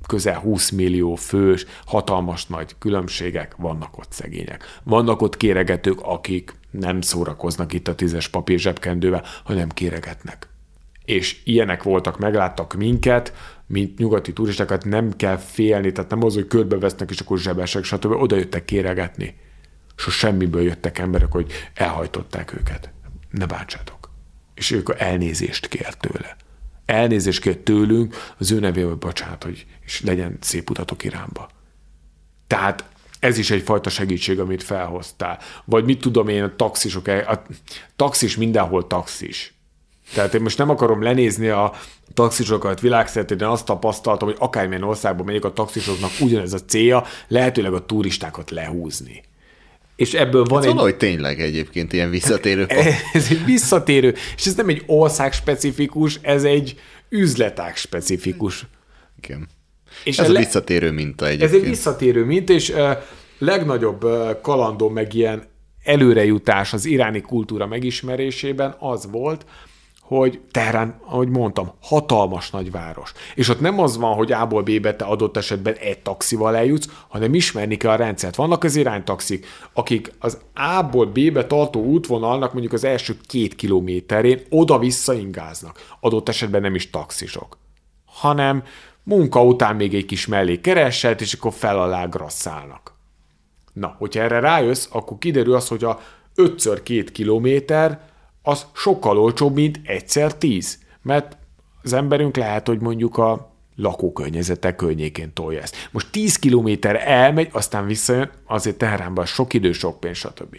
közel 0.09 0.39
20 0.39 0.71
millió 0.71 1.15
fős, 1.15 1.67
hatalmas 1.87 2.47
nagy 2.47 2.75
különbségek, 2.79 3.55
vannak 3.57 3.99
ott 3.99 4.13
szegények. 4.13 4.65
Vannak 4.83 5.23
ott 5.23 5.37
kéregetők, 5.37 6.01
akik 6.03 6.55
nem 6.71 7.01
szórakoznak 7.01 7.73
itt 7.73 7.89
a 7.89 7.95
tízes 7.95 8.29
papír 8.29 8.59
zsebkendővel, 8.59 9.25
hanem 9.45 9.69
kéregetnek. 9.69 10.49
és 11.05 11.41
ilyenek 11.45 11.83
voltak, 11.83 12.19
megláttak 12.19 12.75
minket, 12.75 13.33
mint 13.67 13.99
nyugati 13.99 14.33
turistákat, 14.33 14.85
nem 14.85 15.17
kell 15.17 15.37
félni, 15.37 15.93
tehát 15.93 16.11
nem 16.11 16.25
az, 16.25 16.35
hogy 16.35 16.47
körbevesznek, 16.47 17.11
és 17.11 17.21
akkor 17.21 17.39
zsebesek, 17.39 17.85
stb. 17.85 18.11
Oda 18.11 18.37
jöttek 18.37 18.65
kéregetni. 18.65 19.37
És 19.97 20.03
semmiből 20.03 20.63
jöttek 20.63 20.99
emberek, 20.99 21.33
hogy 21.33 21.53
elhajtották 21.75 22.55
őket. 22.55 22.91
Ne 23.31 23.47
bántsátok. 23.47 24.11
És 24.55 24.71
ők 24.71 24.89
elnézést 24.99 25.67
kért 25.67 25.99
tőle. 26.01 26.37
Elnézést 26.89 27.41
kért 27.41 27.59
tőlünk, 27.59 28.17
az 28.39 28.51
ő 28.51 28.59
nevével 28.59 28.95
bocsánat, 28.95 29.43
hogy 29.43 29.67
és 29.85 30.03
legyen 30.03 30.37
szép 30.41 30.71
utatok 30.71 31.05
Iránba. 31.05 31.49
Tehát 32.47 32.85
ez 33.21 33.39
is 33.39 33.51
egyfajta 33.51 33.91
segítség, 33.91 34.41
amit 34.41 34.63
felhoztál. 34.63 35.39
Vagy 35.65 35.85
mit 35.85 36.01
tudom 36.01 36.29
én, 36.29 36.43
a 36.43 36.57
taxisok, 36.57 37.07
a 37.07 37.43
taxis 37.97 38.37
mindenhol 38.37 38.87
taxis. 38.87 39.55
Tehát 40.15 40.35
én 40.35 40.43
most 40.43 40.59
nem 40.59 40.71
akarom 40.71 41.03
lenézni 41.03 41.49
a 41.49 41.73
taxisokat 42.15 42.81
világszerte, 42.81 43.35
de 43.35 43.47
azt 43.47 43.65
tapasztaltam, 43.65 44.29
hogy 44.29 44.37
akármilyen 44.41 44.83
országban 44.83 45.25
megyek, 45.27 45.45
a 45.45 45.53
taxisoknak 45.53 46.11
ugyanez 46.21 46.53
a 46.53 46.65
célja, 46.65 47.05
lehetőleg 47.27 47.73
a 47.73 47.87
turistákat 47.87 48.51
lehúzni. 48.51 49.23
És 49.99 50.15
ebből 50.15 50.45
van 50.45 50.59
ez 50.59 50.65
egy... 50.65 50.71
valahogy 50.71 50.97
tényleg 50.97 51.41
egyébként 51.41 51.93
ilyen 51.93 52.11
visszatérő. 52.11 52.67
Ez 53.13 53.27
egy 53.31 53.45
visszatérő, 53.45 54.15
és 54.37 54.47
ez 54.47 54.55
nem 54.55 54.69
egy 54.69 54.83
ország 54.87 55.33
specifikus, 55.33 56.19
ez 56.23 56.45
egy 56.45 56.81
üzletág 57.09 57.77
specifikus. 57.77 58.67
Igen. 59.23 59.49
És 60.05 60.19
ez 60.19 60.29
a 60.29 60.33
le... 60.33 60.39
visszatérő 60.39 60.91
minta 60.91 61.27
egyébként. 61.27 61.51
Ez 61.51 61.57
egy 61.57 61.69
visszatérő 61.69 62.25
minta, 62.25 62.53
és 62.53 62.69
uh, 62.69 62.91
legnagyobb 63.39 64.05
uh, 64.05 64.41
kalandom 64.41 64.93
meg 64.93 65.15
ilyen 65.15 65.43
előrejutás 65.85 66.73
az 66.73 66.85
iráni 66.85 67.21
kultúra 67.21 67.67
megismerésében 67.67 68.77
az 68.79 69.09
volt, 69.11 69.47
hogy 70.09 70.41
Teherán, 70.51 71.01
ahogy 71.05 71.29
mondtam, 71.29 71.73
hatalmas 71.83 72.51
nagy 72.51 72.71
város. 72.71 73.13
És 73.35 73.49
ott 73.49 73.61
nem 73.61 73.81
az 73.81 73.97
van, 73.97 74.15
hogy 74.15 74.33
A-ból 74.33 74.63
B-be 74.63 74.97
te 74.97 75.05
adott 75.05 75.37
esetben 75.37 75.75
egy 75.75 75.99
taxival 75.99 76.57
eljutsz, 76.57 76.89
hanem 77.09 77.35
ismerni 77.35 77.77
kell 77.77 77.91
a 77.91 77.97
rendszert. 77.97 78.37
Vannak 78.37 78.65
az 78.65 78.77
iránytaxik, 78.77 79.47
akik 79.73 80.13
az 80.19 80.39
A-ból 80.55 81.07
B-be 81.07 81.47
tartó 81.47 81.85
útvonalnak 81.85 82.53
mondjuk 82.53 82.73
az 82.73 82.85
első 82.85 83.17
két 83.27 83.55
kilométerén 83.55 84.41
oda-vissza 84.51 85.15
ingáznak. 85.15 85.97
Adott 86.01 86.29
esetben 86.29 86.61
nem 86.61 86.75
is 86.75 86.91
taxisok, 86.91 87.59
hanem 88.07 88.63
munka 89.03 89.45
után 89.45 89.77
még 89.77 89.95
egy 89.95 90.07
kis 90.07 90.27
mellé 90.27 90.61
kereset, 90.61 91.21
és 91.21 91.33
akkor 91.33 91.53
fel 91.53 91.79
alá 91.79 92.05
grasszálnak. 92.05 92.93
Na, 93.73 93.95
hogyha 93.99 94.21
erre 94.21 94.41
rájössz, 94.41 94.89
akkor 94.93 95.19
kiderül 95.19 95.55
az, 95.55 95.69
hogy 95.69 95.85
a 95.85 96.01
5 96.35 96.83
két 96.83 97.13
kilométer 97.13 98.17
az 98.43 98.67
sokkal 98.73 99.19
olcsóbb, 99.19 99.55
mint 99.55 99.81
egyszer 99.85 100.35
tíz. 100.35 100.79
Mert 101.03 101.37
az 101.83 101.93
emberünk 101.93 102.37
lehet, 102.37 102.67
hogy 102.67 102.81
mondjuk 102.81 103.19
a 103.19 103.53
lakókörnyezete 103.77 104.75
környékén 104.75 105.33
tolja 105.33 105.61
ezt. 105.61 105.77
Most 105.91 106.11
10 106.11 106.37
kilométer 106.37 107.03
elmegy, 107.09 107.49
aztán 107.53 107.87
visszajön, 107.87 108.31
azért 108.47 108.79
Teheránban 108.79 109.27
sok 109.27 109.55
idő, 109.55 109.73
sok 109.73 110.01
pénz, 110.01 110.17
stb. 110.17 110.57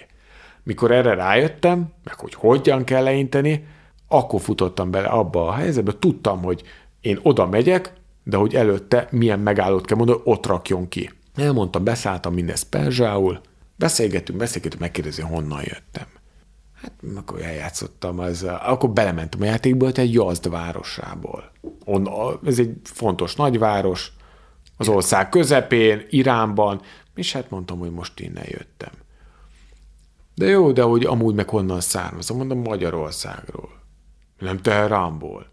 Mikor 0.63 0.91
erre 0.91 1.13
rájöttem, 1.13 1.93
meg 2.03 2.13
hogy 2.19 2.33
hogyan 2.33 2.83
kell 2.83 3.03
leinteni, 3.03 3.67
akkor 4.07 4.41
futottam 4.41 4.91
bele 4.91 5.07
abba 5.07 5.47
a 5.47 5.53
helyzetbe, 5.53 5.93
tudtam, 5.99 6.43
hogy 6.43 6.63
én 7.01 7.19
oda 7.21 7.47
megyek, 7.47 7.93
de 8.23 8.37
hogy 8.37 8.55
előtte 8.55 9.07
milyen 9.11 9.39
megállót 9.39 9.85
kell 9.85 9.97
mondani, 9.97 10.19
ott 10.23 10.45
rakjon 10.45 10.87
ki. 10.87 11.09
Elmondtam, 11.35 11.83
beszálltam 11.83 12.33
mindezt 12.33 12.69
perzsául, 12.69 13.41
beszélgetünk, 13.75 14.37
beszélgetünk, 14.39 14.81
megkérdezi, 14.81 15.21
honnan 15.21 15.61
jöttem. 15.63 16.18
Hát 16.81 16.91
akkor 17.15 17.41
eljátszottam, 17.41 18.19
az, 18.19 18.43
akkor 18.43 18.89
belementem 18.89 19.41
a 19.41 19.45
játékba, 19.45 19.91
egy 19.91 20.13
Jazd 20.13 20.49
városából. 20.49 21.51
On, 21.85 22.09
ez 22.45 22.59
egy 22.59 22.75
fontos 22.83 23.35
nagyváros, 23.35 24.11
az 24.77 24.87
ország 24.87 25.29
közepén, 25.29 26.05
Iránban, 26.09 26.81
és 27.15 27.33
hát 27.33 27.49
mondtam, 27.49 27.79
hogy 27.79 27.91
most 27.91 28.19
innen 28.19 28.45
jöttem. 28.47 28.91
De 30.35 30.45
jó, 30.45 30.71
de 30.71 30.81
hogy 30.81 31.05
amúgy 31.05 31.35
meg 31.35 31.49
honnan 31.49 31.81
származom, 31.81 32.37
mondom 32.37 32.59
Magyarországról, 32.59 33.69
nem 34.37 34.57
Teheránból. 34.57 35.47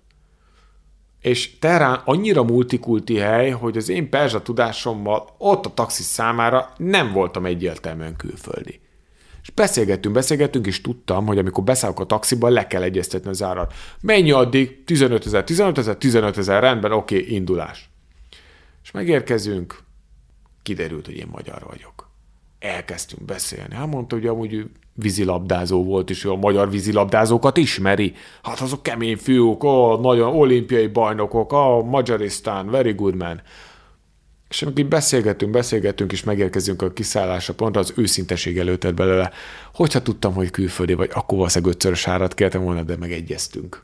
És 1.20 1.58
Teherán 1.58 2.00
annyira 2.04 2.42
multikulti 2.42 3.16
hely, 3.16 3.50
hogy 3.50 3.76
az 3.76 3.88
én 3.88 4.10
perzsa 4.10 4.42
tudásommal 4.42 5.34
ott 5.38 5.66
a 5.66 5.74
taxis 5.74 6.04
számára 6.04 6.72
nem 6.76 7.12
voltam 7.12 7.46
egyértelműen 7.46 8.16
külföldi. 8.16 8.80
És 9.47 9.52
beszélgettünk, 9.55 10.14
beszélgettünk, 10.14 10.66
és 10.66 10.81
tudtam, 10.81 11.27
hogy 11.27 11.39
amikor 11.39 11.64
beszállok 11.64 12.01
a 12.01 12.05
taxiba, 12.05 12.48
le 12.48 12.66
kell 12.66 12.82
egyeztetni 12.82 13.31
az 13.31 13.43
árat. 13.43 13.74
Mennyi 14.01 14.31
addig? 14.31 14.85
15 14.85 15.27
ezer, 15.27 15.44
15 15.44 15.78
ezer, 15.78 15.97
15 15.97 16.39
ezer, 16.39 16.60
rendben, 16.62 16.93
oké, 16.93 17.18
indulás. 17.28 17.90
És 18.82 18.90
megérkezünk, 18.90 19.78
kiderült, 20.62 21.06
hogy 21.06 21.16
én 21.16 21.28
magyar 21.31 21.62
vagyok. 21.66 22.09
Elkezdtünk 22.59 23.23
beszélni. 23.23 23.74
Hát 23.74 23.86
mondta, 23.86 24.16
hogy 24.16 24.27
amúgy 24.27 24.66
vízilabdázó 24.93 25.85
volt, 25.85 26.10
és 26.10 26.24
ő 26.24 26.31
a 26.31 26.36
magyar 26.36 26.70
vízilabdázókat 26.70 27.56
ismeri. 27.56 28.14
Hát 28.43 28.60
azok 28.60 28.82
kemény 28.82 29.16
fiúk, 29.16 29.64
ó, 29.64 29.97
nagyon 29.97 30.35
olimpiai 30.35 30.86
bajnokok, 30.86 31.52
a 31.52 31.82
Magyarisztán, 31.82 32.70
very 32.70 32.93
good 32.93 33.14
man. 33.14 33.43
És 34.56 34.62
amikor 34.62 34.84
így 34.84 34.88
beszélgetünk, 34.88 35.52
beszélgetünk, 35.52 36.12
és 36.12 36.24
megérkezünk 36.24 36.82
a 36.82 36.92
kiszállásra, 36.92 37.54
pont 37.54 37.76
az 37.76 37.92
őszinteség 37.96 38.58
előtt 38.58 38.94
belőle. 38.94 39.30
Hogyha 39.74 40.02
tudtam, 40.02 40.34
hogy 40.34 40.50
külföldi 40.50 40.94
vagy, 40.94 41.10
akkor 41.12 41.38
valószínűleg 41.38 41.74
ötszörös 41.74 42.08
árat 42.08 42.34
kértem 42.34 42.62
volna, 42.62 42.82
de 42.82 42.96
megegyeztünk. 42.96 43.82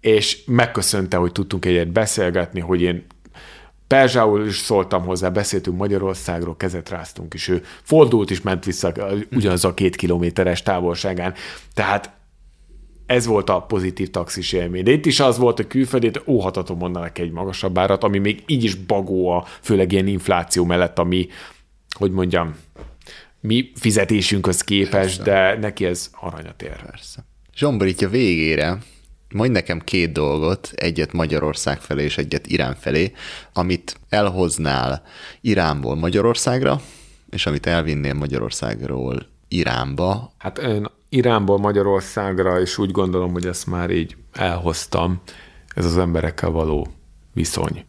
És 0.00 0.44
megköszönte, 0.46 1.16
hogy 1.16 1.32
tudtunk 1.32 1.64
egyet 1.64 1.92
beszélgetni, 1.92 2.60
hogy 2.60 2.82
én 2.82 3.06
Perzsául 3.86 4.46
is 4.46 4.58
szóltam 4.58 5.04
hozzá, 5.04 5.28
beszéltünk 5.28 5.76
Magyarországról, 5.76 6.56
kezet 6.56 6.88
ráztunk, 6.88 7.34
és 7.34 7.48
ő 7.48 7.62
fordult 7.82 8.30
is, 8.30 8.40
ment 8.40 8.64
vissza 8.64 8.92
ugyanaz 9.32 9.64
a 9.64 9.74
két 9.74 9.96
kilométeres 9.96 10.62
távolságán. 10.62 11.34
Tehát 11.74 12.19
ez 13.10 13.26
volt 13.26 13.50
a 13.50 13.60
pozitív 13.62 14.10
taxis 14.10 14.52
élmény. 14.52 14.82
De 14.84 14.90
itt 14.90 15.06
is 15.06 15.20
az 15.20 15.38
volt, 15.38 15.56
hogy 15.56 15.66
külföldét 15.66 16.22
óhatatom 16.26 16.78
mondanak 16.78 17.18
egy 17.18 17.30
magasabb 17.30 17.78
árat, 17.78 18.04
ami 18.04 18.18
még 18.18 18.42
így 18.46 18.64
is 18.64 18.74
bagó 18.74 19.28
a, 19.28 19.44
főleg 19.60 19.92
ilyen 19.92 20.06
infláció 20.06 20.64
mellett, 20.64 20.98
ami, 20.98 21.28
hogy 21.96 22.10
mondjam, 22.10 22.56
mi 23.40 23.72
fizetésünkhöz 23.74 24.60
képes, 24.60 24.90
Persze. 24.90 25.22
de 25.22 25.58
neki 25.58 25.84
ez 25.84 26.10
aranyat 26.20 26.62
ér. 26.62 26.82
Persze. 26.82 27.24
Zsomborítja 27.54 28.08
végére 28.08 28.78
mondj 29.34 29.52
nekem 29.52 29.80
két 29.80 30.12
dolgot, 30.12 30.70
egyet 30.74 31.12
Magyarország 31.12 31.80
felé 31.80 32.04
és 32.04 32.18
egyet 32.18 32.46
Irán 32.46 32.74
felé, 32.74 33.12
amit 33.52 33.96
elhoznál 34.08 35.02
Iránból 35.40 35.96
Magyarországra, 35.96 36.80
és 37.30 37.46
amit 37.46 37.66
elvinnél 37.66 38.14
Magyarországról 38.14 39.26
Iránba. 39.48 40.32
Hát 40.38 40.60
Iránból 41.12 41.58
Magyarországra, 41.58 42.60
és 42.60 42.78
úgy 42.78 42.90
gondolom, 42.90 43.32
hogy 43.32 43.46
ezt 43.46 43.66
már 43.66 43.90
így 43.90 44.16
elhoztam, 44.32 45.20
ez 45.74 45.84
az 45.84 45.98
emberekkel 45.98 46.50
való 46.50 46.86
viszony. 47.32 47.84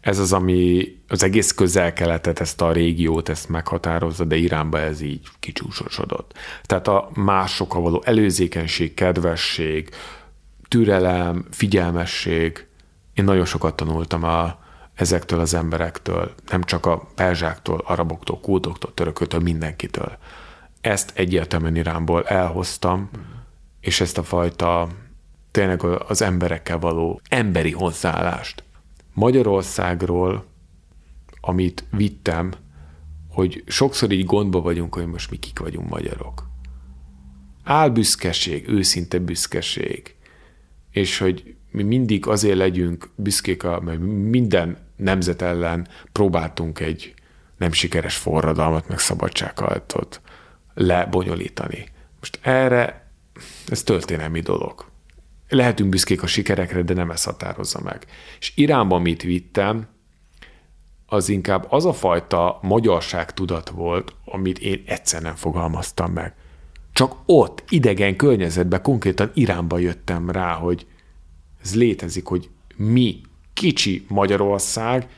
Ez 0.00 0.18
az, 0.18 0.32
ami 0.32 0.88
az 1.08 1.22
egész 1.22 1.52
közel-keletet, 1.52 2.40
ezt 2.40 2.60
a 2.60 2.72
régiót, 2.72 3.28
ezt 3.28 3.48
meghatározza, 3.48 4.24
de 4.24 4.36
Iránba 4.36 4.78
ez 4.78 5.00
így 5.00 5.28
kicsúsosodott. 5.40 6.32
Tehát 6.62 6.88
a 6.88 7.10
másokkal 7.14 7.82
való 7.82 8.02
előzékenység, 8.04 8.94
kedvesség, 8.94 9.88
türelem, 10.68 11.46
figyelmesség. 11.50 12.66
Én 13.14 13.24
nagyon 13.24 13.44
sokat 13.44 13.76
tanultam 13.76 14.24
a, 14.24 14.58
ezektől 14.94 15.40
az 15.40 15.54
emberektől, 15.54 16.34
nem 16.50 16.62
csak 16.62 16.86
a 16.86 17.08
perzsáktól, 17.14 17.82
araboktól, 17.84 18.40
kultoktól, 18.40 18.94
törököktől, 18.94 19.40
mindenkitől 19.40 20.18
ezt 20.84 21.12
egyértelműen 21.14 21.76
Iránból 21.76 22.24
elhoztam, 22.24 23.10
és 23.80 24.00
ezt 24.00 24.18
a 24.18 24.22
fajta 24.22 24.88
tényleg 25.50 25.84
az 25.84 26.22
emberekkel 26.22 26.78
való 26.78 27.20
emberi 27.28 27.70
hozzáállást. 27.70 28.62
Magyarországról, 29.12 30.46
amit 31.40 31.84
vittem, 31.90 32.52
hogy 33.28 33.64
sokszor 33.66 34.12
így 34.12 34.24
gondba 34.24 34.60
vagyunk, 34.60 34.94
hogy 34.94 35.06
most 35.06 35.30
mi 35.30 35.36
kik 35.36 35.58
vagyunk 35.58 35.88
magyarok. 35.88 36.48
Álbüszkeség, 37.62 38.68
őszinte 38.68 39.18
büszkeség, 39.18 40.14
és 40.90 41.18
hogy 41.18 41.54
mi 41.70 41.82
mindig 41.82 42.26
azért 42.26 42.56
legyünk 42.56 43.08
büszkék, 43.14 43.62
mert 43.62 43.98
minden 44.30 44.78
nemzet 44.96 45.42
ellen 45.42 45.88
próbáltunk 46.12 46.80
egy 46.80 47.14
nem 47.56 47.72
sikeres 47.72 48.16
forradalmat, 48.16 48.88
meg 48.88 48.98
szabadságharcot 48.98 50.20
lebonyolítani. 50.74 51.86
Most 52.18 52.38
erre, 52.42 53.10
ez 53.66 53.82
történelmi 53.82 54.40
dolog. 54.40 54.84
Lehetünk 55.48 55.88
büszkék 55.88 56.22
a 56.22 56.26
sikerekre, 56.26 56.82
de 56.82 56.94
nem 56.94 57.10
ez 57.10 57.24
határozza 57.24 57.80
meg. 57.80 58.06
És 58.38 58.52
Iránban 58.54 59.02
mit 59.02 59.22
vittem, 59.22 59.86
az 61.06 61.28
inkább 61.28 61.66
az 61.68 61.84
a 61.84 61.92
fajta 61.92 62.58
magyarság 62.62 63.32
tudat 63.32 63.68
volt, 63.68 64.14
amit 64.24 64.58
én 64.58 64.82
egyszer 64.86 65.22
nem 65.22 65.34
fogalmaztam 65.34 66.12
meg. 66.12 66.34
Csak 66.92 67.16
ott, 67.26 67.64
idegen 67.68 68.16
környezetben, 68.16 68.82
konkrétan 68.82 69.30
Iránba 69.34 69.78
jöttem 69.78 70.30
rá, 70.30 70.52
hogy 70.52 70.86
Ez 71.62 71.76
létezik, 71.76 72.26
hogy 72.26 72.50
mi, 72.76 73.20
kicsi 73.52 74.04
Magyarország, 74.08 75.08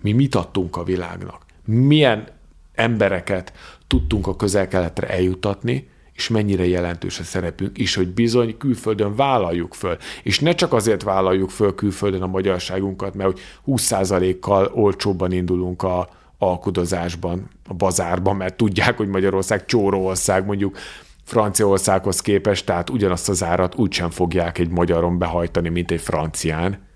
mi 0.00 0.12
mit 0.12 0.34
adtunk 0.34 0.76
a 0.76 0.84
világnak. 0.84 1.44
Milyen 1.64 2.28
embereket 2.74 3.52
tudtunk 3.86 4.26
a 4.26 4.36
közel-keletre 4.36 5.08
eljutatni, 5.08 5.88
és 6.12 6.28
mennyire 6.28 6.66
jelentős 6.66 7.18
a 7.18 7.22
szerepünk, 7.22 7.78
és 7.78 7.94
hogy 7.94 8.08
bizony 8.08 8.56
külföldön 8.56 9.14
vállaljuk 9.14 9.74
föl. 9.74 9.96
És 10.22 10.40
ne 10.40 10.54
csak 10.54 10.72
azért 10.72 11.02
vállaljuk 11.02 11.50
föl 11.50 11.74
külföldön 11.74 12.22
a 12.22 12.26
magyarságunkat, 12.26 13.14
mert 13.14 13.30
hogy 13.30 13.40
20%-kal 13.66 14.70
olcsóbban 14.74 15.32
indulunk 15.32 15.82
a 15.82 16.08
alkudozásban, 16.38 17.48
a 17.68 17.74
bazárban, 17.74 18.36
mert 18.36 18.56
tudják, 18.56 18.96
hogy 18.96 19.08
Magyarország 19.08 19.64
csóróország, 19.64 20.46
mondjuk 20.46 20.76
Franciaországhoz 21.24 22.20
képest, 22.20 22.66
tehát 22.66 22.90
ugyanazt 22.90 23.28
az 23.28 23.42
árat 23.42 23.74
úgysem 23.74 24.10
fogják 24.10 24.58
egy 24.58 24.70
magyaron 24.70 25.18
behajtani, 25.18 25.68
mint 25.68 25.90
egy 25.90 26.00
francián, 26.00 26.86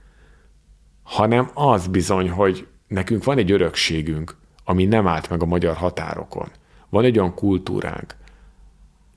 hanem 1.02 1.50
az 1.54 1.86
bizony, 1.86 2.30
hogy 2.30 2.66
nekünk 2.88 3.24
van 3.24 3.38
egy 3.38 3.52
örökségünk, 3.52 4.36
ami 4.64 4.84
nem 4.84 5.06
állt 5.06 5.30
meg 5.30 5.42
a 5.42 5.46
magyar 5.46 5.76
határokon. 5.76 6.48
Van 6.90 7.04
egy 7.04 7.18
olyan 7.18 7.34
kultúránk, 7.34 8.16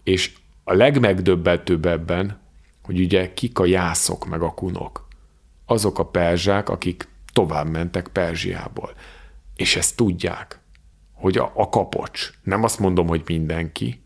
és 0.03 0.33
a 0.63 0.73
legmegdöbbentőbb 0.73 1.85
ebben, 1.85 2.41
hogy 2.83 2.99
ugye 2.99 3.33
kik 3.33 3.59
a 3.59 3.65
jászok 3.65 4.25
meg 4.25 4.41
a 4.41 4.53
kunok. 4.53 5.07
Azok 5.65 5.99
a 5.99 6.05
perzsák, 6.05 6.69
akik 6.69 7.07
tovább 7.33 7.69
mentek 7.69 8.07
Perzsiából. 8.07 8.93
És 9.55 9.75
ezt 9.75 9.95
tudják, 9.95 10.59
hogy 11.13 11.37
a, 11.37 11.51
a 11.55 11.69
kapocs, 11.69 12.31
nem 12.43 12.63
azt 12.63 12.79
mondom, 12.79 13.07
hogy 13.07 13.21
mindenki, 13.25 14.01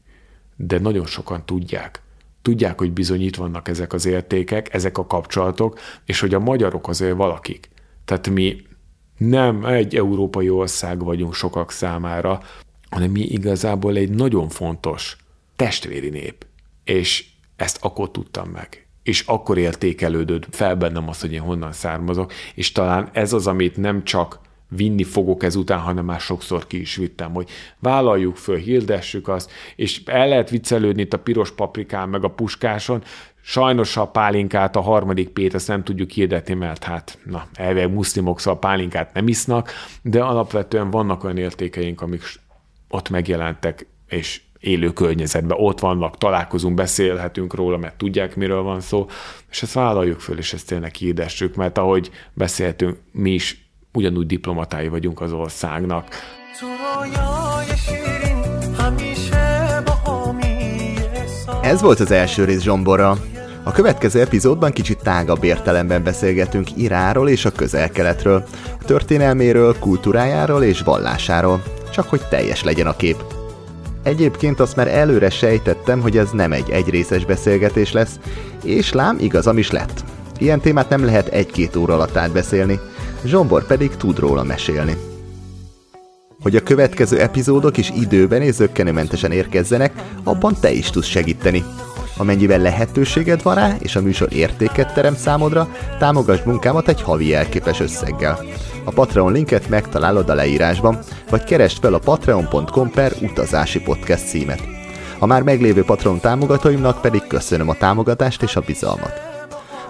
de 0.56 0.80
nagyon 0.80 1.06
sokan 1.06 1.46
tudják. 1.46 2.02
Tudják, 2.42 2.80
hogy 2.80 2.92
bizony 2.92 3.22
itt 3.22 3.36
vannak 3.36 3.68
ezek 3.68 3.94
az 3.94 4.06
értékek, 4.06 4.74
ezek 4.74 4.98
a 4.98 5.08
kapcsolatok, 5.08 5.80
és 6.06 6.20
hogy 6.20 6.34
a 6.34 6.40
magyarok 6.40 6.88
azért 6.88 7.16
valakik. 7.16 7.70
Tehát 8.06 8.30
mi 8.30 8.62
nem 9.18 9.66
egy 9.66 9.96
európai 9.96 10.50
ország 10.50 11.04
vagyunk 11.04 11.34
sokak 11.34 11.72
számára, 11.72 12.42
hanem 12.90 13.12
mi 13.12 13.22
igazából 13.22 13.96
egy 13.96 14.10
nagyon 14.10 14.50
fontos 14.50 15.18
testvéri 15.56 16.10
nép. 16.10 16.46
És 16.84 17.26
ezt 17.56 17.78
akkor 17.82 18.12
tudtam 18.12 18.50
meg. 18.50 18.88
És 19.04 19.22
akkor 19.22 19.58
értékelődött 19.58 20.48
fel 20.52 20.76
bennem 20.76 21.10
az, 21.10 21.22
hogy 21.22 21.34
én 21.34 21.42
honnan 21.42 21.72
származok, 21.72 22.34
és 22.56 22.72
talán 22.72 23.10
ez 23.14 23.34
az, 23.34 23.48
amit 23.48 23.78
nem 23.78 24.04
csak 24.04 24.40
vinni 24.70 25.04
fogok 25.04 25.44
ezután, 25.44 25.80
hanem 25.80 26.06
már 26.06 26.20
sokszor 26.20 26.68
ki 26.68 26.80
is 26.80 26.96
vittem, 26.96 27.34
hogy 27.34 27.50
vállaljuk 27.80 28.36
föl, 28.36 28.58
hirdessük 28.58 29.28
azt, 29.28 29.52
és 29.76 30.02
el 30.06 30.28
lehet 30.28 30.50
viccelődni 30.50 31.02
itt 31.02 31.14
a 31.14 31.20
piros 31.20 31.52
paprikán, 31.52 32.10
meg 32.10 32.24
a 32.24 32.30
puskáson, 32.30 33.04
Sajnos 33.50 33.98
a 33.98 34.08
pálinkát, 34.08 34.76
a 34.76 34.82
harmadik 34.82 35.30
pét, 35.30 35.54
ezt 35.54 35.68
nem 35.68 35.84
tudjuk 35.84 36.10
hirdetni, 36.10 36.54
mert 36.54 36.84
hát, 36.84 37.18
na, 37.24 37.48
elvileg 37.54 37.94
muszlimok, 37.94 38.40
szóval 38.40 38.60
pálinkát 38.60 39.14
nem 39.14 39.28
isznak, 39.28 39.72
de 40.02 40.24
alapvetően 40.24 40.90
vannak 40.90 41.24
olyan 41.24 41.38
értékeink, 41.38 42.02
amik 42.02 42.22
ott 42.90 43.10
megjelentek, 43.10 43.88
és 44.08 44.42
élő 44.60 44.94
környezetben 44.94 45.58
ott 45.60 45.80
vannak, 45.80 46.18
találkozunk, 46.18 46.76
beszélhetünk 46.76 47.54
róla, 47.54 47.78
mert 47.78 47.98
tudják, 47.98 48.36
miről 48.36 48.62
van 48.62 48.82
szó, 48.82 49.08
és 49.50 49.64
ezt 49.64 49.74
vállaljuk 49.74 50.20
föl, 50.20 50.38
és 50.38 50.54
ezt 50.54 50.68
tényleg 50.68 50.94
hirdessük, 50.94 51.56
mert 51.56 51.78
ahogy 51.78 52.12
beszélhetünk, 52.34 52.98
mi 53.12 53.32
is 53.32 53.70
ugyanúgy 53.94 54.26
diplomatái 54.26 54.88
vagyunk 54.88 55.22
az 55.22 55.32
országnak. 55.32 56.16
Ez 61.62 61.82
volt 61.82 62.00
az 62.00 62.12
első 62.12 62.44
rész 62.44 62.62
Zsomborra. 62.62 63.18
A 63.64 63.72
következő 63.72 64.20
epizódban 64.22 64.72
kicsit 64.72 64.98
tágabb 65.04 65.44
értelemben 65.44 66.04
beszélgetünk 66.04 66.78
Iráról 66.78 67.30
és 67.30 67.46
a 67.46 67.52
közel-keletről, 67.52 68.44
a 68.80 68.84
történelméről, 68.84 69.80
kultúrájáról 69.80 70.64
és 70.64 70.82
vallásáról, 70.82 71.64
csak 71.90 72.10
hogy 72.10 72.22
teljes 72.30 72.64
legyen 72.64 72.88
a 72.88 72.96
kép. 72.96 73.24
Egyébként 74.04 74.60
azt 74.60 74.76
már 74.76 74.88
előre 74.88 75.30
sejtettem, 75.30 76.02
hogy 76.02 76.18
ez 76.18 76.30
nem 76.32 76.52
egy 76.52 76.70
egyrészes 76.70 77.26
beszélgetés 77.26 77.92
lesz, 77.92 78.20
és 78.64 78.94
lám 78.94 79.18
igazam 79.20 79.58
is 79.58 79.72
lett. 79.72 80.04
Ilyen 80.38 80.60
témát 80.60 80.90
nem 80.90 81.06
lehet 81.06 81.28
egy-két 81.28 81.76
óra 81.76 81.94
alatt 81.94 82.16
átbeszélni, 82.16 82.80
Zsombor 83.26 83.66
pedig 83.66 83.96
tud 83.96 84.20
róla 84.20 84.44
mesélni. 84.44 84.98
Hogy 86.42 86.56
a 86.56 86.64
következő 86.64 87.20
epizódok 87.20 87.78
is 87.78 87.90
időben 87.90 88.42
és 88.42 88.54
zöggenőmentesen 88.54 89.32
érkezzenek, 89.32 89.94
abban 90.24 90.56
te 90.60 90.72
is 90.72 90.90
tudsz 90.90 91.08
segíteni. 91.08 91.64
Amennyiben 92.18 92.62
lehetőséged 92.62 93.44
van 93.44 93.56
rá, 93.56 93.76
és 93.80 93.96
a 93.96 94.02
műsor 94.02 94.34
értéket 94.34 94.94
terem 94.94 95.16
számodra, 95.16 95.76
támogasd 96.00 96.46
munkámat 96.46 96.88
egy 96.88 97.02
havi 97.02 97.34
elképes 97.34 97.80
összeggel. 97.80 98.40
A 98.88 98.92
Patreon 98.92 99.32
linket 99.32 99.70
megtalálod 99.70 100.30
a 100.30 100.34
leírásban, 100.34 101.00
vagy 101.30 101.44
keresd 101.44 101.80
fel 101.82 101.94
a 101.94 102.00
patreon.com 102.00 102.92
per 102.92 103.14
utazási 103.22 103.82
podcast 103.82 104.28
címet. 104.28 104.62
A 105.20 105.26
már 105.26 105.42
meglévő 105.42 105.84
Patreon 105.84 106.20
támogatóimnak 106.20 107.02
pedig 107.02 107.28
köszönöm 107.28 107.70
a 107.70 107.74
támogatást 107.74 108.42
és 108.42 108.56
a 108.56 108.62
bizalmat. 108.66 109.22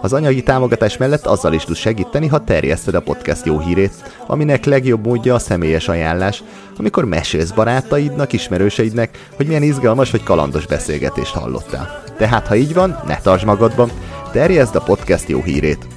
Az 0.02 0.14
anyagi 0.14 0.44
támogatás 0.44 0.98
mellett 0.98 1.26
azzal 1.26 1.53
is 1.53 1.64
tudsz 1.64 1.80
segíteni, 1.80 2.28
ha 2.28 2.44
terjeszted 2.44 2.95
a 2.95 3.02
podcast 3.02 3.45
jó 3.45 3.60
hírét, 3.60 3.94
aminek 4.28 4.65
legjobb 4.65 5.06
módja 5.06 5.34
a 5.34 5.40
személyes 5.40 5.88
ajánlás, 5.88 6.44
amikor 6.78 7.06
mesélsz 7.06 7.52
barátaidnak, 7.52 8.34
ismerőseidnek, 8.34 9.28
hogy 9.36 9.48
milyen 9.48 9.64
izgalmas 9.64 10.11
vagy 10.11 10.24
kalandos 10.24 10.65
beszélgetést 10.65 11.34
hallottál. 11.34 12.03
Tehát, 12.18 12.48
ha 12.48 12.56
így 12.56 12.74
van, 12.74 12.99
ne 13.07 13.18
tartsd 13.18 13.45
magadban, 13.45 13.91
terjeszd 14.32 14.76
a 14.76 14.82
podcast 14.82 15.30
jó 15.30 15.41
hírét. 15.41 15.97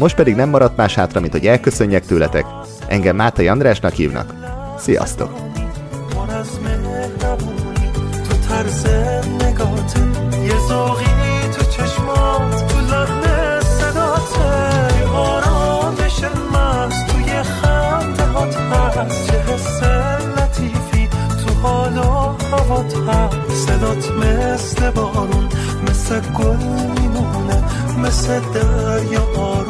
Most 0.00 0.14
pedig 0.16 0.34
nem 0.34 0.48
maradt 0.48 0.76
más 0.76 0.94
hátra, 0.94 1.20
mint 1.20 1.32
hogy 1.32 1.46
elköszönjek 1.46 2.06
tőletek. 2.06 2.44
Engem 2.86 3.16
Mátai 3.16 3.48
Andrásnak 3.48 3.92
hívnak. 3.92 4.34
Sziasztok! 4.78 5.46
صدات 23.66 24.10
مثل 24.12 24.90
بارون 24.90 25.48
مثل 25.88 26.20
گل 26.38 26.56
میمونه 27.00 27.64
مثل 27.98 28.40
دریا 28.54 29.22
آروم 29.36 29.69